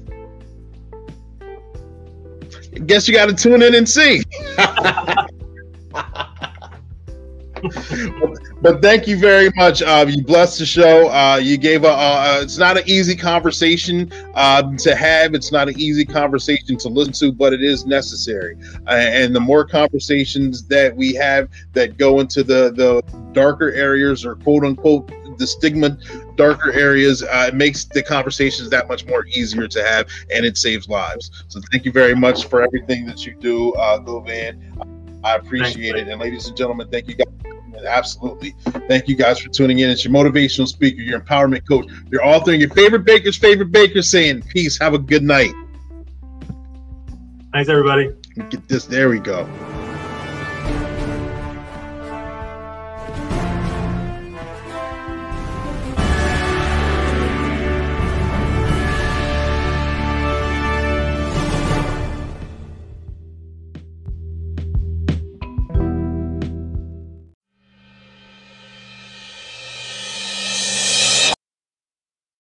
Guess 2.86 3.08
you 3.08 3.14
got 3.14 3.30
to 3.30 3.36
tune 3.36 3.62
in 3.62 3.76
and 3.76 3.88
see. 3.88 4.24
but 8.62 8.82
thank 8.82 9.08
you 9.08 9.18
very 9.18 9.50
much. 9.56 9.82
Uh, 9.82 10.06
you 10.08 10.24
blessed 10.24 10.60
the 10.60 10.66
show. 10.66 11.10
Uh, 11.10 11.40
you 11.42 11.58
gave 11.58 11.84
a. 11.84 11.90
Uh, 11.90 12.40
it's 12.42 12.58
not 12.58 12.78
an 12.78 12.84
easy 12.86 13.16
conversation 13.16 14.12
um, 14.36 14.78
to 14.78 14.96
have. 14.96 15.34
It's 15.34 15.52
not 15.52 15.68
an 15.68 15.80
easy 15.80 16.06
conversation 16.06 16.78
to 16.78 16.90
listen 16.90 17.14
to, 17.14 17.32
but 17.32 17.54
it 17.54 17.64
is 17.64 17.86
necessary. 17.86 18.58
Uh, 18.88 18.92
and 18.92 19.36
the 19.36 19.40
more 19.40 19.66
conversations 19.66 20.64
that 20.68 20.96
we 20.96 21.14
have 21.16 21.50
that 21.74 21.98
go 21.98 22.20
into 22.20 22.44
the 22.44 22.72
the 22.72 23.02
darker 23.34 23.72
areas 23.72 24.26
or 24.26 24.36
quote 24.36 24.64
unquote 24.64 25.12
the 25.38 25.48
stigma 25.48 25.98
darker 26.38 26.72
areas 26.72 27.24
uh, 27.24 27.46
it 27.50 27.56
makes 27.56 27.86
the 27.86 28.02
conversations 28.02 28.70
that 28.70 28.88
much 28.88 29.06
more 29.06 29.26
easier 29.28 29.68
to 29.68 29.84
have 29.84 30.08
and 30.34 30.46
it 30.46 30.58
saves 30.58 30.88
lives. 30.88 31.44
So 31.48 31.60
thank 31.72 31.86
you 31.86 31.92
very 31.92 32.16
much 32.16 32.46
for 32.46 32.62
everything 32.62 33.06
that 33.08 33.26
you 33.26 33.36
do 33.36 33.74
uh, 33.74 33.98
govan 33.98 35.22
i 35.24 35.36
appreciate 35.36 35.94
Thanks, 35.94 36.08
it. 36.08 36.12
and 36.12 36.22
ladies 36.22 36.48
and 36.48 36.56
gentlemen 36.56 36.88
thank 36.90 37.08
you 37.08 37.16
guys. 37.16 37.28
Absolutely. 37.86 38.56
Thank 38.88 39.08
you 39.08 39.16
guys 39.16 39.40
for 39.40 39.50
tuning 39.50 39.80
in. 39.80 39.90
It's 39.92 40.04
your 40.04 40.12
motivational 40.12 40.68
speaker 40.68 41.02
your 41.02 41.20
empowerment 41.20 41.68
coach 41.68 41.86
your 42.10 42.26
author 42.26 42.52
and 42.52 42.60
your 42.60 42.72
favorite 42.72 43.06
baker's 43.06 43.38
favorite 43.38 43.72
baker 43.72 44.02
saying 44.02 44.42
peace. 44.44 44.80
Have 44.80 44.94
a 44.94 45.00
good 45.00 45.24
night. 45.24 45.52
Thanks 47.54 47.70
everybody. 47.70 48.14
Get 48.50 48.68
this. 48.68 48.86
There 48.86 49.10
we 49.10 49.20
go 49.20 49.48